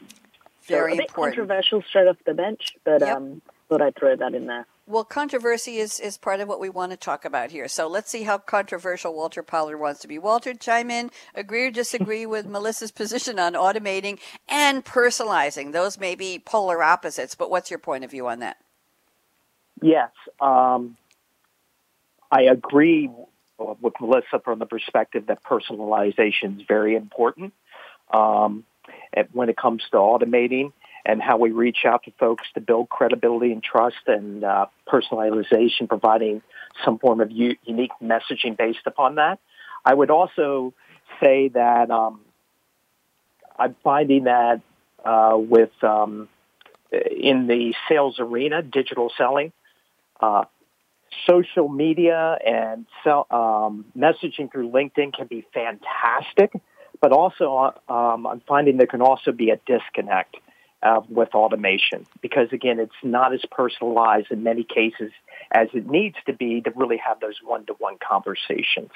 Very 0.64 0.92
so 0.92 0.96
a 0.96 0.98
bit 0.98 1.10
important. 1.10 1.36
controversial 1.36 1.82
straight 1.84 2.08
off 2.08 2.18
the 2.26 2.34
bench, 2.34 2.76
but 2.84 3.02
yep. 3.02 3.18
um, 3.18 3.42
thought 3.70 3.82
I'd 3.82 3.96
throw 3.96 4.16
that 4.16 4.34
in 4.34 4.48
there. 4.48 4.66
Well, 4.88 5.04
controversy 5.04 5.78
is, 5.78 6.00
is 6.00 6.18
part 6.18 6.40
of 6.40 6.48
what 6.48 6.60
we 6.60 6.70
want 6.70 6.92
to 6.92 6.98
talk 6.98 7.24
about 7.24 7.52
here. 7.52 7.68
So 7.68 7.88
let's 7.88 8.10
see 8.10 8.24
how 8.24 8.40
controversial 8.40 9.14
Walter 9.14 9.44
Pollard 9.44 9.78
wants 9.78 10.02
to 10.02 10.08
be. 10.08 10.18
Walter, 10.18 10.56
chime 10.56 10.90
in, 10.90 11.12
agree 11.36 11.68
or 11.68 11.72
disagree 11.72 12.26
with 12.26 12.48
Melissa's 12.48 12.92
position 12.92 13.38
on 13.38 13.54
automating 13.54 14.20
and 14.48 14.84
personalizing. 14.84 15.72
Those 15.72 16.00
may 16.00 16.16
be 16.16 16.40
polar 16.40 16.82
opposites, 16.82 17.36
but 17.36 17.52
what's 17.52 17.70
your 17.70 17.80
point 17.80 18.04
of 18.04 18.10
view 18.10 18.28
on 18.28 18.40
that? 18.40 18.58
Yes. 19.82 20.10
Um, 20.42 20.98
I 22.32 22.44
agree 22.44 23.12
with 23.60 23.94
Melissa 24.02 24.40
from 24.44 24.58
the 24.58 24.66
perspective 24.66 25.28
that 25.28 25.44
personalization 25.44 26.60
is 26.60 26.66
very 26.68 26.96
important 26.96 27.54
um, 28.12 28.64
when 29.34 29.50
it 29.50 29.58
comes 29.58 29.84
to 29.92 29.98
automating 29.98 30.72
and 31.06 31.22
how 31.22 31.38
we 31.38 31.52
reach 31.52 31.86
out 31.86 32.04
to 32.04 32.12
folks 32.20 32.48
to 32.54 32.62
build 32.62 32.90
credibility 32.90 33.52
and 33.52 33.64
trust 33.64 34.08
and 34.08 34.44
uh, 34.44 34.66
personalization, 34.88 35.88
providing 35.88 36.42
some 36.84 37.00
form 37.00 37.22
of 37.22 37.32
u- 37.32 37.58
unique 37.64 37.92
messaging 38.02 38.58
based 38.58 38.86
upon 38.86 39.16
that. 39.16 39.40
I 39.86 39.94
would 39.94 40.12
also 40.12 40.74
say 41.22 41.50
that 41.50 41.90
um, 41.90 42.22
I'm 43.58 43.76
finding 43.84 44.26
that 44.26 44.62
uh, 45.04 45.38
with 45.38 45.72
um, 45.84 46.28
in 46.92 47.48
the 47.48 47.74
sales 47.88 48.20
arena, 48.20 48.62
digital 48.62 49.12
selling, 49.18 49.52
uh, 50.20 50.46
social 51.28 51.70
media 51.70 52.38
and 52.46 52.86
sell, 53.04 53.26
um, 53.32 53.86
messaging 53.98 54.52
through 54.52 54.70
LinkedIn 54.70 55.14
can 55.14 55.28
be 55.28 55.46
fantastic, 55.54 56.52
but 57.02 57.12
also 57.12 57.74
um, 57.88 58.28
I'm 58.28 58.42
finding 58.48 58.78
there 58.78 58.88
can 58.88 59.02
also 59.02 59.32
be 59.32 59.50
a 59.50 59.60
disconnect 59.66 60.36
uh, 60.82 61.02
with 61.10 61.30
automation 61.34 62.06
because 62.22 62.48
again, 62.52 62.80
it's 62.80 62.92
not 63.04 63.34
as 63.34 63.42
personalized 63.52 64.32
in 64.32 64.44
many 64.44 64.64
cases 64.64 65.12
as 65.52 65.68
it 65.74 65.88
needs 65.90 66.16
to 66.26 66.34
be 66.34 66.62
to 66.62 66.72
really 66.76 66.98
have 66.98 67.20
those 67.20 67.36
one-to-one 67.44 67.98
conversations. 68.08 68.92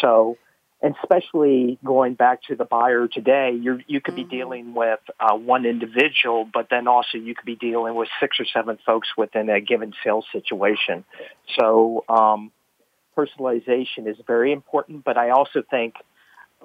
So 0.00 0.36
and 0.82 0.94
especially 1.02 1.78
going 1.84 2.14
back 2.14 2.42
to 2.44 2.56
the 2.56 2.64
buyer 2.64 3.06
today, 3.06 3.52
you 3.60 3.80
you 3.86 4.00
could 4.00 4.14
be 4.14 4.22
mm-hmm. 4.22 4.30
dealing 4.30 4.74
with 4.74 5.00
uh, 5.18 5.34
one 5.34 5.66
individual, 5.66 6.48
but 6.50 6.68
then 6.70 6.88
also 6.88 7.18
you 7.18 7.34
could 7.34 7.44
be 7.44 7.56
dealing 7.56 7.94
with 7.94 8.08
six 8.18 8.40
or 8.40 8.46
seven 8.46 8.78
folks 8.86 9.08
within 9.16 9.50
a 9.50 9.60
given 9.60 9.92
sales 10.02 10.24
situation. 10.32 11.04
So 11.58 12.04
um, 12.08 12.50
personalization 13.16 14.06
is 14.06 14.16
very 14.26 14.52
important, 14.52 15.04
but 15.04 15.18
I 15.18 15.30
also 15.30 15.62
think 15.68 15.96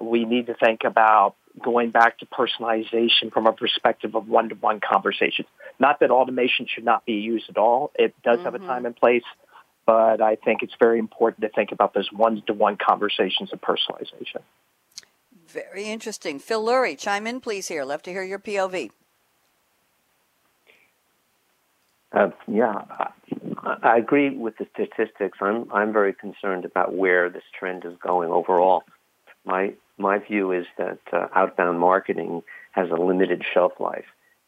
we 0.00 0.24
need 0.24 0.46
to 0.46 0.54
think 0.54 0.84
about 0.84 1.34
going 1.62 1.90
back 1.90 2.18
to 2.18 2.26
personalization 2.26 3.32
from 3.32 3.46
a 3.46 3.52
perspective 3.52 4.14
of 4.14 4.28
one-to-one 4.28 4.80
conversations. 4.80 5.48
Not 5.78 6.00
that 6.00 6.10
automation 6.10 6.66
should 6.66 6.84
not 6.84 7.04
be 7.04 7.14
used 7.14 7.48
at 7.48 7.56
all; 7.56 7.90
it 7.94 8.14
does 8.22 8.36
mm-hmm. 8.36 8.44
have 8.44 8.54
a 8.54 8.58
mm-hmm. 8.58 8.66
time 8.66 8.86
and 8.86 8.96
place 8.96 9.24
but 9.86 10.20
I 10.20 10.34
think 10.34 10.62
it's 10.62 10.74
very 10.78 10.98
important 10.98 11.42
to 11.42 11.48
think 11.48 11.70
about 11.72 11.94
those 11.94 12.10
one-to-one 12.12 12.76
conversations 12.76 13.52
of 13.52 13.60
personalization. 13.60 14.42
Very 15.48 15.84
interesting. 15.84 16.40
Phil 16.40 16.64
Lurie, 16.64 16.98
chime 16.98 17.26
in, 17.26 17.40
please. 17.40 17.68
Here, 17.68 17.84
love 17.84 18.02
to 18.02 18.10
hear 18.10 18.24
your 18.24 18.40
POV. 18.40 18.90
Uh, 22.12 22.30
yeah, 22.48 22.82
I 23.82 23.98
agree 23.98 24.30
with 24.30 24.56
the 24.58 24.66
statistics. 24.74 25.38
I'm 25.40 25.70
I'm 25.72 25.92
very 25.92 26.14
concerned 26.14 26.64
about 26.64 26.94
where 26.94 27.28
this 27.30 27.42
trend 27.58 27.84
is 27.84 27.94
going 28.02 28.30
overall. 28.30 28.84
My 29.44 29.74
my 29.98 30.18
view 30.18 30.52
is 30.52 30.66
that 30.76 30.98
uh, 31.12 31.28
outbound 31.34 31.78
marketing 31.80 32.42
has 32.72 32.90
a 32.90 32.96
limited 32.96 33.42
shelf 33.52 33.72
life, 33.80 34.04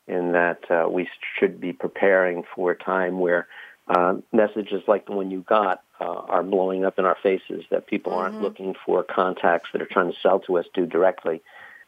in 0.06 0.32
that 0.32 0.70
uh, 0.70 0.88
we 0.88 1.08
should 1.38 1.61
be 1.61 1.72
preparing 1.72 2.42
for 2.54 2.70
a 2.70 2.76
time 2.76 3.18
where 3.18 3.46
uh, 3.88 4.14
messages 4.33 4.83
like 4.87 5.06
the 5.06 5.12
one 5.12 5.31
you 5.31 5.40
got 5.48 5.83
uh, 6.00 6.04
are 6.04 6.42
blowing 6.42 6.85
up 6.85 6.98
in 6.98 7.04
our 7.04 7.16
faces. 7.23 7.64
That 7.70 7.87
people 7.87 8.12
mm-hmm. 8.12 8.20
aren't 8.20 8.42
looking 8.42 8.75
for 8.85 9.02
contacts 9.02 9.70
that 9.73 9.83
are 9.83 9.87
trying 9.87 10.12
to 10.12 10.18
sell 10.20 10.40
to 10.40 10.58
us 10.58 10.66
do 10.75 10.87
directly, 10.87 11.40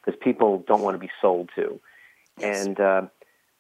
because 0.05 0.19
people 0.21 0.65
don't 0.67 0.83
want 0.83 0.95
to 0.95 0.99
be 0.99 1.11
sold 1.21 1.51
to, 1.57 1.81
yes. 2.39 2.67
and 2.67 2.81
uh, 2.81 3.03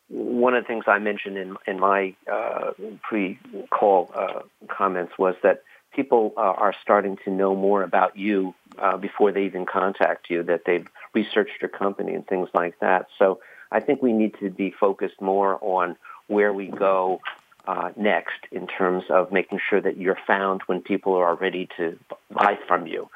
one 0.09 0.55
of 0.55 0.65
the 0.65 0.67
things 0.67 0.85
I 0.87 0.99
mentioned 0.99 1.37
in 1.37 1.57
in 1.67 1.79
my 1.79 2.15
uh, 2.31 2.73
pre-call 3.03 4.11
uh, 4.15 4.41
comments 4.69 5.13
was 5.19 5.35
that 5.43 5.63
people 5.95 6.33
uh, 6.37 6.41
are 6.41 6.75
starting 6.83 7.19
to 7.25 7.31
know 7.31 7.55
more 7.55 7.83
about 7.83 8.17
you 8.17 8.55
uh, 8.79 8.97
before 8.97 9.33
they 9.33 9.45
even 9.45 9.67
contact 9.67 10.31
you. 10.31 10.43
That 10.43 10.63
they've 10.67 10.87
researched 11.15 11.61
your 11.61 11.69
company 11.69 12.15
and 12.15 12.27
things 12.27 12.49
like 12.55 12.79
that. 12.81 13.07
So 13.19 13.41
I 13.71 13.81
think 13.81 14.03
we 14.03 14.13
need 14.13 14.35
to 14.41 14.51
be 14.51 14.71
focused 14.71 15.21
more 15.21 15.59
on 15.61 15.97
where 16.27 16.53
we 16.53 16.67
go 16.67 17.21
uh, 17.67 17.91
next 17.97 18.41
in 18.53 18.67
terms 18.67 19.05
of 19.11 19.33
making 19.33 19.61
sure 19.69 19.81
that 19.81 19.97
you're 19.97 20.19
found 20.27 20.63
when 20.67 20.81
people 20.81 21.15
are 21.15 21.35
ready 21.35 21.69
to 21.77 21.99
buy 22.31 22.59
from 22.67 22.87
you, 22.87 23.09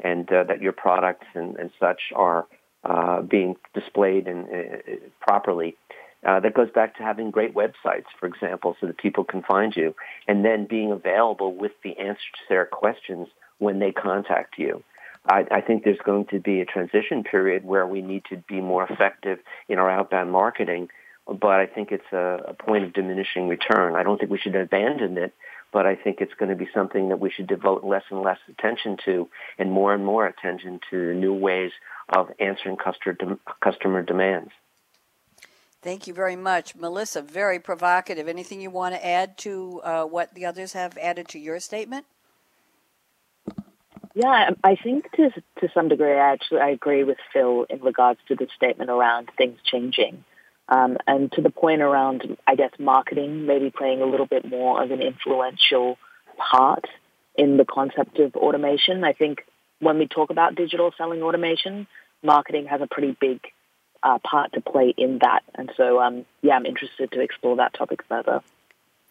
and 0.00 0.30
uh, 0.32 0.44
that 0.44 0.60
your 0.60 0.72
products 0.72 1.26
and, 1.34 1.56
and 1.56 1.70
such 1.78 2.12
are 2.14 2.46
being 3.28 3.56
displayed 3.74 4.26
and 4.26 4.48
properly 5.20 5.76
uh, 6.26 6.40
that 6.40 6.54
goes 6.54 6.70
back 6.70 6.96
to 6.96 7.02
having 7.02 7.30
great 7.30 7.54
websites, 7.54 8.06
for 8.18 8.26
example, 8.26 8.76
so 8.80 8.86
that 8.86 8.98
people 8.98 9.24
can 9.24 9.42
find 9.42 9.74
you, 9.76 9.94
and 10.28 10.44
then 10.44 10.66
being 10.66 10.92
available 10.92 11.54
with 11.54 11.72
the 11.82 11.96
answers 11.98 12.32
to 12.34 12.44
their 12.48 12.66
questions 12.66 13.28
when 13.58 13.78
they 13.78 13.92
contact 13.92 14.58
you. 14.58 14.82
I, 15.26 15.46
I 15.50 15.60
think 15.60 15.84
there's 15.84 15.98
going 16.04 16.26
to 16.26 16.40
be 16.40 16.60
a 16.60 16.64
transition 16.64 17.22
period 17.22 17.64
where 17.64 17.86
we 17.86 18.02
need 18.02 18.24
to 18.30 18.36
be 18.48 18.60
more 18.60 18.86
effective 18.88 19.38
in 19.68 19.78
our 19.78 19.90
outbound 19.90 20.32
marketing, 20.32 20.88
but 21.26 21.60
I 21.60 21.66
think 21.66 21.92
it's 21.92 22.12
a, 22.12 22.40
a 22.48 22.54
point 22.54 22.84
of 22.84 22.92
diminishing 22.92 23.48
return. 23.48 23.94
I 23.94 24.02
don't 24.02 24.18
think 24.18 24.30
we 24.30 24.38
should 24.38 24.56
abandon 24.56 25.16
it, 25.18 25.32
but 25.72 25.86
I 25.86 25.94
think 25.94 26.20
it's 26.20 26.34
going 26.34 26.50
to 26.50 26.56
be 26.56 26.68
something 26.74 27.08
that 27.08 27.20
we 27.20 27.30
should 27.30 27.46
devote 27.46 27.84
less 27.84 28.02
and 28.10 28.22
less 28.22 28.38
attention 28.48 28.96
to 29.04 29.28
and 29.58 29.70
more 29.70 29.94
and 29.94 30.04
more 30.04 30.26
attention 30.26 30.80
to 30.90 31.14
new 31.14 31.32
ways 31.32 31.70
of 32.08 32.28
answering 32.40 32.76
customer, 32.76 33.38
customer 33.62 34.02
demands. 34.02 34.50
Thank 35.82 36.06
you 36.06 36.14
very 36.14 36.36
much, 36.36 36.76
Melissa. 36.76 37.22
Very 37.22 37.58
provocative. 37.58 38.28
Anything 38.28 38.60
you 38.60 38.70
want 38.70 38.94
to 38.94 39.04
add 39.04 39.36
to 39.38 39.80
uh, 39.82 40.04
what 40.04 40.32
the 40.32 40.46
others 40.46 40.74
have 40.74 40.96
added 40.96 41.26
to 41.28 41.40
your 41.40 41.58
statement? 41.58 42.06
Yeah, 44.14 44.50
I 44.62 44.76
think 44.76 45.10
to 45.12 45.30
to 45.60 45.68
some 45.74 45.88
degree, 45.88 46.12
I 46.12 46.32
actually 46.32 46.60
I 46.60 46.68
agree 46.68 47.02
with 47.02 47.16
Phil 47.32 47.66
in 47.68 47.80
regards 47.80 48.20
to 48.28 48.36
the 48.36 48.46
statement 48.54 48.90
around 48.90 49.30
things 49.36 49.58
changing, 49.64 50.22
um, 50.68 50.98
and 51.06 51.32
to 51.32 51.40
the 51.40 51.50
point 51.50 51.80
around 51.80 52.36
I 52.46 52.54
guess 52.54 52.70
marketing 52.78 53.46
maybe 53.46 53.70
playing 53.70 54.02
a 54.02 54.06
little 54.06 54.26
bit 54.26 54.44
more 54.48 54.82
of 54.82 54.90
an 54.90 55.00
influential 55.00 55.96
part 56.36 56.84
in 57.36 57.56
the 57.56 57.64
concept 57.64 58.18
of 58.20 58.36
automation. 58.36 59.02
I 59.02 59.14
think 59.14 59.46
when 59.80 59.98
we 59.98 60.06
talk 60.06 60.30
about 60.30 60.54
digital 60.54 60.92
selling 60.96 61.22
automation, 61.22 61.86
marketing 62.22 62.66
has 62.66 62.82
a 62.82 62.86
pretty 62.86 63.16
big 63.18 63.40
uh, 64.02 64.18
part 64.18 64.52
to 64.52 64.60
play 64.60 64.94
in 64.96 65.18
that. 65.22 65.42
And 65.54 65.70
so, 65.76 66.00
um, 66.00 66.24
yeah, 66.42 66.54
I'm 66.54 66.66
interested 66.66 67.12
to 67.12 67.20
explore 67.20 67.56
that 67.56 67.74
topic 67.74 68.00
further. 68.08 68.42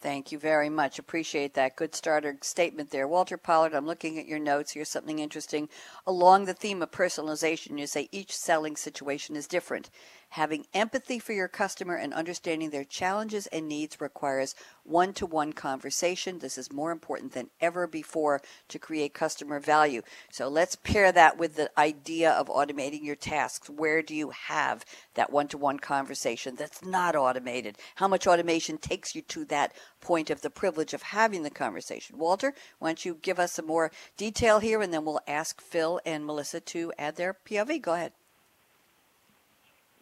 Thank 0.02 0.32
you 0.32 0.39
very 0.39 0.70
much. 0.70 0.98
Appreciate 0.98 1.54
that. 1.54 1.76
Good 1.76 1.94
starter 1.94 2.36
statement 2.42 2.89
there. 2.89 3.08
Walter 3.08 3.38
Pollard, 3.38 3.76
I'm 3.76 3.86
looking 3.86 4.18
at 4.18 4.26
your 4.26 4.39
notes. 4.39 4.72
Here's 4.72 4.89
something 4.89 5.20
interesting. 5.20 5.70
Along 6.08 6.46
the 6.46 6.56
theme 6.56 6.82
of 6.82 6.89
personalization, 6.89 7.78
you 7.78 7.86
say 7.86 8.10
each 8.12 8.36
selling 8.36 8.76
situation 8.76 9.36
is 9.36 9.46
different. 9.46 9.92
Having 10.36 10.66
empathy 10.74 11.20
for 11.20 11.34
your 11.34 11.50
customer 11.50 11.96
and 11.96 12.14
understanding 12.14 12.70
their 12.70 12.86
challenges 12.86 13.48
and 13.48 13.68
needs 13.68 14.00
requires 14.00 14.56
one 14.84 15.12
to 15.16 15.26
one 15.26 15.52
conversation. 15.52 16.40
This 16.40 16.58
is 16.58 16.72
more 16.72 16.94
important 16.94 17.34
than 17.34 17.50
ever 17.60 17.86
before 17.86 18.42
to 18.70 18.80
create 18.80 19.14
customer 19.14 19.60
value. 19.60 20.02
So 20.32 20.48
let's 20.48 20.78
pair 20.78 21.12
that 21.12 21.38
with 21.38 21.58
the 21.58 21.70
idea 21.78 22.32
of 22.32 22.48
automating 22.48 23.04
your 23.04 23.18
tasks. 23.18 23.70
Where 23.70 24.02
do 24.02 24.16
you 24.16 24.30
have 24.30 24.86
that 25.16 25.34
one 25.34 25.50
to 25.50 25.58
one 25.58 25.80
conversation 25.80 26.56
that's 26.56 26.82
not 26.82 27.14
automated? 27.18 27.78
How 27.96 28.08
much 28.08 28.26
automation 28.26 28.78
takes 28.78 29.14
you 29.14 29.24
to 29.24 29.44
that 29.46 29.74
point 30.00 30.30
of 30.30 30.40
the 30.40 30.50
privilege 30.50 30.94
of 30.94 31.02
having 31.02 31.44
the 31.44 31.50
conversation? 31.50 32.18
Walter, 32.18 32.54
why 32.80 32.88
don't 32.88 33.04
you 33.04 33.18
give 33.22 33.38
us 33.38 33.52
some 33.52 33.68
more 33.68 33.92
detail 34.16 34.60
here 34.60 34.82
and 34.82 34.94
then 34.94 35.04
we'll 35.04 35.20
ask 35.28 35.60
Phil 35.60 36.00
and 36.06 36.26
Melissa 36.26 36.62
to 36.62 36.94
add 36.98 37.18
their 37.18 37.36
POV. 37.46 37.82
Go 37.82 37.96
ahead. 37.96 38.14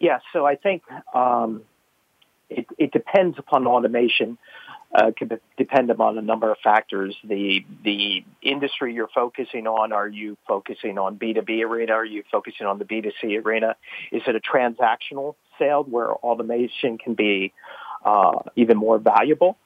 Yeah, 0.00 0.20
so 0.32 0.46
I 0.46 0.56
think 0.56 0.82
um, 1.14 1.62
it, 2.48 2.66
it, 2.78 2.90
depends 2.90 3.38
upon 3.38 3.66
automation. 3.66 4.38
Uh, 4.92 5.12
can 5.16 5.30
depend 5.56 5.90
upon 5.90 6.18
a 6.18 6.22
number 6.22 6.50
of 6.50 6.56
factors. 6.64 7.14
The 7.22 7.64
the 7.84 8.24
industry 8.42 8.94
you're 8.94 9.10
focusing 9.14 9.68
on. 9.68 9.92
Are 9.92 10.08
you 10.08 10.36
focusing 10.48 10.98
on 10.98 11.16
B2B 11.16 11.62
arena? 11.62 11.92
Are 11.92 12.04
you 12.04 12.24
focusing 12.32 12.66
on 12.66 12.78
the 12.78 12.84
B2C 12.84 13.44
arena? 13.44 13.76
Is 14.10 14.22
it 14.26 14.34
a 14.34 14.40
transactional 14.40 15.36
sale 15.58 15.84
where 15.84 16.12
automation 16.12 16.98
can 16.98 17.14
be 17.14 17.52
uh, 18.04 18.38
even 18.56 18.78
more 18.78 18.98
valuable? 18.98 19.58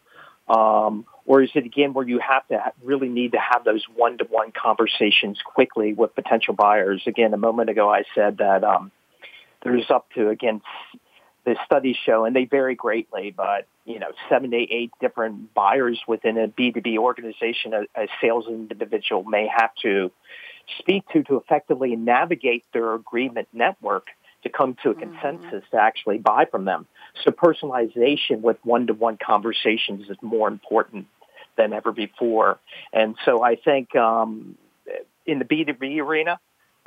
Um, 0.48 1.06
or 1.24 1.42
is 1.42 1.50
it 1.54 1.64
again 1.64 1.94
where 1.94 2.06
you 2.06 2.18
have 2.18 2.46
to 2.48 2.72
really 2.82 3.08
need 3.08 3.32
to 3.32 3.38
have 3.38 3.64
those 3.64 3.82
one-to-one 3.96 4.52
conversations 4.52 5.38
quickly 5.42 5.94
with 5.94 6.14
potential 6.14 6.52
buyers? 6.52 7.02
Again, 7.06 7.32
a 7.32 7.38
moment 7.38 7.70
ago 7.70 7.88
I 7.88 8.02
said 8.14 8.38
that 8.38 8.62
um, 8.62 8.92
there's 9.64 9.90
up 9.90 10.10
to 10.14 10.28
again 10.28 10.60
the 11.44 11.56
studies 11.66 11.96
show, 12.04 12.24
and 12.24 12.34
they 12.34 12.44
vary 12.44 12.74
greatly, 12.74 13.32
but 13.36 13.66
you 13.84 13.98
know, 13.98 14.12
seven 14.30 14.50
to 14.50 14.56
eight 14.56 14.92
different 15.00 15.52
buyers 15.52 16.00
within 16.08 16.38
a 16.38 16.48
B2B 16.48 16.96
organization, 16.96 17.74
a, 17.74 17.82
a 18.02 18.08
sales 18.20 18.46
individual 18.48 19.24
may 19.24 19.46
have 19.46 19.74
to 19.82 20.10
speak 20.78 21.06
to 21.12 21.22
to 21.24 21.36
effectively 21.36 21.94
navigate 21.94 22.64
their 22.72 22.94
agreement 22.94 23.48
network 23.52 24.06
to 24.42 24.48
come 24.48 24.76
to 24.82 24.90
a 24.90 24.94
mm-hmm. 24.94 25.12
consensus 25.20 25.64
to 25.70 25.76
actually 25.76 26.18
buy 26.18 26.46
from 26.50 26.64
them. 26.64 26.86
So 27.22 27.30
personalization 27.30 28.40
with 28.40 28.56
one-to-one 28.62 29.18
conversations 29.24 30.08
is 30.08 30.16
more 30.22 30.48
important 30.48 31.06
than 31.56 31.72
ever 31.72 31.92
before. 31.92 32.58
And 32.92 33.16
so 33.24 33.42
I 33.42 33.56
think 33.56 33.94
um, 33.94 34.56
in 35.26 35.38
the 35.38 35.44
B2B 35.44 36.00
arena, 36.00 36.40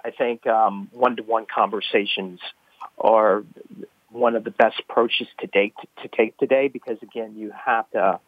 I 0.03 0.11
think 0.11 0.45
um, 0.47 0.89
one-to-one 0.93 1.45
conversations 1.53 2.39
are 2.97 3.43
one 4.09 4.35
of 4.35 4.43
the 4.43 4.51
best 4.51 4.79
approaches 4.79 5.27
to 5.39 5.47
take 5.47 5.73
to 6.01 6.07
take 6.07 6.37
today 6.37 6.67
because 6.67 6.97
again 7.01 7.35
you 7.35 7.51
have 7.65 7.89
to 7.91 8.19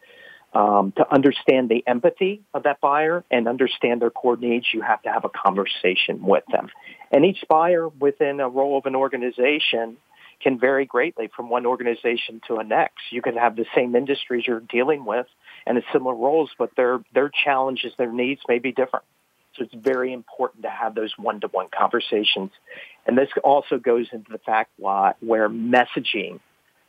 um, 0.52 0.92
to 0.96 1.12
understand 1.12 1.68
the 1.68 1.84
empathy 1.86 2.42
of 2.54 2.64
that 2.64 2.80
buyer 2.80 3.24
and 3.30 3.46
understand 3.46 4.02
their 4.02 4.10
core 4.10 4.36
needs, 4.36 4.66
you 4.72 4.82
have 4.82 5.00
to 5.02 5.08
have 5.08 5.24
a 5.24 5.28
conversation 5.28 6.22
with 6.22 6.44
them. 6.50 6.70
And 7.12 7.24
each 7.24 7.44
buyer 7.48 7.88
within 7.88 8.40
a 8.40 8.48
role 8.48 8.76
of 8.76 8.86
an 8.86 8.96
organization 8.96 9.96
can 10.42 10.58
vary 10.58 10.86
greatly 10.86 11.28
from 11.36 11.50
one 11.50 11.66
organization 11.66 12.40
to 12.48 12.56
the 12.56 12.64
next. 12.64 13.00
You 13.10 13.22
can 13.22 13.36
have 13.36 13.56
the 13.56 13.66
same 13.74 13.94
industries 13.94 14.44
you're 14.46 14.60
dealing 14.60 15.04
with 15.04 15.26
and 15.66 15.76
the 15.76 15.82
similar 15.92 16.14
roles, 16.14 16.50
but 16.58 16.74
their 16.76 17.00
their 17.14 17.30
challenges, 17.44 17.92
their 17.98 18.12
needs 18.12 18.40
may 18.48 18.58
be 18.58 18.72
different. 18.72 19.04
So 19.56 19.64
it's 19.64 19.74
very 19.74 20.12
important 20.12 20.62
to 20.62 20.70
have 20.70 20.94
those 20.94 21.12
one-to-one 21.18 21.68
conversations. 21.76 22.50
And 23.06 23.18
this 23.18 23.28
also 23.42 23.78
goes 23.78 24.08
into 24.12 24.30
the 24.30 24.38
fact 24.38 24.70
why, 24.76 25.14
where 25.20 25.48
messaging, 25.48 26.40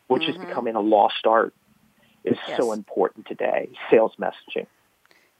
which 0.07 0.23
mm-hmm. 0.23 0.41
is 0.41 0.47
becoming 0.47 0.75
a 0.75 0.81
lost 0.81 1.25
art, 1.25 1.53
is 2.23 2.37
yes. 2.47 2.57
so 2.57 2.71
important 2.71 3.25
today, 3.25 3.69
sales 3.89 4.13
messaging. 4.19 4.67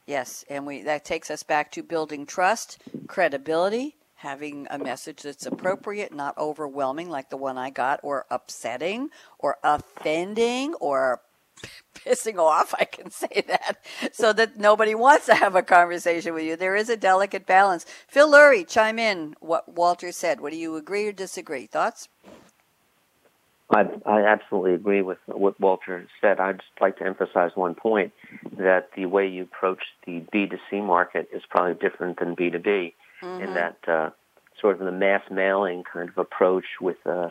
Yes, 0.08 0.44
and 0.50 0.66
we 0.66 0.82
that 0.82 1.06
takes 1.06 1.30
us 1.30 1.44
back 1.44 1.72
to 1.74 1.84
building 1.84 2.26
trust, 2.26 2.80
credibility, 3.08 3.96
having 4.16 4.68
a 4.70 4.78
message 4.78 5.22
that's 5.22 5.46
appropriate, 5.46 6.14
not 6.14 6.38
overwhelming 6.38 7.10
like 7.10 7.30
the 7.30 7.38
one 7.38 7.58
I 7.58 7.70
got, 7.70 8.00
or 8.04 8.26
upsetting, 8.32 9.10
or 9.38 9.58
offending, 9.64 10.74
or 10.76 11.22
pissing 11.96 12.38
off, 12.38 12.74
I 12.80 12.86
can 12.86 13.12
say 13.12 13.44
that, 13.48 13.78
so 14.12 14.34
that 14.34 14.58
nobody 14.58 14.96
wants 14.96 15.26
to 15.28 15.36
have 15.36 15.56
a 15.56 15.62
conversation 15.62 16.34
with 16.34 16.44
you. 16.44 16.56
There 16.56 16.76
is 16.76 16.90
a 16.90 16.98
delicate 16.98 17.46
balance. 17.46 17.86
Phil 18.08 18.32
Lurie, 18.32 18.68
chime 18.68 19.00
in 19.00 19.36
what 19.40 19.74
Walter 19.74 20.12
said. 20.12 20.42
What 20.42 20.52
do 20.52 20.58
you 20.58 20.76
agree 20.76 21.08
or 21.08 21.12
disagree? 21.12 21.68
Thoughts? 21.68 22.10
I, 23.74 23.86
I 24.06 24.26
absolutely 24.26 24.74
agree 24.74 25.02
with 25.02 25.20
what 25.28 25.60
Walter 25.60 26.06
said. 26.20 26.40
I'd 26.40 26.58
just 26.58 26.82
like 26.82 26.98
to 26.98 27.06
emphasize 27.06 27.52
one 27.56 27.76
point 27.76 28.12
that 28.58 28.90
the 28.96 29.06
way 29.06 29.28
you 29.28 29.44
approach 29.44 29.84
the 30.06 30.24
B2C 30.34 30.86
market 30.86 31.30
is 31.34 31.42
probably 31.50 31.76
different 31.76 32.20
than 32.20 32.36
B2B 32.36 32.94
mm-hmm. 33.22 33.44
in 33.44 33.54
that 33.54 33.78
uh, 33.88 34.10
sort 34.60 34.80
of 34.80 34.86
the 34.86 34.92
mass 34.92 35.22
mailing 35.32 35.84
kind 35.92 36.10
of 36.10 36.18
approach 36.18 36.66
with 36.82 36.98
uh, 37.06 37.30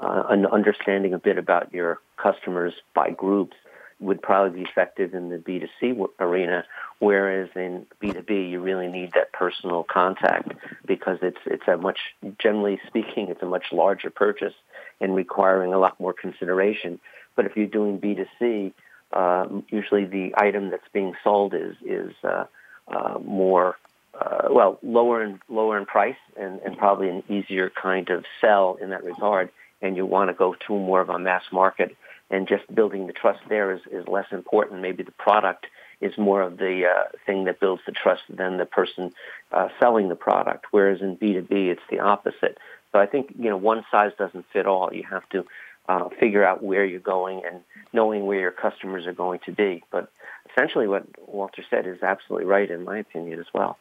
uh, 0.00 0.22
an 0.30 0.46
understanding 0.46 1.12
a 1.12 1.18
bit 1.18 1.36
about 1.36 1.72
your 1.74 1.98
customers 2.16 2.72
by 2.94 3.10
groups 3.10 3.56
would 4.02 4.20
probably 4.20 4.62
be 4.62 4.68
effective 4.68 5.14
in 5.14 5.30
the 5.30 5.38
B2C 5.38 6.08
arena, 6.18 6.64
whereas 6.98 7.48
in 7.54 7.86
B2B 8.02 8.50
you 8.50 8.60
really 8.60 8.88
need 8.88 9.12
that 9.14 9.32
personal 9.32 9.84
contact 9.84 10.52
because 10.84 11.18
it's 11.22 11.38
it's 11.46 11.66
a 11.68 11.76
much 11.76 11.98
generally 12.38 12.80
speaking 12.86 13.28
it's 13.28 13.42
a 13.42 13.46
much 13.46 13.66
larger 13.72 14.10
purchase 14.10 14.54
and 15.00 15.14
requiring 15.14 15.72
a 15.72 15.78
lot 15.78 15.98
more 16.00 16.12
consideration. 16.12 17.00
But 17.36 17.46
if 17.46 17.56
you're 17.56 17.66
doing 17.66 18.00
B2C, 18.00 18.72
uh, 19.12 19.48
usually 19.68 20.04
the 20.04 20.34
item 20.36 20.70
that's 20.70 20.88
being 20.92 21.14
sold 21.22 21.54
is 21.54 21.76
is 21.84 22.12
uh, 22.24 22.44
uh, 22.88 23.18
more 23.24 23.76
uh, 24.18 24.48
well 24.50 24.78
lower 24.82 25.22
in 25.22 25.40
lower 25.48 25.78
in 25.78 25.86
price 25.86 26.16
and, 26.36 26.60
and 26.60 26.76
probably 26.76 27.08
an 27.08 27.22
easier 27.28 27.70
kind 27.70 28.10
of 28.10 28.24
sell 28.40 28.78
in 28.80 28.90
that 28.90 29.04
regard. 29.04 29.50
And 29.80 29.96
you 29.96 30.06
want 30.06 30.30
to 30.30 30.34
go 30.34 30.54
to 30.68 30.72
more 30.72 31.00
of 31.00 31.08
a 31.08 31.18
mass 31.18 31.42
market 31.50 31.96
and 32.32 32.48
just 32.48 32.74
building 32.74 33.06
the 33.06 33.12
trust 33.12 33.40
there 33.48 33.70
is, 33.72 33.82
is 33.92 34.08
less 34.08 34.26
important. 34.32 34.80
Maybe 34.80 35.04
the 35.04 35.12
product 35.12 35.66
is 36.00 36.16
more 36.18 36.42
of 36.42 36.56
the 36.56 36.86
uh, 36.86 37.16
thing 37.26 37.44
that 37.44 37.60
builds 37.60 37.82
the 37.86 37.92
trust 37.92 38.22
than 38.28 38.56
the 38.56 38.66
person 38.66 39.12
uh, 39.52 39.68
selling 39.78 40.08
the 40.08 40.16
product. 40.16 40.66
Whereas 40.72 41.00
in 41.00 41.16
B2B, 41.16 41.68
it's 41.68 41.82
the 41.90 42.00
opposite. 42.00 42.58
So 42.90 42.98
I 42.98 43.06
think, 43.06 43.34
you 43.38 43.50
know, 43.50 43.56
one 43.56 43.84
size 43.90 44.12
doesn't 44.18 44.46
fit 44.52 44.66
all. 44.66 44.92
You 44.92 45.04
have 45.08 45.28
to 45.28 45.44
uh, 45.88 46.08
figure 46.18 46.44
out 46.44 46.62
where 46.62 46.84
you're 46.84 47.00
going 47.00 47.42
and 47.44 47.60
knowing 47.92 48.24
where 48.26 48.40
your 48.40 48.50
customers 48.50 49.06
are 49.06 49.12
going 49.12 49.40
to 49.44 49.52
be. 49.52 49.84
But 49.92 50.10
essentially 50.50 50.88
what 50.88 51.04
Walter 51.28 51.62
said 51.68 51.86
is 51.86 52.02
absolutely 52.02 52.46
right 52.46 52.70
in 52.70 52.82
my 52.82 52.98
opinion 52.98 53.38
as 53.38 53.46
well. 53.52 53.78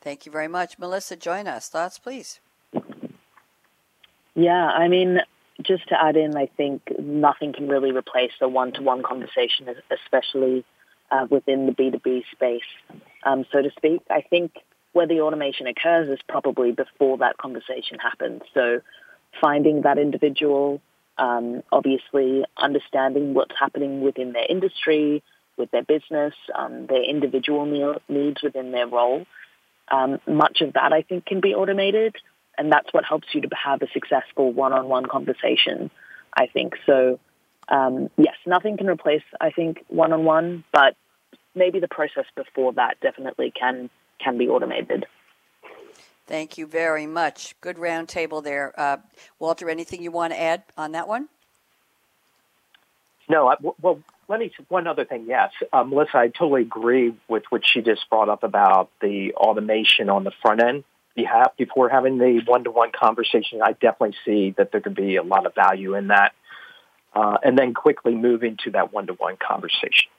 Thank 0.00 0.26
you 0.26 0.32
very 0.32 0.48
much. 0.48 0.78
Melissa, 0.78 1.16
join 1.16 1.48
us. 1.48 1.68
Thoughts, 1.68 1.98
please. 1.98 2.38
Yeah, 4.34 4.66
I 4.66 4.86
mean, 4.86 5.20
just 5.62 5.88
to 5.88 6.00
add 6.00 6.16
in, 6.16 6.36
I 6.36 6.48
think 6.56 6.82
nothing 6.98 7.52
can 7.52 7.68
really 7.68 7.90
replace 7.92 8.32
the 8.40 8.48
one-to-one 8.48 9.02
conversation, 9.02 9.68
especially 9.90 10.64
uh, 11.10 11.26
within 11.28 11.66
the 11.66 11.72
B2B 11.72 12.22
space, 12.32 12.62
um, 13.24 13.44
so 13.52 13.62
to 13.62 13.70
speak. 13.76 14.02
I 14.10 14.22
think 14.22 14.52
where 14.92 15.06
the 15.06 15.20
automation 15.20 15.66
occurs 15.66 16.08
is 16.08 16.18
probably 16.28 16.72
before 16.72 17.18
that 17.18 17.38
conversation 17.38 17.98
happens. 17.98 18.42
So 18.54 18.80
finding 19.40 19.82
that 19.82 19.98
individual, 19.98 20.80
um, 21.18 21.62
obviously 21.72 22.44
understanding 22.56 23.34
what's 23.34 23.54
happening 23.58 24.00
within 24.00 24.32
their 24.32 24.46
industry, 24.48 25.22
with 25.56 25.70
their 25.72 25.82
business, 25.82 26.34
um, 26.56 26.86
their 26.86 27.02
individual 27.02 27.66
needs 28.08 28.42
within 28.42 28.70
their 28.70 28.86
role. 28.86 29.26
Um, 29.90 30.20
much 30.26 30.60
of 30.60 30.74
that, 30.74 30.92
I 30.92 31.02
think, 31.02 31.26
can 31.26 31.40
be 31.40 31.54
automated 31.54 32.14
and 32.58 32.72
that's 32.72 32.92
what 32.92 33.04
helps 33.04 33.28
you 33.32 33.40
to 33.40 33.48
have 33.54 33.80
a 33.82 33.88
successful 33.92 34.52
one-on-one 34.52 35.06
conversation. 35.06 35.90
I 36.36 36.46
think 36.46 36.74
so. 36.84 37.18
Um, 37.68 38.10
yes, 38.16 38.34
nothing 38.46 38.76
can 38.76 38.88
replace 38.88 39.22
I 39.40 39.50
think 39.50 39.84
one-on-one, 39.88 40.64
but 40.72 40.96
maybe 41.54 41.80
the 41.80 41.88
process 41.88 42.24
before 42.34 42.72
that 42.74 43.00
definitely 43.00 43.50
can 43.50 43.90
can 44.18 44.36
be 44.36 44.48
automated. 44.48 45.06
Thank 46.26 46.58
you 46.58 46.66
very 46.66 47.06
much. 47.06 47.54
Good 47.60 47.76
roundtable 47.76 48.44
there, 48.44 48.78
uh, 48.78 48.98
Walter. 49.38 49.70
Anything 49.70 50.02
you 50.02 50.10
want 50.10 50.32
to 50.32 50.40
add 50.40 50.62
on 50.76 50.92
that 50.92 51.08
one? 51.08 51.28
No. 53.30 53.48
I, 53.48 53.54
well, 53.80 54.00
let 54.28 54.40
me 54.40 54.52
one 54.68 54.86
other 54.86 55.06
thing. 55.06 55.24
Yes, 55.26 55.52
uh, 55.72 55.84
Melissa, 55.84 56.18
I 56.18 56.28
totally 56.28 56.62
agree 56.62 57.14
with 57.28 57.44
what 57.48 57.66
she 57.66 57.80
just 57.80 58.08
brought 58.10 58.28
up 58.28 58.42
about 58.42 58.90
the 59.00 59.32
automation 59.34 60.10
on 60.10 60.24
the 60.24 60.32
front 60.42 60.62
end 60.62 60.84
behalf 60.84 60.97
before 61.56 61.88
having 61.88 62.18
the 62.18 62.40
one-to-one 62.46 62.92
conversation. 62.92 63.60
I 63.62 63.72
definitely 63.72 64.16
see 64.24 64.54
that 64.56 64.72
there 64.72 64.80
could 64.80 64.94
be 64.94 65.16
a 65.16 65.22
lot 65.22 65.46
of 65.46 65.54
value 65.54 65.94
in 65.94 66.08
that, 66.08 66.34
uh, 67.14 67.38
and 67.42 67.58
then 67.58 67.74
quickly 67.74 68.14
move 68.14 68.42
into 68.42 68.70
that 68.72 68.92
one-to-one 68.92 69.36
conversation. 69.36 70.10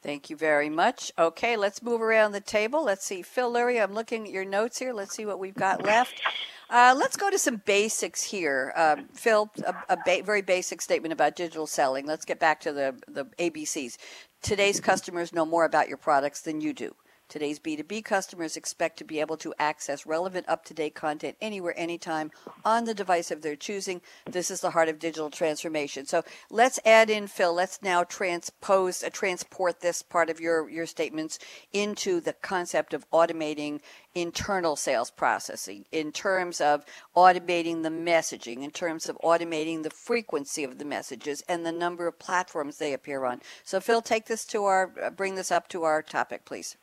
Thank 0.00 0.30
you 0.30 0.36
very 0.36 0.68
much. 0.68 1.10
Okay, 1.18 1.56
let's 1.56 1.82
move 1.82 2.00
around 2.00 2.32
the 2.32 2.40
table. 2.40 2.84
Let's 2.84 3.04
see, 3.04 3.22
Phil 3.22 3.52
Lurie, 3.52 3.82
I'm 3.82 3.94
looking 3.94 4.26
at 4.26 4.32
your 4.32 4.44
notes 4.44 4.78
here. 4.78 4.92
Let's 4.92 5.14
see 5.14 5.26
what 5.26 5.40
we've 5.40 5.54
got 5.54 5.84
left. 5.84 6.22
Uh, 6.70 6.94
let's 6.96 7.16
go 7.16 7.30
to 7.30 7.38
some 7.38 7.62
basics 7.64 8.22
here. 8.22 8.72
Um, 8.76 9.08
Phil, 9.14 9.50
a, 9.66 9.74
a 9.88 9.96
ba- 10.04 10.22
very 10.24 10.42
basic 10.42 10.82
statement 10.82 11.12
about 11.12 11.34
digital 11.34 11.66
selling. 11.66 12.06
Let's 12.06 12.24
get 12.24 12.38
back 12.38 12.60
to 12.60 12.72
the, 12.72 12.94
the 13.08 13.24
ABCs. 13.38 13.96
Today's 14.40 14.78
customers 14.78 15.32
know 15.32 15.44
more 15.44 15.64
about 15.64 15.88
your 15.88 15.96
products 15.96 16.42
than 16.42 16.60
you 16.60 16.72
do. 16.72 16.94
Today's 17.28 17.60
B2B 17.60 18.04
customers 18.04 18.56
expect 18.56 18.96
to 18.98 19.04
be 19.04 19.20
able 19.20 19.36
to 19.38 19.54
access 19.58 20.06
relevant, 20.06 20.48
up 20.48 20.64
to 20.64 20.74
date 20.74 20.94
content 20.94 21.36
anywhere, 21.42 21.74
anytime 21.76 22.30
on 22.64 22.84
the 22.84 22.94
device 22.94 23.30
of 23.30 23.42
their 23.42 23.54
choosing. 23.54 24.00
This 24.24 24.50
is 24.50 24.62
the 24.62 24.70
heart 24.70 24.88
of 24.88 24.98
digital 24.98 25.28
transformation. 25.28 26.06
So 26.06 26.22
let's 26.50 26.80
add 26.86 27.10
in, 27.10 27.26
Phil, 27.26 27.52
let's 27.52 27.82
now 27.82 28.02
transpose, 28.02 29.02
uh, 29.02 29.10
transport 29.12 29.80
this 29.80 30.00
part 30.00 30.30
of 30.30 30.40
your, 30.40 30.70
your 30.70 30.86
statements 30.86 31.38
into 31.72 32.20
the 32.20 32.32
concept 32.32 32.94
of 32.94 33.08
automating 33.10 33.80
internal 34.14 34.74
sales 34.74 35.10
processing 35.10 35.84
in 35.92 36.12
terms 36.12 36.62
of 36.62 36.84
automating 37.14 37.82
the 37.82 37.90
messaging, 37.90 38.62
in 38.62 38.70
terms 38.70 39.08
of 39.08 39.18
automating 39.22 39.82
the 39.82 39.90
frequency 39.90 40.64
of 40.64 40.78
the 40.78 40.84
messages 40.84 41.42
and 41.48 41.66
the 41.66 41.72
number 41.72 42.06
of 42.06 42.18
platforms 42.18 42.78
they 42.78 42.94
appear 42.94 43.24
on. 43.24 43.40
So, 43.64 43.80
Phil, 43.80 44.00
take 44.00 44.26
this 44.26 44.44
to 44.46 44.64
our, 44.64 44.92
uh, 45.02 45.10
bring 45.10 45.34
this 45.34 45.52
up 45.52 45.68
to 45.68 45.84
our 45.84 46.02
topic, 46.02 46.46
please. 46.46 46.76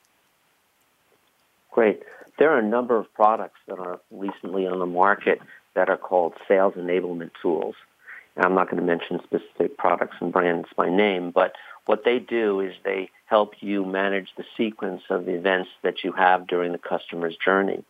Great. 1.75 2.03
There 2.39 2.51
are 2.51 2.59
a 2.59 2.65
number 2.65 2.95
of 2.97 3.13
products 3.13 3.59
that 3.67 3.79
are 3.79 3.99
recently 4.09 4.65
on 4.65 4.79
the 4.79 4.85
market 4.85 5.41
that 5.73 5.89
are 5.89 5.97
called 5.97 6.33
sales 6.47 6.75
enablement 6.75 7.31
tools. 7.41 7.75
And 8.37 8.45
I'm 8.45 8.55
not 8.55 8.71
going 8.71 8.79
to 8.79 8.87
mention 8.87 9.19
specific 9.25 9.77
products 9.77 10.15
and 10.21 10.31
brands 10.31 10.69
by 10.77 10.89
name, 10.89 11.31
but 11.31 11.51
what 11.85 12.05
they 12.05 12.19
do 12.19 12.61
is 12.61 12.73
they 12.85 13.09
help 13.25 13.55
you 13.59 13.83
manage 13.83 14.29
the 14.37 14.45
sequence 14.55 15.01
of 15.09 15.25
the 15.25 15.33
events 15.33 15.69
that 15.83 16.01
you 16.01 16.13
have 16.13 16.47
during 16.47 16.71
the 16.71 16.77
customer's 16.77 17.35
journey. 17.35 17.83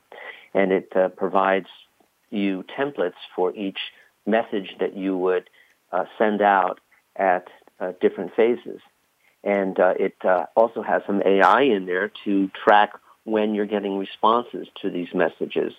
And 0.55 0.71
it 0.71 0.91
uh, 0.95 1.09
provides 1.09 1.67
you 2.31 2.65
templates 2.75 3.21
for 3.35 3.55
each 3.55 3.77
message 4.25 4.75
that 4.79 4.97
you 4.97 5.15
would 5.15 5.47
uh, 5.91 6.05
send 6.17 6.41
out 6.41 6.79
at 7.15 7.49
uh, 7.79 7.91
different 8.01 8.33
phases. 8.33 8.81
And 9.43 9.79
uh, 9.79 9.93
it 9.99 10.15
uh, 10.25 10.47
also 10.55 10.81
has 10.81 11.03
some 11.05 11.21
AI 11.23 11.61
in 11.61 11.85
there 11.85 12.11
to 12.23 12.49
track 12.65 12.93
when 13.25 13.53
you're 13.53 13.65
getting 13.65 13.97
responses 13.97 14.67
to 14.81 14.89
these 14.89 15.09
messages. 15.13 15.73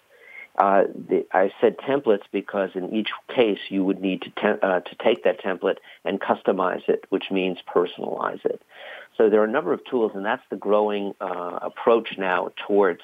Uh, 0.58 0.84
the, 1.08 1.26
I 1.32 1.52
said 1.60 1.76
templates 1.78 2.22
because 2.32 2.70
in 2.74 2.94
each 2.94 3.10
case 3.34 3.58
you 3.68 3.84
would 3.84 4.00
need 4.00 4.22
to, 4.22 4.30
te- 4.30 4.60
uh, 4.62 4.80
to 4.80 4.96
take 5.04 5.24
that 5.24 5.42
template 5.42 5.76
and 6.04 6.18
customize 6.18 6.88
it, 6.88 7.04
which 7.10 7.30
means 7.30 7.58
personalize 7.74 8.44
it. 8.44 8.62
So 9.16 9.28
there 9.28 9.40
are 9.40 9.44
a 9.44 9.50
number 9.50 9.72
of 9.72 9.84
tools, 9.84 10.12
and 10.14 10.24
that's 10.24 10.42
the 10.50 10.56
growing 10.56 11.14
uh, 11.20 11.58
approach 11.62 12.16
now 12.18 12.52
towards 12.66 13.00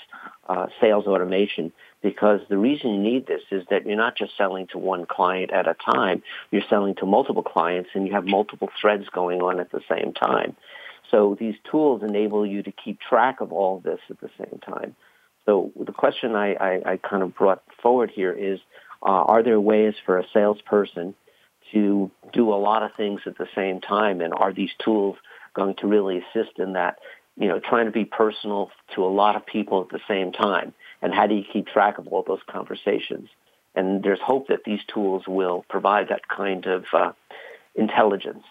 uh, 0.48 0.66
sales 0.80 1.06
automation. 1.06 1.72
Because 2.02 2.40
the 2.48 2.58
reason 2.58 2.94
you 2.94 3.00
need 3.00 3.26
this 3.26 3.42
is 3.50 3.64
that 3.70 3.86
you're 3.86 3.96
not 3.96 4.16
just 4.16 4.36
selling 4.36 4.66
to 4.68 4.78
one 4.78 5.06
client 5.06 5.52
at 5.52 5.68
a 5.68 5.74
time; 5.74 6.22
you're 6.50 6.64
selling 6.68 6.94
to 6.96 7.06
multiple 7.06 7.42
clients, 7.42 7.90
and 7.94 8.06
you 8.06 8.12
have 8.12 8.24
multiple 8.24 8.68
threads 8.80 9.08
going 9.10 9.40
on 9.40 9.60
at 9.60 9.70
the 9.70 9.80
same 9.88 10.12
time. 10.12 10.56
So 11.12 11.36
these 11.38 11.54
tools 11.70 12.02
enable 12.02 12.44
you 12.46 12.62
to 12.62 12.72
keep 12.72 12.98
track 13.00 13.40
of 13.40 13.52
all 13.52 13.76
of 13.76 13.82
this 13.82 14.00
at 14.10 14.20
the 14.20 14.30
same 14.38 14.58
time. 14.60 14.96
So 15.44 15.70
the 15.78 15.92
question 15.92 16.34
I, 16.34 16.54
I, 16.54 16.92
I 16.92 16.96
kind 16.96 17.22
of 17.22 17.34
brought 17.34 17.62
forward 17.82 18.10
here 18.10 18.32
is, 18.32 18.58
uh, 19.02 19.10
are 19.10 19.42
there 19.42 19.60
ways 19.60 19.94
for 20.06 20.18
a 20.18 20.24
salesperson 20.32 21.14
to 21.72 22.10
do 22.32 22.52
a 22.52 22.56
lot 22.56 22.82
of 22.82 22.94
things 22.94 23.20
at 23.26 23.36
the 23.36 23.48
same 23.54 23.80
time? 23.80 24.20
And 24.20 24.32
are 24.32 24.52
these 24.52 24.70
tools 24.82 25.16
going 25.54 25.74
to 25.76 25.86
really 25.86 26.18
assist 26.18 26.58
in 26.58 26.72
that, 26.74 26.98
you 27.36 27.48
know, 27.48 27.60
trying 27.60 27.86
to 27.86 27.92
be 27.92 28.04
personal 28.04 28.70
to 28.94 29.04
a 29.04 29.06
lot 29.06 29.36
of 29.36 29.44
people 29.44 29.82
at 29.82 29.90
the 29.90 30.00
same 30.08 30.32
time? 30.32 30.72
And 31.02 31.12
how 31.12 31.26
do 31.26 31.34
you 31.34 31.44
keep 31.52 31.66
track 31.66 31.98
of 31.98 32.06
all 32.08 32.24
those 32.26 32.42
conversations? 32.48 33.28
And 33.74 34.02
there's 34.02 34.20
hope 34.20 34.48
that 34.48 34.64
these 34.64 34.80
tools 34.86 35.24
will 35.26 35.64
provide 35.68 36.08
that 36.08 36.28
kind 36.28 36.64
of 36.66 36.84
uh, 36.92 37.12
intelligence 37.74 38.44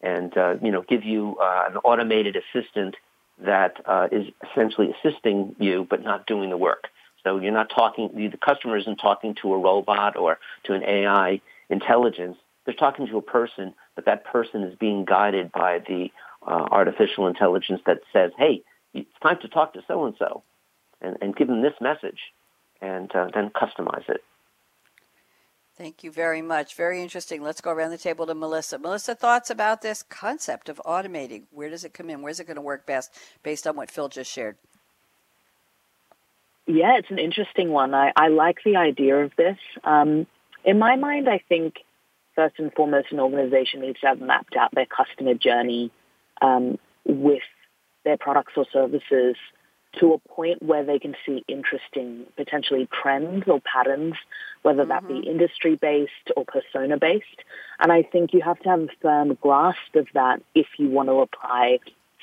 and 0.00 0.36
uh, 0.36 0.56
you 0.62 0.70
know 0.70 0.82
give 0.82 1.04
you 1.04 1.36
uh, 1.40 1.64
an 1.70 1.76
automated 1.78 2.36
assistant 2.36 2.96
that 3.38 3.76
uh, 3.86 4.08
is 4.10 4.26
essentially 4.50 4.92
assisting 4.92 5.54
you 5.58 5.86
but 5.88 6.02
not 6.02 6.26
doing 6.26 6.50
the 6.50 6.56
work. 6.56 6.88
So 7.24 7.38
you're 7.38 7.52
not 7.52 7.70
talking. 7.70 8.10
The 8.14 8.36
customer 8.36 8.76
isn't 8.76 8.96
talking 8.96 9.34
to 9.42 9.52
a 9.54 9.58
robot 9.58 10.16
or 10.16 10.38
to 10.64 10.74
an 10.74 10.82
AI 10.84 11.40
intelligence. 11.68 12.36
They're 12.64 12.74
talking 12.74 13.06
to 13.06 13.18
a 13.18 13.22
person, 13.22 13.74
but 13.94 14.04
that 14.04 14.24
person 14.24 14.62
is 14.62 14.74
being 14.76 15.04
guided 15.04 15.50
by 15.52 15.80
the 15.80 16.10
uh, 16.46 16.68
artificial 16.70 17.26
intelligence 17.26 17.80
that 17.86 18.00
says, 18.12 18.32
"Hey, 18.38 18.62
it's 18.94 19.08
time 19.22 19.38
to 19.42 19.48
talk 19.48 19.74
to 19.74 19.82
so 19.88 20.06
and 20.06 20.14
so," 20.18 20.42
and 21.00 21.16
and 21.20 21.34
give 21.34 21.48
them 21.48 21.62
this 21.62 21.74
message, 21.80 22.20
and 22.80 23.14
uh, 23.14 23.28
then 23.34 23.50
customize 23.50 24.08
it. 24.08 24.22
Thank 25.78 26.02
you 26.02 26.10
very 26.10 26.42
much. 26.42 26.74
Very 26.74 27.00
interesting. 27.00 27.40
Let's 27.40 27.60
go 27.60 27.70
around 27.70 27.90
the 27.90 27.98
table 27.98 28.26
to 28.26 28.34
Melissa. 28.34 28.80
Melissa, 28.80 29.14
thoughts 29.14 29.48
about 29.48 29.80
this 29.80 30.02
concept 30.02 30.68
of 30.68 30.82
automating? 30.84 31.44
Where 31.52 31.70
does 31.70 31.84
it 31.84 31.94
come 31.94 32.10
in? 32.10 32.20
Where's 32.20 32.40
it 32.40 32.48
going 32.48 32.56
to 32.56 32.60
work 32.60 32.84
best 32.84 33.14
based 33.44 33.64
on 33.64 33.76
what 33.76 33.88
Phil 33.88 34.08
just 34.08 34.28
shared? 34.28 34.56
Yeah, 36.66 36.96
it's 36.98 37.12
an 37.12 37.20
interesting 37.20 37.70
one. 37.70 37.94
I, 37.94 38.12
I 38.16 38.26
like 38.26 38.58
the 38.64 38.74
idea 38.74 39.18
of 39.18 39.30
this. 39.36 39.56
Um, 39.84 40.26
in 40.64 40.80
my 40.80 40.96
mind, 40.96 41.28
I 41.28 41.40
think 41.48 41.76
first 42.34 42.56
and 42.58 42.72
foremost, 42.74 43.12
an 43.12 43.20
organization 43.20 43.80
needs 43.80 44.00
to 44.00 44.08
have 44.08 44.20
mapped 44.20 44.56
out 44.56 44.74
their 44.74 44.84
customer 44.84 45.34
journey 45.34 45.92
um, 46.42 46.76
with 47.06 47.42
their 48.04 48.16
products 48.16 48.54
or 48.56 48.66
services 48.72 49.36
to 50.00 50.12
a 50.12 50.18
point 50.18 50.62
where 50.62 50.84
they 50.84 50.98
can 50.98 51.14
see 51.24 51.44
interesting 51.48 52.26
potentially 52.36 52.88
trends 52.92 53.44
or 53.46 53.60
patterns, 53.60 54.14
whether 54.62 54.84
that 54.84 55.04
mm-hmm. 55.04 55.20
be 55.20 55.28
industry 55.28 55.76
based 55.76 56.30
or 56.36 56.44
persona 56.44 56.98
based. 56.98 57.26
And 57.80 57.90
I 57.90 58.02
think 58.02 58.32
you 58.32 58.40
have 58.42 58.58
to 58.60 58.68
have 58.68 58.80
a 58.80 58.88
firm 59.00 59.34
grasp 59.40 59.94
of 59.94 60.06
that 60.14 60.42
if 60.54 60.66
you 60.78 60.88
want 60.90 61.08
to 61.08 61.20
apply 61.20 61.78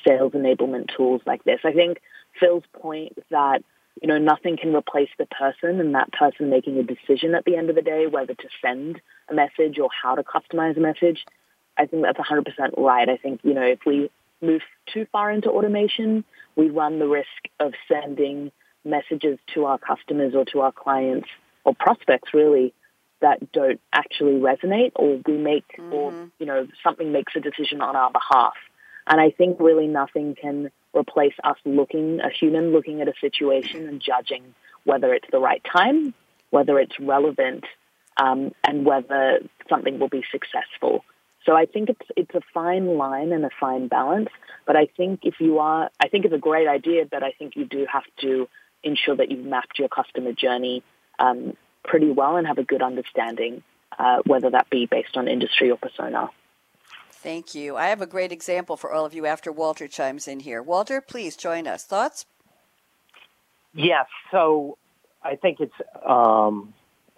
sales 0.06 0.32
enablement 0.32 0.94
tools 0.96 1.22
like 1.26 1.44
this. 1.44 1.60
I 1.64 1.72
think 1.72 2.00
Phil's 2.38 2.64
point 2.72 3.18
that 3.30 3.62
you 4.00 4.08
know 4.08 4.18
nothing 4.18 4.56
can 4.56 4.74
replace 4.74 5.08
the 5.18 5.26
person 5.26 5.80
and 5.80 5.94
that 5.94 6.12
person 6.12 6.50
making 6.50 6.78
a 6.78 6.82
decision 6.82 7.34
at 7.34 7.44
the 7.44 7.56
end 7.56 7.70
of 7.70 7.76
the 7.76 7.82
day 7.82 8.06
whether 8.06 8.34
to 8.34 8.48
send 8.62 9.00
a 9.28 9.34
message 9.34 9.78
or 9.78 9.88
how 9.90 10.14
to 10.14 10.22
customize 10.22 10.76
a 10.76 10.80
message. 10.80 11.24
I 11.78 11.86
think 11.86 12.02
that's 12.02 12.18
100% 12.18 12.46
right. 12.78 13.08
I 13.08 13.16
think 13.16 13.40
you 13.42 13.54
know 13.54 13.64
if 13.64 13.80
we 13.84 14.10
move 14.40 14.62
too 14.92 15.06
far 15.12 15.30
into 15.30 15.50
automation, 15.50 16.24
we 16.54 16.70
run 16.70 16.98
the 16.98 17.08
risk 17.08 17.26
of 17.60 17.72
sending 17.88 18.52
messages 18.84 19.38
to 19.54 19.64
our 19.64 19.78
customers 19.78 20.34
or 20.34 20.44
to 20.46 20.60
our 20.60 20.72
clients 20.72 21.28
or 21.64 21.74
prospects 21.74 22.32
really 22.32 22.72
that 23.20 23.52
don't 23.52 23.80
actually 23.92 24.34
resonate 24.34 24.92
or 24.94 25.20
we 25.26 25.36
make 25.36 25.66
mm-hmm. 25.76 25.92
or 25.92 26.30
you 26.38 26.46
know 26.46 26.66
something 26.82 27.12
makes 27.12 27.34
a 27.36 27.40
decision 27.40 27.80
on 27.80 27.96
our 27.96 28.10
behalf 28.12 28.54
and 29.06 29.20
i 29.20 29.30
think 29.30 29.58
really 29.58 29.86
nothing 29.86 30.34
can 30.40 30.70
replace 30.96 31.34
us 31.42 31.56
looking 31.64 32.20
a 32.20 32.30
human 32.30 32.72
looking 32.72 33.00
at 33.00 33.08
a 33.08 33.14
situation 33.20 33.88
and 33.88 34.00
judging 34.00 34.54
whether 34.84 35.12
it's 35.12 35.28
the 35.32 35.40
right 35.40 35.62
time 35.64 36.14
whether 36.50 36.78
it's 36.78 36.98
relevant 37.00 37.64
um, 38.18 38.52
and 38.66 38.86
whether 38.86 39.40
something 39.68 39.98
will 39.98 40.08
be 40.08 40.24
successful 40.30 41.04
so 41.46 41.56
I 41.56 41.66
think 41.66 41.88
it's 41.88 42.10
it's 42.16 42.34
a 42.34 42.40
fine 42.52 42.98
line 42.98 43.32
and 43.32 43.44
a 43.44 43.50
fine 43.58 43.88
balance. 43.88 44.28
But 44.66 44.76
I 44.76 44.86
think 44.96 45.20
if 45.22 45.36
you 45.38 45.60
are, 45.60 45.90
I 46.00 46.08
think 46.08 46.24
it's 46.24 46.34
a 46.34 46.38
great 46.38 46.66
idea, 46.66 47.06
but 47.08 47.22
I 47.22 47.30
think 47.30 47.54
you 47.54 47.64
do 47.64 47.86
have 47.90 48.02
to 48.20 48.48
ensure 48.82 49.16
that 49.16 49.30
you've 49.30 49.44
mapped 49.44 49.78
your 49.78 49.88
customer 49.88 50.32
journey 50.32 50.82
um, 51.18 51.56
pretty 51.84 52.10
well 52.10 52.36
and 52.36 52.46
have 52.46 52.58
a 52.58 52.64
good 52.64 52.82
understanding, 52.82 53.62
uh, 53.98 54.18
whether 54.26 54.50
that 54.50 54.68
be 54.70 54.86
based 54.86 55.16
on 55.16 55.28
industry 55.28 55.70
or 55.70 55.76
persona. 55.76 56.30
Thank 57.10 57.54
you. 57.54 57.76
I 57.76 57.86
have 57.86 58.02
a 58.02 58.06
great 58.06 58.32
example 58.32 58.76
for 58.76 58.92
all 58.92 59.04
of 59.04 59.14
you 59.14 59.24
after 59.24 59.50
Walter 59.50 59.88
chimes 59.88 60.28
in 60.28 60.40
here. 60.40 60.62
Walter, 60.62 61.00
please 61.00 61.36
join 61.36 61.66
us. 61.66 61.84
Thoughts? 61.84 62.26
Yes. 63.72 64.06
So 64.30 64.78
I 65.22 65.36
think 65.36 65.60
it's 65.60 65.74
um, 66.04 66.74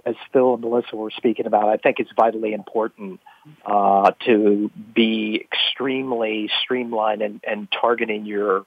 as 0.07 0.17
Phil 0.33 0.55
and 0.55 0.63
Melissa 0.63 0.97
were 0.97 1.11
speaking 1.11 1.47
about, 1.47 1.69
I 1.69 1.77
think 1.77 1.99
it's 1.99 2.11
vitally 2.17 2.53
important 2.53 3.21
uh, 3.65 4.13
to 4.27 4.71
be 4.95 5.47
extremely 5.53 6.51
streamlined 6.63 7.23
and, 7.23 7.41
and 7.47 7.69
targeting 7.71 8.27
your 8.27 8.65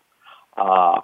uh, 0.58 1.02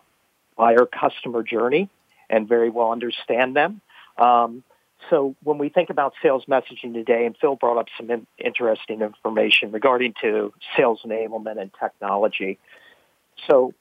buyer 0.55 0.85
customer 0.85 1.43
journey 1.43 1.89
and 2.29 2.47
very 2.47 2.69
well 2.69 2.91
understand 2.91 3.55
them. 3.55 3.81
Um, 4.17 4.63
so 5.09 5.35
when 5.43 5.57
we 5.57 5.69
think 5.69 5.89
about 5.89 6.13
sales 6.21 6.45
messaging 6.45 6.93
today, 6.93 7.25
and 7.25 7.37
Phil 7.39 7.55
brought 7.55 7.77
up 7.77 7.87
some 7.97 8.09
in, 8.09 8.27
interesting 8.37 9.01
information 9.01 9.71
regarding 9.71 10.13
to 10.21 10.53
sales 10.75 11.01
enablement 11.05 11.61
and 11.61 11.71
technology. 11.79 12.57
So 13.47 13.73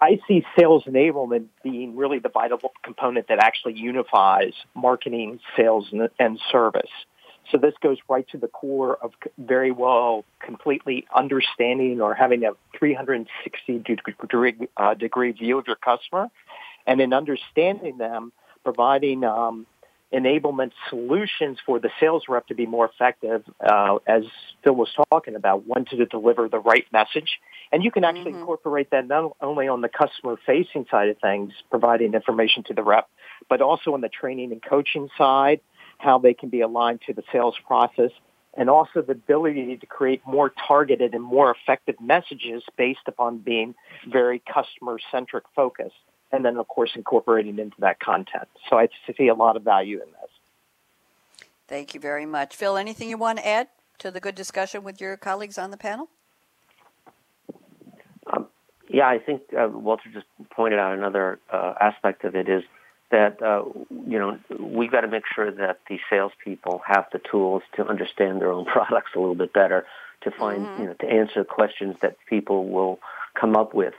I 0.00 0.20
see 0.28 0.44
sales 0.56 0.84
enablement 0.84 1.46
being 1.62 1.96
really 1.96 2.20
the 2.20 2.28
vital 2.28 2.58
component 2.82 3.28
that 3.28 3.38
actually 3.38 3.74
unifies 3.74 4.52
marketing, 4.74 5.40
sales, 5.56 5.88
and, 5.90 6.08
and 6.18 6.38
service. 6.50 6.90
So 7.50 7.58
this 7.58 7.74
goes 7.82 7.98
right 8.08 8.26
to 8.28 8.38
the 8.38 8.48
core 8.48 8.96
of 8.96 9.12
very 9.38 9.70
well 9.70 10.24
completely 10.40 11.06
understanding 11.14 12.00
or 12.00 12.14
having 12.14 12.44
a 12.44 12.52
360 12.78 13.78
degree, 13.78 14.54
uh, 14.76 14.94
degree 14.94 15.32
view 15.32 15.58
of 15.58 15.66
your 15.66 15.76
customer. 15.76 16.28
And 16.86 17.00
in 17.00 17.12
understanding 17.12 17.98
them, 17.98 18.32
providing 18.64 19.24
um, 19.24 19.66
enablement 20.12 20.72
solutions 20.88 21.58
for 21.64 21.78
the 21.78 21.90
sales 22.00 22.24
rep 22.28 22.46
to 22.48 22.54
be 22.54 22.66
more 22.66 22.86
effective, 22.86 23.44
uh, 23.60 23.98
as 24.06 24.24
Phil 24.64 24.74
was 24.74 24.88
talking 25.10 25.34
about, 25.34 25.66
when 25.66 25.84
to 25.86 26.06
deliver 26.06 26.48
the 26.48 26.58
right 26.58 26.86
message. 26.92 27.38
And 27.72 27.84
you 27.84 27.90
can 27.90 28.04
actually 28.04 28.32
mm-hmm. 28.32 28.40
incorporate 28.40 28.90
that 28.90 29.06
not 29.06 29.36
only 29.40 29.68
on 29.68 29.82
the 29.82 29.88
customer 29.88 30.36
facing 30.46 30.86
side 30.90 31.10
of 31.10 31.18
things, 31.18 31.52
providing 31.70 32.14
information 32.14 32.64
to 32.64 32.74
the 32.74 32.82
rep, 32.82 33.08
but 33.48 33.60
also 33.60 33.94
on 33.94 34.00
the 34.00 34.08
training 34.08 34.52
and 34.52 34.62
coaching 34.62 35.08
side, 35.18 35.60
how 35.98 36.18
they 36.18 36.34
can 36.34 36.48
be 36.48 36.60
aligned 36.60 37.00
to 37.06 37.12
the 37.12 37.22
sales 37.32 37.56
process, 37.66 38.10
and 38.54 38.70
also 38.70 39.02
the 39.02 39.12
ability 39.12 39.76
to 39.76 39.86
create 39.86 40.22
more 40.26 40.52
targeted 40.66 41.14
and 41.14 41.22
more 41.22 41.50
effective 41.50 41.96
messages 42.00 42.62
based 42.76 43.06
upon 43.06 43.38
being 43.38 43.74
very 44.10 44.42
customer 44.52 44.98
centric 45.10 45.44
focused 45.54 45.94
and 46.32 46.44
then 46.44 46.56
of 46.56 46.68
course 46.68 46.90
incorporating 46.94 47.58
into 47.58 47.76
that 47.80 48.00
content. 48.00 48.48
So 48.68 48.78
I 48.78 48.88
see 49.16 49.28
a 49.28 49.34
lot 49.34 49.56
of 49.56 49.62
value 49.62 50.00
in 50.02 50.08
this. 50.08 51.48
Thank 51.66 51.94
you 51.94 52.00
very 52.00 52.26
much. 52.26 52.56
Phil, 52.56 52.76
anything 52.76 53.10
you 53.10 53.18
want 53.18 53.38
to 53.38 53.46
add 53.46 53.68
to 53.98 54.10
the 54.10 54.20
good 54.20 54.34
discussion 54.34 54.84
with 54.84 55.00
your 55.00 55.16
colleagues 55.16 55.58
on 55.58 55.70
the 55.70 55.76
panel? 55.76 56.08
Um, 58.32 58.46
yeah, 58.88 59.08
I 59.08 59.18
think 59.18 59.42
uh, 59.58 59.68
Walter 59.68 60.10
just 60.12 60.26
pointed 60.50 60.78
out 60.78 60.96
another 60.96 61.40
uh, 61.52 61.74
aspect 61.80 62.24
of 62.24 62.34
it 62.34 62.48
is 62.48 62.62
that 63.10 63.42
uh, 63.42 63.64
you 64.06 64.18
know 64.18 64.38
we've 64.58 64.90
got 64.90 65.02
to 65.02 65.08
make 65.08 65.24
sure 65.34 65.50
that 65.50 65.80
the 65.88 65.98
salespeople 66.10 66.82
have 66.86 67.06
the 67.12 67.20
tools 67.30 67.62
to 67.76 67.86
understand 67.86 68.40
their 68.40 68.52
own 68.52 68.64
products 68.76 69.10
a 69.14 69.18
little 69.18 69.34
bit 69.34 69.52
better, 69.52 69.86
to 70.22 70.30
find 70.30 70.66
mm-hmm. 70.66 70.82
you 70.82 70.88
know 70.88 70.94
to 70.94 71.06
answer 71.06 71.44
questions 71.44 71.96
that 72.02 72.16
people 72.28 72.68
will 72.68 72.98
come 73.34 73.56
up 73.56 73.74
with 73.74 73.94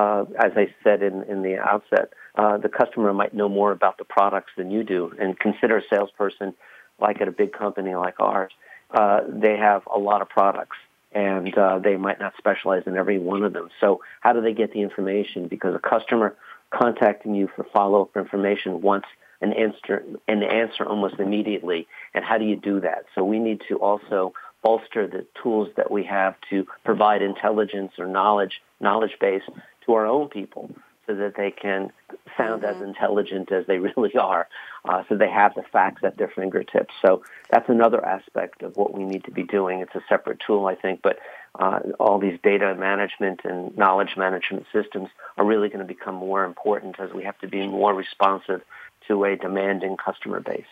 uh, 0.00 0.24
as 0.38 0.52
I 0.56 0.74
said 0.82 1.02
in, 1.02 1.24
in 1.24 1.42
the 1.42 1.58
outset, 1.58 2.12
uh, 2.36 2.56
the 2.58 2.68
customer 2.68 3.12
might 3.12 3.34
know 3.34 3.48
more 3.48 3.72
about 3.72 3.98
the 3.98 4.04
products 4.04 4.52
than 4.56 4.70
you 4.70 4.84
do. 4.84 5.12
And 5.18 5.38
consider 5.38 5.78
a 5.78 5.82
salesperson 5.90 6.54
like 6.98 7.20
at 7.20 7.28
a 7.28 7.32
big 7.32 7.52
company 7.52 7.94
like 7.94 8.14
ours. 8.18 8.52
Uh, 8.90 9.20
they 9.28 9.56
have 9.56 9.82
a 9.92 9.98
lot 9.98 10.22
of 10.22 10.28
products 10.28 10.76
and 11.12 11.56
uh, 11.56 11.78
they 11.78 11.96
might 11.96 12.20
not 12.20 12.34
specialize 12.38 12.84
in 12.86 12.96
every 12.96 13.18
one 13.18 13.42
of 13.42 13.52
them. 13.52 13.68
So 13.80 14.00
how 14.20 14.32
do 14.32 14.40
they 14.40 14.54
get 14.54 14.72
the 14.72 14.80
information? 14.80 15.48
Because 15.48 15.74
a 15.74 15.78
customer 15.78 16.36
contacting 16.70 17.34
you 17.34 17.48
for 17.54 17.64
follow-up 17.72 18.16
information 18.16 18.80
wants 18.82 19.08
an 19.40 19.52
answer, 19.52 20.04
an 20.28 20.42
answer 20.42 20.84
almost 20.84 21.18
immediately. 21.18 21.86
And 22.14 22.24
how 22.24 22.38
do 22.38 22.44
you 22.44 22.56
do 22.56 22.80
that? 22.80 23.06
So 23.14 23.24
we 23.24 23.38
need 23.38 23.62
to 23.68 23.76
also 23.76 24.32
bolster 24.62 25.06
the 25.06 25.26
tools 25.42 25.68
that 25.76 25.90
we 25.90 26.04
have 26.04 26.34
to 26.50 26.66
provide 26.84 27.22
intelligence 27.22 27.92
or 27.98 28.06
knowledge, 28.06 28.60
knowledge 28.80 29.16
base 29.20 29.42
to 29.86 29.94
our 29.94 30.06
own 30.06 30.28
people 30.28 30.70
so 31.10 31.16
that 31.16 31.34
they 31.36 31.50
can 31.50 31.90
sound 32.36 32.62
mm-hmm. 32.62 32.76
as 32.76 32.82
intelligent 32.82 33.50
as 33.50 33.66
they 33.66 33.78
really 33.96 34.14
are, 34.16 34.48
uh, 34.84 35.02
so 35.08 35.16
they 35.16 35.28
have 35.28 35.54
the 35.54 35.62
facts 35.72 36.02
at 36.04 36.16
their 36.16 36.28
fingertips. 36.28 36.94
So 37.02 37.22
that's 37.50 37.68
another 37.68 38.04
aspect 38.04 38.62
of 38.62 38.76
what 38.76 38.94
we 38.94 39.04
need 39.04 39.24
to 39.24 39.30
be 39.30 39.42
doing. 39.42 39.80
It's 39.80 39.94
a 39.94 40.02
separate 40.08 40.40
tool, 40.46 40.66
I 40.66 40.74
think, 40.74 41.00
but 41.02 41.18
uh, 41.58 41.80
all 41.98 42.18
these 42.18 42.38
data 42.42 42.74
management 42.74 43.40
and 43.44 43.76
knowledge 43.76 44.16
management 44.16 44.66
systems 44.72 45.08
are 45.36 45.44
really 45.44 45.68
going 45.68 45.80
to 45.80 45.84
become 45.84 46.14
more 46.14 46.44
important 46.44 47.00
as 47.00 47.12
we 47.12 47.24
have 47.24 47.38
to 47.38 47.48
be 47.48 47.66
more 47.66 47.94
responsive 47.94 48.62
to 49.08 49.24
a 49.24 49.36
demanding 49.36 49.96
customer 49.96 50.40
base. 50.40 50.64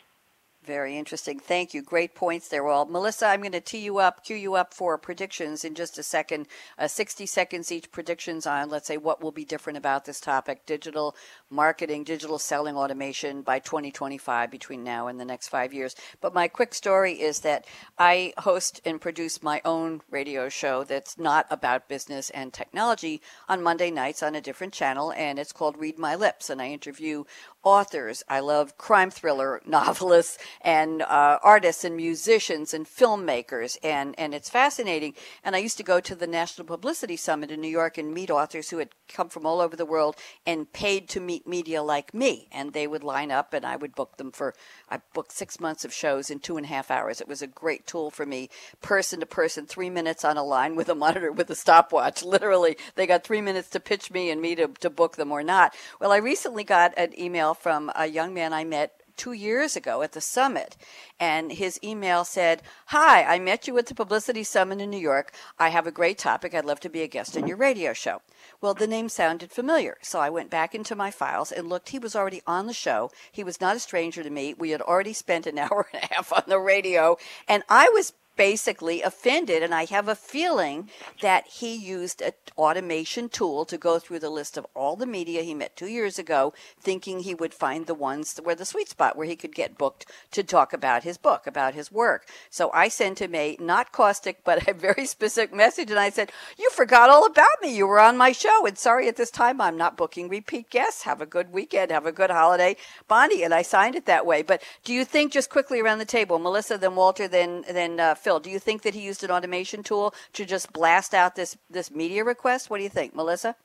Very 0.69 0.99
interesting. 0.99 1.39
Thank 1.39 1.73
you. 1.73 1.81
Great 1.81 2.14
points 2.14 2.49
there. 2.49 2.62
Well, 2.62 2.85
Melissa, 2.85 3.29
I'm 3.29 3.41
going 3.41 3.53
to 3.53 3.61
tee 3.61 3.79
you 3.79 4.01
up, 4.01 4.23
cue 4.23 4.37
you 4.37 4.55
up 4.55 4.75
for 4.75 4.99
predictions 4.99 5.64
in 5.64 5.75
just 5.75 5.97
a 5.97 6.03
second. 6.03 6.47
Uh, 6.79 6.87
60 6.87 7.25
seconds 7.25 7.73
each 7.73 7.91
predictions 7.91 8.47
on, 8.47 8.69
let's 8.69 8.87
say, 8.87 8.99
what 8.99 9.23
will 9.23 9.33
be 9.33 9.47
different 9.47 9.79
about 9.79 10.05
this 10.05 10.21
topic 10.21 10.66
digital 10.66 11.16
marketing, 11.49 12.05
digital 12.05 12.39
selling 12.39 12.77
automation 12.77 13.41
by 13.41 13.59
2025 13.61 14.51
between 14.51 14.85
now 14.85 15.07
and 15.07 15.19
the 15.19 15.25
next 15.25 15.49
five 15.49 15.73
years. 15.73 15.97
But 16.21 16.35
my 16.35 16.49
quick 16.49 16.75
story 16.75 17.14
is 17.14 17.41
that 17.41 17.64
I 17.97 18.35
host 18.37 18.83
and 18.85 19.01
produce 19.01 19.43
my 19.43 19.62
own 19.64 20.03
radio 20.11 20.51
show 20.51 20.85
that's 20.85 21.16
not 21.16 21.47
about 21.49 21.89
business 21.89 22.29
and 22.29 22.53
technology 22.53 23.23
on 23.49 23.62
Monday 23.62 23.91
nights 23.91 24.23
on 24.23 24.35
a 24.35 24.43
different 24.43 24.75
channel, 24.75 25.12
and 25.12 25.39
it's 25.39 25.51
called 25.51 25.79
Read 25.79 25.99
My 25.99 26.14
Lips. 26.14 26.51
And 26.51 26.61
I 26.61 26.69
interview 26.69 27.25
authors. 27.63 28.23
I 28.29 28.41
love 28.41 28.79
crime 28.79 29.11
thriller 29.11 29.61
novelists 29.67 30.39
and 30.61 31.03
uh, 31.03 31.39
artists 31.43 31.85
and 31.85 31.97
musicians 31.97 32.73
and 32.73 32.87
filmmakers, 32.87 33.77
and, 33.83 34.15
and 34.19 34.35
it's 34.35 34.51
fascinating. 34.51 35.15
And 35.45 35.57
I 35.57 35.59
used 35.59 35.77
to 35.79 35.83
go 35.83 36.01
to 36.01 36.15
the 36.15 36.27
National 36.27 36.67
Publicity 36.67 37.17
Summit 37.17 37.51
in 37.51 37.61
New 37.61 37.69
York 37.69 37.99
and 37.99 38.15
meet 38.15 38.31
authors 38.31 38.71
who 38.71 38.79
had 38.79 38.91
come 39.09 39.29
from 39.29 39.47
all 39.47 39.61
over 39.61 39.77
the 39.77 39.85
world 39.85 40.17
and 40.47 40.73
paid 40.73 41.09
to 41.11 41.21
meet 41.21 41.47
media 41.47 41.83
like 41.83 42.15
me. 42.15 42.49
And 42.53 42.73
they 42.73 42.87
would 42.87 43.05
line 43.05 43.31
up, 43.31 43.53
and 43.53 43.67
I 43.67 43.77
would 43.77 43.95
book 43.95 44.17
them 44.17 44.33
for, 44.33 44.55
I 44.89 45.01
booked 45.13 45.33
six 45.33 45.61
months 45.61 45.85
of 45.85 45.93
shows 45.93 46.31
in 46.31 46.41
two 46.41 46.57
and 46.57 46.67
a 46.67 46.69
half 46.69 46.91
hours. 46.91 47.21
It 47.21 47.29
was 47.29 47.43
a 47.43 47.47
great 47.47 47.87
tool 47.87 48.11
for 48.11 48.27
me, 48.27 48.51
person 48.81 49.21
to 49.21 49.27
person, 49.27 49.67
three 49.67 49.91
minutes 49.91 50.25
on 50.25 50.37
a 50.37 50.45
line 50.45 50.77
with 50.77 50.89
a 50.89 50.95
monitor 50.95 51.33
with 51.33 51.51
a 51.51 51.55
stopwatch. 51.55 52.23
Literally, 52.23 52.77
they 52.95 53.07
got 53.07 53.25
three 53.25 53.41
minutes 53.41 53.69
to 53.71 53.81
pitch 53.81 54.11
me 54.11 54.31
and 54.31 54.41
me 54.41 54.55
to, 54.55 54.69
to 54.81 54.91
book 54.91 55.17
them 55.17 55.33
or 55.33 55.43
not. 55.43 55.75
Well, 56.01 56.13
I 56.13 56.19
recently 56.19 56.65
got 56.65 56.93
an 56.97 57.19
email 57.19 57.47
from 57.55 57.90
a 57.94 58.07
young 58.07 58.34
man 58.34 58.53
I 58.53 58.64
met 58.64 58.99
two 59.18 59.32
years 59.32 59.76
ago 59.76 60.01
at 60.01 60.12
the 60.12 60.20
summit. 60.20 60.76
And 61.20 61.53
his 61.53 61.78
email 61.82 62.24
said, 62.24 62.62
Hi, 62.86 63.24
I 63.24 63.38
met 63.38 63.66
you 63.66 63.76
at 63.76 63.86
the 63.86 63.94
Publicity 63.94 64.44
Summit 64.44 64.80
in 64.80 64.88
New 64.88 64.99
York. 64.99 65.32
I 65.59 65.68
have 65.68 65.86
a 65.86 65.92
great 65.92 66.16
topic. 66.16 66.55
I'd 66.55 66.64
love 66.64 66.80
to 66.80 66.88
be 66.88 67.03
a 67.03 67.09
guest 67.09 67.36
on 67.36 67.46
your 67.46 67.57
radio 67.57 67.92
show. 67.92 68.22
Well, 68.61 68.74
the 68.74 68.86
name 68.86 69.09
sounded 69.09 69.51
familiar. 69.51 69.99
So 70.01 70.20
I 70.20 70.30
went 70.30 70.51
back 70.51 70.74
into 70.74 70.94
my 70.94 71.11
files 71.11 71.53
and 71.53 71.68
looked. 71.68 71.90
He 71.90 71.99
was 71.99 72.16
already 72.16 72.40
on 72.46 72.66
the 72.66 72.72
show. 72.72 73.11
He 73.30 73.44
was 73.44 73.61
not 73.61 73.76
a 73.76 73.80
stranger 73.80 74.22
to 74.22 74.30
me. 74.30 74.55
We 74.55 74.70
had 74.70 74.80
already 74.80 75.12
spent 75.12 75.46
an 75.46 75.59
hour 75.59 75.86
and 75.92 76.03
a 76.03 76.14
half 76.14 76.32
on 76.32 76.44
the 76.46 76.61
radio. 76.61 77.18
And 77.49 77.64
I 77.68 77.90
was 77.90 78.12
basically 78.39 79.03
offended. 79.03 79.62
And 79.62 79.74
I 79.74 79.84
have 79.86 80.09
a 80.09 80.14
feeling 80.14 80.89
that 81.20 81.47
he 81.49 81.74
used 81.74 82.22
an 82.22 82.32
automation 82.57 83.28
tool 83.28 83.66
to 83.66 83.76
go 83.76 83.99
through 83.99 84.20
the 84.20 84.30
list 84.30 84.57
of 84.57 84.66
all 84.74 84.97
the 84.97 85.07
media 85.07 85.43
he 85.43 85.53
met 85.53 85.76
two 85.76 85.89
years 85.89 86.18
ago, 86.18 86.55
thinking 86.80 87.20
he 87.20 87.34
would 87.34 87.53
find 87.53 87.86
the 87.86 87.95
ones 87.95 88.39
where 88.43 88.55
the 88.55 88.64
sweet 88.64 88.89
spot 88.89 89.16
where 89.16 89.26
he 89.26 89.36
could 89.36 89.55
get 89.55 89.76
booked 89.76 90.07
to 90.30 90.43
talk 90.43 90.72
about 90.72 91.03
his 91.03 91.18
book, 91.18 91.47
about 91.47 91.74
his 91.74 91.91
work. 91.91 92.26
So 92.49 92.70
I 92.72 92.89
sent 92.89 93.20
him 93.20 93.34
a 93.34 93.57
not 93.61 93.91
caustic, 93.93 94.39
but 94.45 94.68
a 94.68 94.72
very 94.72 95.05
specific 95.05 95.53
message. 95.55 95.91
And 95.91 95.99
I 95.99 96.11
said, 96.11 96.30
You 96.57 96.70
forgot 96.70 97.11
all 97.11 97.26
about 97.26 97.49
me. 97.61 97.76
You 97.76 97.86
were 97.89 98.01
on 98.01 98.16
my 98.16 98.32
show. 98.32 98.64
And 98.66 98.78
sorry, 98.78 99.09
at 99.09 99.16
this 99.16 99.32
time, 99.32 99.61
I'm 99.61 99.76
not 99.76 99.97
booking 99.97 100.28
repeat 100.28 100.70
guests. 100.70 101.03
Have 101.03 101.20
a 101.20 101.26
good 101.26 101.53
weekend. 101.53 101.91
Have 101.91 102.07
a 102.07 102.12
good 102.12 102.30
holiday, 102.30 102.76
Bonnie. 103.09 103.43
And 103.43 103.53
I 103.53 103.62
signed 103.62 103.97
it 103.97 104.07
that 104.07 104.24
way. 104.24 104.43
But 104.43 104.62
do 104.84 104.95
you 104.95 105.05
think, 105.05 105.32
just 105.32 105.51
quickly 105.51 105.80
around 105.80 105.99
the 105.99 106.05
table, 106.05 106.39
Melissa, 106.39 106.78
then 106.78 106.95
Walter, 106.95 107.26
then, 107.26 107.64
then 107.68 107.99
uh, 107.99 108.14
do 108.37 108.51
you 108.51 108.59
think 108.59 108.83
that 108.83 108.95
he 108.95 109.01
used 109.01 109.24
an 109.24 109.31
automation 109.31 109.83
tool 109.83 110.14
to 110.35 110.45
just 110.45 110.72
blast 110.72 111.14
out 111.14 111.35
this, 111.35 111.57
this 111.70 111.91
media 111.91 112.22
request? 112.22 112.68
What 112.68 112.76
do 112.76 112.83
you 112.83 112.91
think, 112.91 113.14
Melissa? 113.14 113.57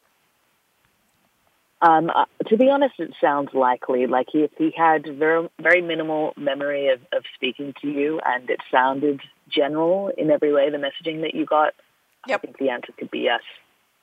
Um, 1.84 2.10
uh, 2.10 2.26
to 2.48 2.56
be 2.56 2.70
honest, 2.70 2.96
it 2.98 3.14
sounds 3.20 3.50
likely. 3.54 4.08
Like 4.08 4.28
if 4.34 4.52
he 4.58 4.74
had 4.76 5.06
very, 5.20 5.50
very 5.62 5.82
minimal 5.82 6.34
memory 6.38 6.88
of, 6.88 7.02
of 7.12 7.24
speaking 7.36 7.74
to 7.82 7.90
you 7.90 8.22
and 8.26 8.50
it 8.50 8.62
sounded 8.72 9.20
general 9.50 10.10
in 10.18 10.32
every 10.32 10.54
way, 10.54 10.70
the 10.70 10.78
messaging 10.78 11.22
that 11.22 11.36
you 11.36 11.46
got, 11.46 11.74
yep. 12.26 12.40
I 12.40 12.46
think 12.46 12.58
the 12.58 12.70
answer 12.70 12.94
could 12.98 13.12
be 13.12 13.20
yes. 13.20 13.42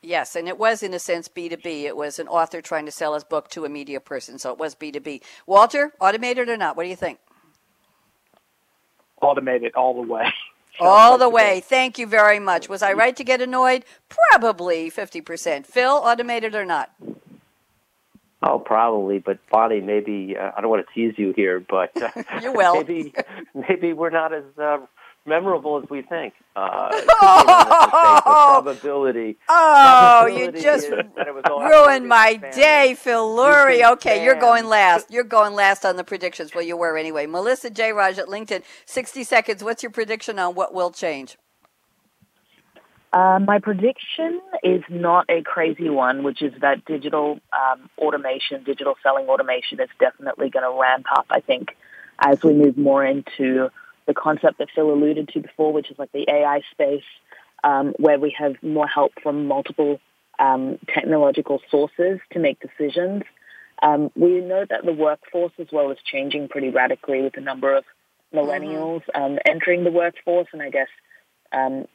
Yes, 0.03 0.35
and 0.35 0.49
it 0.49 0.59
was 0.59 0.83
in 0.83 0.95
a 0.95 0.99
sense 0.99 1.29
B2B. 1.29 1.85
It 1.85 1.97
was 1.97 2.19
an 2.19 2.29
author 2.29 2.61
trying 2.61 2.87
to 2.87 2.93
sell 2.93 3.15
his 3.15 3.25
book 3.25 3.49
to 3.51 3.65
a 3.65 3.69
media 3.69 4.01
person, 4.01 4.39
so 4.39 4.51
it 4.51 4.59
was 4.59 4.75
B2B. 4.75 5.23
Walter, 5.47 5.93
automated 6.01 6.49
or 6.49 6.57
not? 6.57 6.77
What 6.77 6.85
do 6.85 6.89
you 6.89 6.97
think? 6.97 7.19
Automated 9.31 9.75
all 9.77 9.95
the 9.95 10.13
way. 10.13 10.33
All 10.81 11.19
the 11.19 11.29
way. 11.29 11.61
Thank 11.61 11.99
you 11.99 12.07
very 12.07 12.39
much. 12.39 12.71
Was 12.71 12.83
I 12.83 12.95
right 12.95 13.15
to 13.17 13.23
get 13.23 13.43
annoyed? 13.43 13.85
Probably 14.09 14.91
50%. 14.91 15.67
Phil, 15.67 15.91
automated 15.91 16.55
or 16.55 16.65
not? 16.65 16.91
Oh, 18.43 18.59
probably, 18.59 19.19
but 19.19 19.39
Bonnie, 19.51 19.83
maybe 19.83 20.37
uh, 20.41 20.53
I 20.57 20.63
don't 20.63 20.71
want 20.71 20.87
to 20.87 20.95
tease 20.95 21.19
you 21.19 21.35
here, 21.37 21.61
but 21.61 21.91
uh, 22.01 22.11
you 22.43 22.53
will. 22.55 22.75
maybe 22.87 23.13
maybe 23.55 23.93
we're 23.93 24.09
not 24.09 24.33
as 24.33 24.45
uh, 24.59 24.79
memorable 25.27 25.81
as 25.83 25.89
we 25.91 26.03
think. 26.03 26.35
Uh, 26.57 26.89
oh, 27.23 28.61
probability. 28.63 29.39
Oh, 29.49 30.23
probability 30.27 30.59
you 30.59 30.63
just 30.63 30.89
ruined 30.89 32.09
my 32.09 32.37
day, 32.37 32.95
Phil 32.99 33.37
Lurie. 33.37 33.89
Okay, 33.93 34.25
you're 34.25 34.41
going 34.41 34.67
last. 34.67 35.11
You're 35.11 35.25
going 35.25 35.55
last 35.55 35.85
on 35.85 35.97
the 35.97 36.05
predictions. 36.05 36.55
Well, 36.55 36.65
you 36.65 36.77
were 36.77 36.97
anyway. 36.97 37.27
Melissa 37.27 37.71
Jeyaraj 37.71 38.19
at 38.19 38.27
LinkedIn. 38.27 38.63
60 38.87 39.25
seconds. 39.25 39.65
What's 39.65 39.83
your 39.83 39.93
prediction 39.93 40.39
on 40.39 40.55
what 40.55 40.75
will 40.75 40.91
change? 40.91 41.37
Uh, 43.13 43.41
my 43.41 43.59
prediction 43.59 44.41
is 44.63 44.83
not 44.89 45.27
a 45.29 45.43
crazy 45.43 45.91
one, 45.91 46.23
which 46.23 46.43
is 46.43 46.53
that 46.61 46.85
digital 46.85 47.41
um, 47.53 47.91
automation, 47.99 48.63
digital 48.63 48.95
selling 49.03 49.27
automation 49.27 49.81
is 49.81 49.89
definitely 49.99 50.49
going 50.49 50.63
to 50.63 50.81
ramp 50.81 51.07
up, 51.13 51.27
I 51.29 51.41
think, 51.41 51.77
as 52.21 52.41
we 52.45 52.53
move 52.53 52.79
more 52.79 53.05
into 53.05 53.71
the 54.07 54.15
concept 54.15 54.59
that 54.59 54.69
Phil 54.75 54.91
alluded 54.91 55.29
to 55.29 55.41
before, 55.41 55.73
which 55.73 55.91
is 55.91 55.99
like 55.99 56.13
the 56.13 56.27
AI 56.29 56.63
space, 56.71 57.05
um, 57.63 57.95
where 57.99 58.19
we 58.19 58.35
have 58.39 58.55
more 58.63 58.87
help 58.87 59.13
from 59.23 59.47
multiple 59.47 60.01
um, 60.39 60.79
technological 60.89 61.61
sources 61.71 62.21
to 62.33 62.39
make 62.39 62.59
decisions. 62.61 63.23
Um, 63.83 64.11
we 64.15 64.41
know 64.41 64.65
that 64.69 64.85
the 64.85 64.93
workforce 64.93 65.53
as 65.59 65.69
well 65.73 65.91
is 65.91 65.99
changing 66.05 66.49
pretty 66.49 66.71
radically 66.71 67.23
with 67.23 67.35
the 67.35 67.41
number 67.41 67.75
of 67.77 67.85
millennials 68.35 69.03
mm-hmm. 69.05 69.23
Um, 69.23 69.39
entering 69.45 69.85
the 69.85 69.91
workforce, 69.91 70.49
and 70.53 70.63
I 70.63 70.71
guess 70.71 70.89
um, 71.53 71.87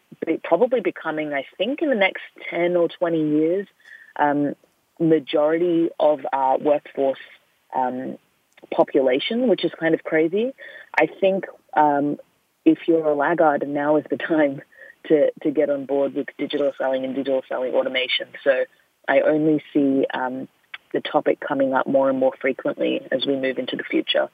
probably 0.44 0.82
becoming, 0.82 1.34
I 1.34 1.46
think, 1.58 1.82
in 1.82 1.90
the 1.90 1.96
next 1.96 2.24
10 2.50 2.76
or 2.76 2.90
20 2.90 3.30
years, 3.38 3.68
um, 4.18 4.56
majority 5.00 5.90
of 6.00 6.20
our 6.32 6.58
workforce 6.58 7.20
population, 8.72 9.48
which 9.48 9.64
is 9.64 9.72
kind 9.80 9.94
of 9.94 10.04
crazy. 10.04 10.54
I 10.98 11.08
think 11.08 11.46
um, 11.76 12.18
if 12.66 12.80
you're 12.88 13.08
a 13.08 13.16
laggard, 13.16 13.68
now 13.68 13.98
is 13.98 14.06
the 14.10 14.18
time 14.18 14.62
to, 15.08 15.32
to 15.44 15.52
get 15.52 15.70
on 15.70 15.86
board 15.86 16.14
with 16.14 16.28
digital 16.38 16.72
selling 16.78 17.06
and 17.06 17.16
digital 17.16 17.44
selling 17.48 17.74
automation. 17.74 18.28
So 18.44 18.66
I 19.08 19.22
only 19.22 19.64
see 19.74 20.06
um, 20.14 20.48
the 20.94 21.02
topic 21.02 21.40
coming 21.40 21.74
up 21.74 21.88
more 21.88 22.10
and 22.10 22.18
more 22.18 22.34
frequently 22.40 23.02
as 23.12 23.26
we 23.26 23.36
move 23.36 23.58
into 23.58 23.76
the 23.76 23.84
future. 23.84 24.30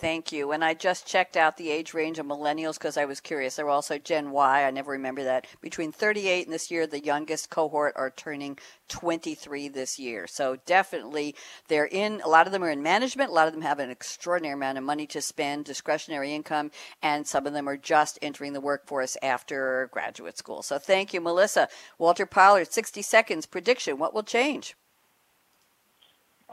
Thank 0.00 0.30
you. 0.30 0.52
And 0.52 0.64
I 0.64 0.74
just 0.74 1.08
checked 1.08 1.36
out 1.36 1.56
the 1.56 1.72
age 1.72 1.92
range 1.92 2.20
of 2.20 2.26
millennials 2.26 2.74
because 2.74 2.96
I 2.96 3.04
was 3.04 3.20
curious. 3.20 3.56
They're 3.56 3.68
also 3.68 3.98
Gen 3.98 4.30
Y. 4.30 4.64
I 4.64 4.70
never 4.70 4.92
remember 4.92 5.24
that. 5.24 5.48
Between 5.60 5.90
38 5.90 6.46
and 6.46 6.54
this 6.54 6.70
year, 6.70 6.86
the 6.86 7.02
youngest 7.02 7.50
cohort 7.50 7.94
are 7.96 8.10
turning 8.10 8.60
23 8.90 9.66
this 9.66 9.98
year. 9.98 10.28
So 10.28 10.56
definitely 10.66 11.34
they're 11.66 11.88
in, 11.88 12.20
a 12.24 12.28
lot 12.28 12.46
of 12.46 12.52
them 12.52 12.62
are 12.62 12.70
in 12.70 12.80
management. 12.80 13.30
A 13.30 13.32
lot 13.32 13.48
of 13.48 13.52
them 13.52 13.62
have 13.62 13.80
an 13.80 13.90
extraordinary 13.90 14.54
amount 14.54 14.78
of 14.78 14.84
money 14.84 15.04
to 15.08 15.20
spend, 15.20 15.64
discretionary 15.64 16.32
income, 16.32 16.70
and 17.02 17.26
some 17.26 17.44
of 17.44 17.52
them 17.52 17.68
are 17.68 17.76
just 17.76 18.20
entering 18.22 18.52
the 18.52 18.60
workforce 18.60 19.16
after 19.20 19.90
graduate 19.90 20.38
school. 20.38 20.62
So 20.62 20.78
thank 20.78 21.12
you, 21.12 21.20
Melissa. 21.20 21.68
Walter 21.98 22.24
Pollard, 22.24 22.72
60 22.72 23.02
seconds 23.02 23.46
prediction. 23.46 23.98
What 23.98 24.14
will 24.14 24.22
change? 24.22 24.76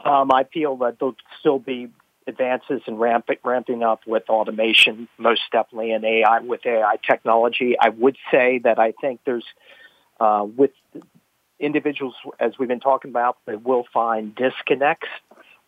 Um, 0.04 0.32
I 0.32 0.42
feel 0.52 0.76
that 0.78 0.98
there'll 0.98 1.14
still 1.38 1.60
be 1.60 1.92
advances 2.26 2.82
in 2.86 2.96
ramp, 2.96 3.28
ramping 3.44 3.82
up 3.82 4.00
with 4.06 4.24
automation, 4.28 5.08
most 5.18 5.42
definitely 5.52 5.92
in 5.92 6.04
AI 6.04 6.40
with 6.40 6.64
AI 6.66 6.96
technology. 7.06 7.76
I 7.78 7.90
would 7.90 8.16
say 8.30 8.60
that 8.64 8.78
I 8.78 8.92
think 8.92 9.20
there's 9.24 9.44
uh, 10.18 10.46
with 10.56 10.72
individuals, 11.58 12.14
as 12.38 12.58
we've 12.58 12.68
been 12.68 12.80
talking 12.80 13.10
about, 13.10 13.38
that 13.46 13.62
will 13.62 13.84
find 13.92 14.34
disconnects 14.34 15.08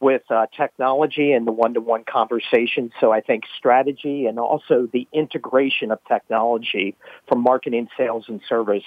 with 0.01 0.23
uh, 0.31 0.47
technology 0.57 1.33
and 1.33 1.47
the 1.47 1.53
one-to-one 1.53 2.05
conversation. 2.05 2.93
So 3.01 3.11
I 3.11 3.21
think 3.21 3.45
strategy 3.59 4.27
and 4.27 4.39
also 4.39 4.89
the 4.93 5.09
integration 5.13 5.91
of 5.91 5.99
technology 6.07 6.95
from 7.27 7.43
marketing, 7.43 7.89
sales, 7.97 8.27
and 8.29 8.41
service 8.49 8.85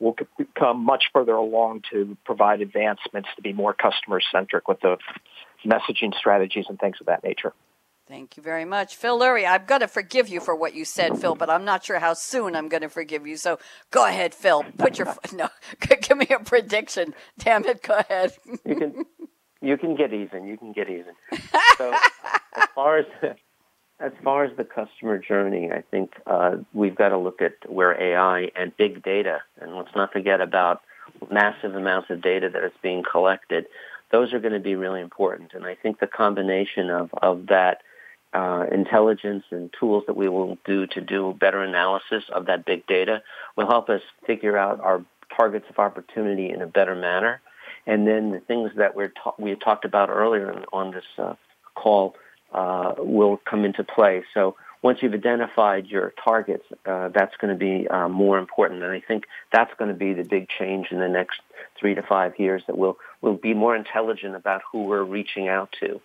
will 0.00 0.16
come 0.58 0.84
much 0.84 1.04
further 1.12 1.34
along 1.34 1.82
to 1.92 2.16
provide 2.24 2.62
advancements 2.62 3.28
to 3.36 3.42
be 3.42 3.52
more 3.52 3.72
customer-centric 3.72 4.66
with 4.66 4.80
the 4.80 4.96
messaging 5.64 6.14
strategies 6.14 6.66
and 6.68 6.78
things 6.78 6.96
of 7.00 7.06
that 7.06 7.24
nature. 7.24 7.52
Thank 8.10 8.36
you 8.36 8.42
very 8.42 8.64
much. 8.64 8.96
Phil 8.96 9.20
Lurie, 9.20 9.48
I'm 9.48 9.66
going 9.66 9.82
to 9.82 9.86
forgive 9.86 10.28
you 10.28 10.40
for 10.40 10.56
what 10.56 10.74
you 10.74 10.84
said, 10.84 11.16
Phil, 11.20 11.36
but 11.36 11.48
I'm 11.48 11.64
not 11.64 11.84
sure 11.84 12.00
how 12.00 12.14
soon 12.14 12.56
I'm 12.56 12.68
going 12.68 12.82
to 12.82 12.88
forgive 12.88 13.24
you. 13.24 13.36
So 13.36 13.60
go 13.92 14.04
ahead, 14.04 14.34
Phil. 14.34 14.64
Put 14.78 14.98
your, 14.98 15.14
no, 15.32 15.48
give 16.02 16.16
me 16.16 16.26
a 16.28 16.40
prediction. 16.40 17.14
Damn 17.38 17.64
it, 17.66 17.84
go 17.84 17.98
ahead. 17.98 18.32
you 18.64 18.74
can, 18.74 19.04
you 19.62 19.78
can 19.78 19.94
get 19.94 20.12
even. 20.12 20.44
You 20.48 20.58
can 20.58 20.72
get 20.72 20.90
even. 20.90 21.14
So 21.78 21.92
as 22.56 22.68
far 22.74 22.98
as, 22.98 23.06
as 24.00 24.10
far 24.24 24.44
as 24.44 24.56
the 24.56 24.64
customer 24.64 25.18
journey, 25.18 25.70
I 25.70 25.82
think 25.82 26.14
uh, 26.26 26.56
we've 26.72 26.96
got 26.96 27.10
to 27.10 27.18
look 27.18 27.40
at 27.40 27.70
where 27.70 27.92
AI 27.92 28.50
and 28.56 28.76
big 28.76 29.04
data, 29.04 29.38
and 29.60 29.76
let's 29.76 29.94
not 29.94 30.12
forget 30.12 30.40
about 30.40 30.82
massive 31.30 31.76
amounts 31.76 32.10
of 32.10 32.22
data 32.22 32.48
that 32.52 32.64
is 32.64 32.72
being 32.82 33.04
collected 33.08 33.66
those 34.10 34.32
are 34.32 34.40
going 34.40 34.52
to 34.52 34.60
be 34.60 34.74
really 34.74 35.00
important. 35.00 35.52
And 35.54 35.64
I 35.64 35.74
think 35.74 36.00
the 36.00 36.06
combination 36.06 36.90
of, 36.90 37.10
of 37.14 37.46
that 37.46 37.82
uh, 38.32 38.66
intelligence 38.70 39.44
and 39.50 39.70
tools 39.78 40.04
that 40.06 40.16
we 40.16 40.28
will 40.28 40.56
do 40.64 40.86
to 40.86 41.00
do 41.00 41.34
better 41.38 41.62
analysis 41.62 42.24
of 42.32 42.46
that 42.46 42.64
big 42.64 42.86
data 42.86 43.22
will 43.56 43.66
help 43.66 43.88
us 43.88 44.02
figure 44.26 44.56
out 44.56 44.80
our 44.80 45.04
targets 45.36 45.66
of 45.68 45.78
opportunity 45.78 46.50
in 46.50 46.62
a 46.62 46.66
better 46.66 46.94
manner. 46.94 47.40
And 47.86 48.06
then 48.06 48.30
the 48.30 48.40
things 48.40 48.70
that 48.76 48.94
we're 48.94 49.12
ta- 49.22 49.34
we 49.38 49.54
talked 49.56 49.84
about 49.84 50.10
earlier 50.10 50.64
on 50.72 50.92
this 50.92 51.04
uh, 51.18 51.34
call 51.74 52.14
uh, 52.52 52.94
will 52.98 53.40
come 53.48 53.64
into 53.64 53.82
play. 53.82 54.22
So 54.34 54.56
once 54.82 54.98
you've 55.02 55.14
identified 55.14 55.86
your 55.86 56.12
targets, 56.22 56.64
uh, 56.86 57.08
that's 57.08 57.36
going 57.36 57.52
to 57.52 57.58
be 57.58 57.86
uh, 57.88 58.08
more 58.08 58.38
important. 58.38 58.82
And 58.82 58.92
I 58.92 59.00
think 59.00 59.24
that's 59.52 59.72
going 59.78 59.90
to 59.90 59.96
be 59.96 60.14
the 60.14 60.24
big 60.24 60.48
change 60.48 60.88
in 60.90 61.00
the 61.00 61.08
next 61.08 61.40
three 61.78 61.94
to 61.94 62.02
five 62.02 62.38
years 62.38 62.62
that 62.66 62.78
we'll, 62.78 62.96
we'll 63.20 63.34
be 63.34 63.54
more 63.54 63.76
intelligent 63.76 64.34
about 64.34 64.62
who 64.70 64.84
we're 64.84 65.04
reaching 65.04 65.48
out 65.48 65.74
to. 65.80 66.00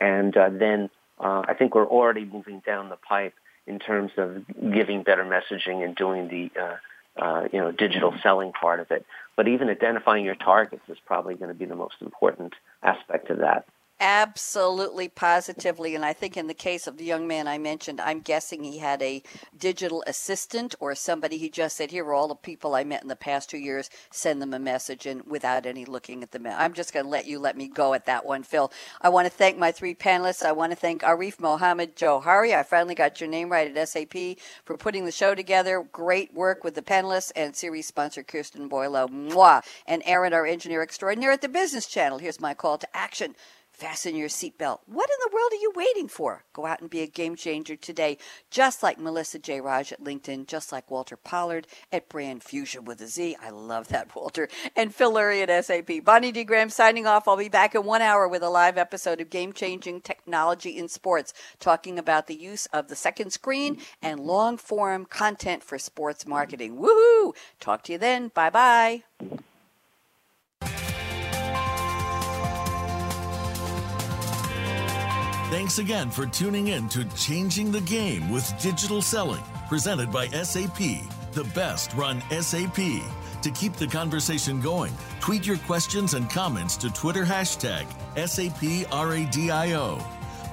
And 0.00 0.36
uh, 0.36 0.50
then 0.50 0.90
uh, 1.18 1.42
I 1.46 1.54
think 1.54 1.74
we're 1.74 1.86
already 1.86 2.24
moving 2.24 2.62
down 2.64 2.88
the 2.88 2.96
pipe 2.96 3.34
in 3.66 3.78
terms 3.78 4.12
of 4.16 4.44
giving 4.72 5.02
better 5.02 5.24
messaging 5.24 5.84
and 5.84 5.94
doing 5.94 6.28
the 6.28 6.60
uh, 6.60 6.76
uh, 7.16 7.48
you 7.52 7.60
know 7.60 7.70
digital 7.70 8.12
selling 8.22 8.52
part 8.52 8.80
of 8.80 8.90
it. 8.90 9.06
But 9.36 9.48
even 9.48 9.68
identifying 9.68 10.24
your 10.24 10.34
targets 10.34 10.82
is 10.88 10.98
probably 11.06 11.34
going 11.34 11.48
to 11.48 11.54
be 11.54 11.64
the 11.64 11.76
most 11.76 11.96
important 12.00 12.54
aspect 12.82 13.30
of 13.30 13.38
that. 13.38 13.66
Absolutely, 14.06 15.08
positively. 15.08 15.94
And 15.94 16.04
I 16.04 16.12
think 16.12 16.36
in 16.36 16.46
the 16.46 16.52
case 16.52 16.86
of 16.86 16.98
the 16.98 17.06
young 17.06 17.26
man 17.26 17.48
I 17.48 17.56
mentioned, 17.56 18.02
I'm 18.02 18.20
guessing 18.20 18.62
he 18.62 18.76
had 18.76 19.00
a 19.00 19.22
digital 19.56 20.04
assistant 20.06 20.74
or 20.78 20.94
somebody 20.94 21.38
he 21.38 21.48
just 21.48 21.74
said, 21.74 21.90
Here 21.90 22.04
are 22.04 22.12
all 22.12 22.28
the 22.28 22.34
people 22.34 22.74
I 22.74 22.84
met 22.84 23.00
in 23.00 23.08
the 23.08 23.16
past 23.16 23.48
two 23.48 23.56
years, 23.56 23.88
send 24.10 24.42
them 24.42 24.52
a 24.52 24.58
message 24.58 25.06
and 25.06 25.22
without 25.26 25.64
any 25.64 25.86
looking 25.86 26.22
at 26.22 26.32
them. 26.32 26.46
I'm 26.46 26.74
just 26.74 26.92
going 26.92 27.06
to 27.06 27.10
let 27.10 27.26
you 27.26 27.38
let 27.38 27.56
me 27.56 27.66
go 27.66 27.94
at 27.94 28.04
that 28.04 28.26
one, 28.26 28.42
Phil. 28.42 28.70
I 29.00 29.08
want 29.08 29.24
to 29.24 29.32
thank 29.32 29.56
my 29.56 29.72
three 29.72 29.94
panelists. 29.94 30.44
I 30.44 30.52
want 30.52 30.72
to 30.72 30.76
thank 30.76 31.00
Arif 31.00 31.40
Mohammed 31.40 31.96
Johari. 31.96 32.54
I 32.54 32.62
finally 32.62 32.94
got 32.94 33.22
your 33.22 33.30
name 33.30 33.50
right 33.50 33.74
at 33.74 33.88
SAP 33.88 34.36
for 34.66 34.76
putting 34.76 35.06
the 35.06 35.12
show 35.12 35.34
together. 35.34 35.82
Great 35.92 36.34
work 36.34 36.62
with 36.62 36.74
the 36.74 36.82
panelists 36.82 37.32
and 37.34 37.56
series 37.56 37.86
sponsor 37.86 38.22
Kirsten 38.22 38.68
Boyle. 38.68 39.08
Mwah. 39.08 39.64
And 39.86 40.02
Aaron, 40.04 40.34
our 40.34 40.44
engineer 40.44 40.82
extraordinaire 40.82 41.32
at 41.32 41.40
the 41.40 41.48
Business 41.48 41.86
Channel. 41.86 42.18
Here's 42.18 42.38
my 42.38 42.52
call 42.52 42.76
to 42.76 42.96
action. 42.96 43.34
Fasten 43.74 44.14
your 44.14 44.28
seatbelt. 44.28 44.78
What 44.86 45.10
in 45.10 45.16
the 45.24 45.34
world 45.34 45.50
are 45.52 45.56
you 45.56 45.72
waiting 45.74 46.06
for? 46.06 46.44
Go 46.52 46.64
out 46.64 46.80
and 46.80 46.88
be 46.88 47.00
a 47.00 47.08
game 47.08 47.34
changer 47.34 47.74
today, 47.74 48.18
just 48.48 48.84
like 48.84 49.00
Melissa 49.00 49.40
Jeyaraj 49.40 49.90
at 49.90 50.04
LinkedIn, 50.04 50.46
just 50.46 50.70
like 50.70 50.88
Walter 50.92 51.16
Pollard 51.16 51.66
at 51.90 52.08
Brand 52.08 52.42
Fuzion 52.42 52.84
with 52.84 53.00
a 53.00 53.08
Z. 53.08 53.36
I 53.42 53.50
love 53.50 53.88
that, 53.88 54.14
Walter. 54.16 54.48
And 54.76 54.94
Phil 54.94 55.12
Lurie 55.12 55.44
at 55.46 55.64
SAP. 55.64 56.04
Bonnie 56.04 56.30
D. 56.30 56.44
Graham 56.44 56.70
signing 56.70 57.04
off. 57.04 57.26
I'll 57.26 57.36
be 57.36 57.48
back 57.48 57.74
in 57.74 57.82
one 57.82 58.00
hour 58.00 58.28
with 58.28 58.44
a 58.44 58.48
live 58.48 58.78
episode 58.78 59.20
of 59.20 59.28
Game 59.28 59.52
Changing 59.52 60.00
Technology 60.00 60.78
in 60.78 60.86
Sports, 60.86 61.34
talking 61.58 61.98
about 61.98 62.28
the 62.28 62.36
use 62.36 62.66
of 62.66 62.86
the 62.86 62.96
second 62.96 63.32
screen 63.32 63.78
and 64.00 64.20
long 64.20 64.56
form 64.56 65.04
content 65.04 65.64
for 65.64 65.78
sports 65.78 66.28
marketing. 66.28 66.76
Woohoo! 66.76 67.34
Talk 67.58 67.82
to 67.82 67.92
you 67.92 67.98
then. 67.98 68.28
Bye 68.28 68.50
bye. 68.50 69.02
Thanks 75.54 75.78
again 75.78 76.10
for 76.10 76.26
tuning 76.26 76.66
in 76.66 76.88
to 76.88 77.04
Changing 77.10 77.70
the 77.70 77.80
Game 77.82 78.28
with 78.28 78.60
Digital 78.60 79.00
Selling, 79.00 79.44
presented 79.68 80.10
by 80.10 80.26
SAP, 80.26 80.78
the 81.30 81.48
best 81.54 81.94
run 81.94 82.20
SAP. 82.32 82.74
To 82.74 83.50
keep 83.54 83.74
the 83.74 83.86
conversation 83.86 84.60
going, 84.60 84.92
tweet 85.20 85.46
your 85.46 85.58
questions 85.58 86.14
and 86.14 86.28
comments 86.28 86.76
to 86.78 86.90
Twitter 86.90 87.24
hashtag 87.24 87.86
SAPRADIO. 88.16 90.02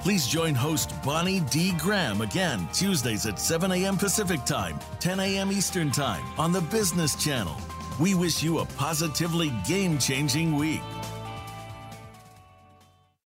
Please 0.02 0.28
join 0.28 0.54
host 0.54 0.94
Bonnie 1.02 1.40
D. 1.40 1.72
Graham 1.78 2.20
again 2.20 2.68
Tuesdays 2.72 3.26
at 3.26 3.40
7 3.40 3.72
a.m. 3.72 3.96
Pacific 3.96 4.44
Time, 4.44 4.78
10 5.00 5.18
a.m. 5.18 5.50
Eastern 5.50 5.90
Time 5.90 6.22
on 6.38 6.52
the 6.52 6.60
Business 6.60 7.16
Channel. 7.16 7.56
We 7.98 8.14
wish 8.14 8.40
you 8.40 8.60
a 8.60 8.66
positively 8.66 9.52
game 9.66 9.98
changing 9.98 10.54
week. 10.54 10.80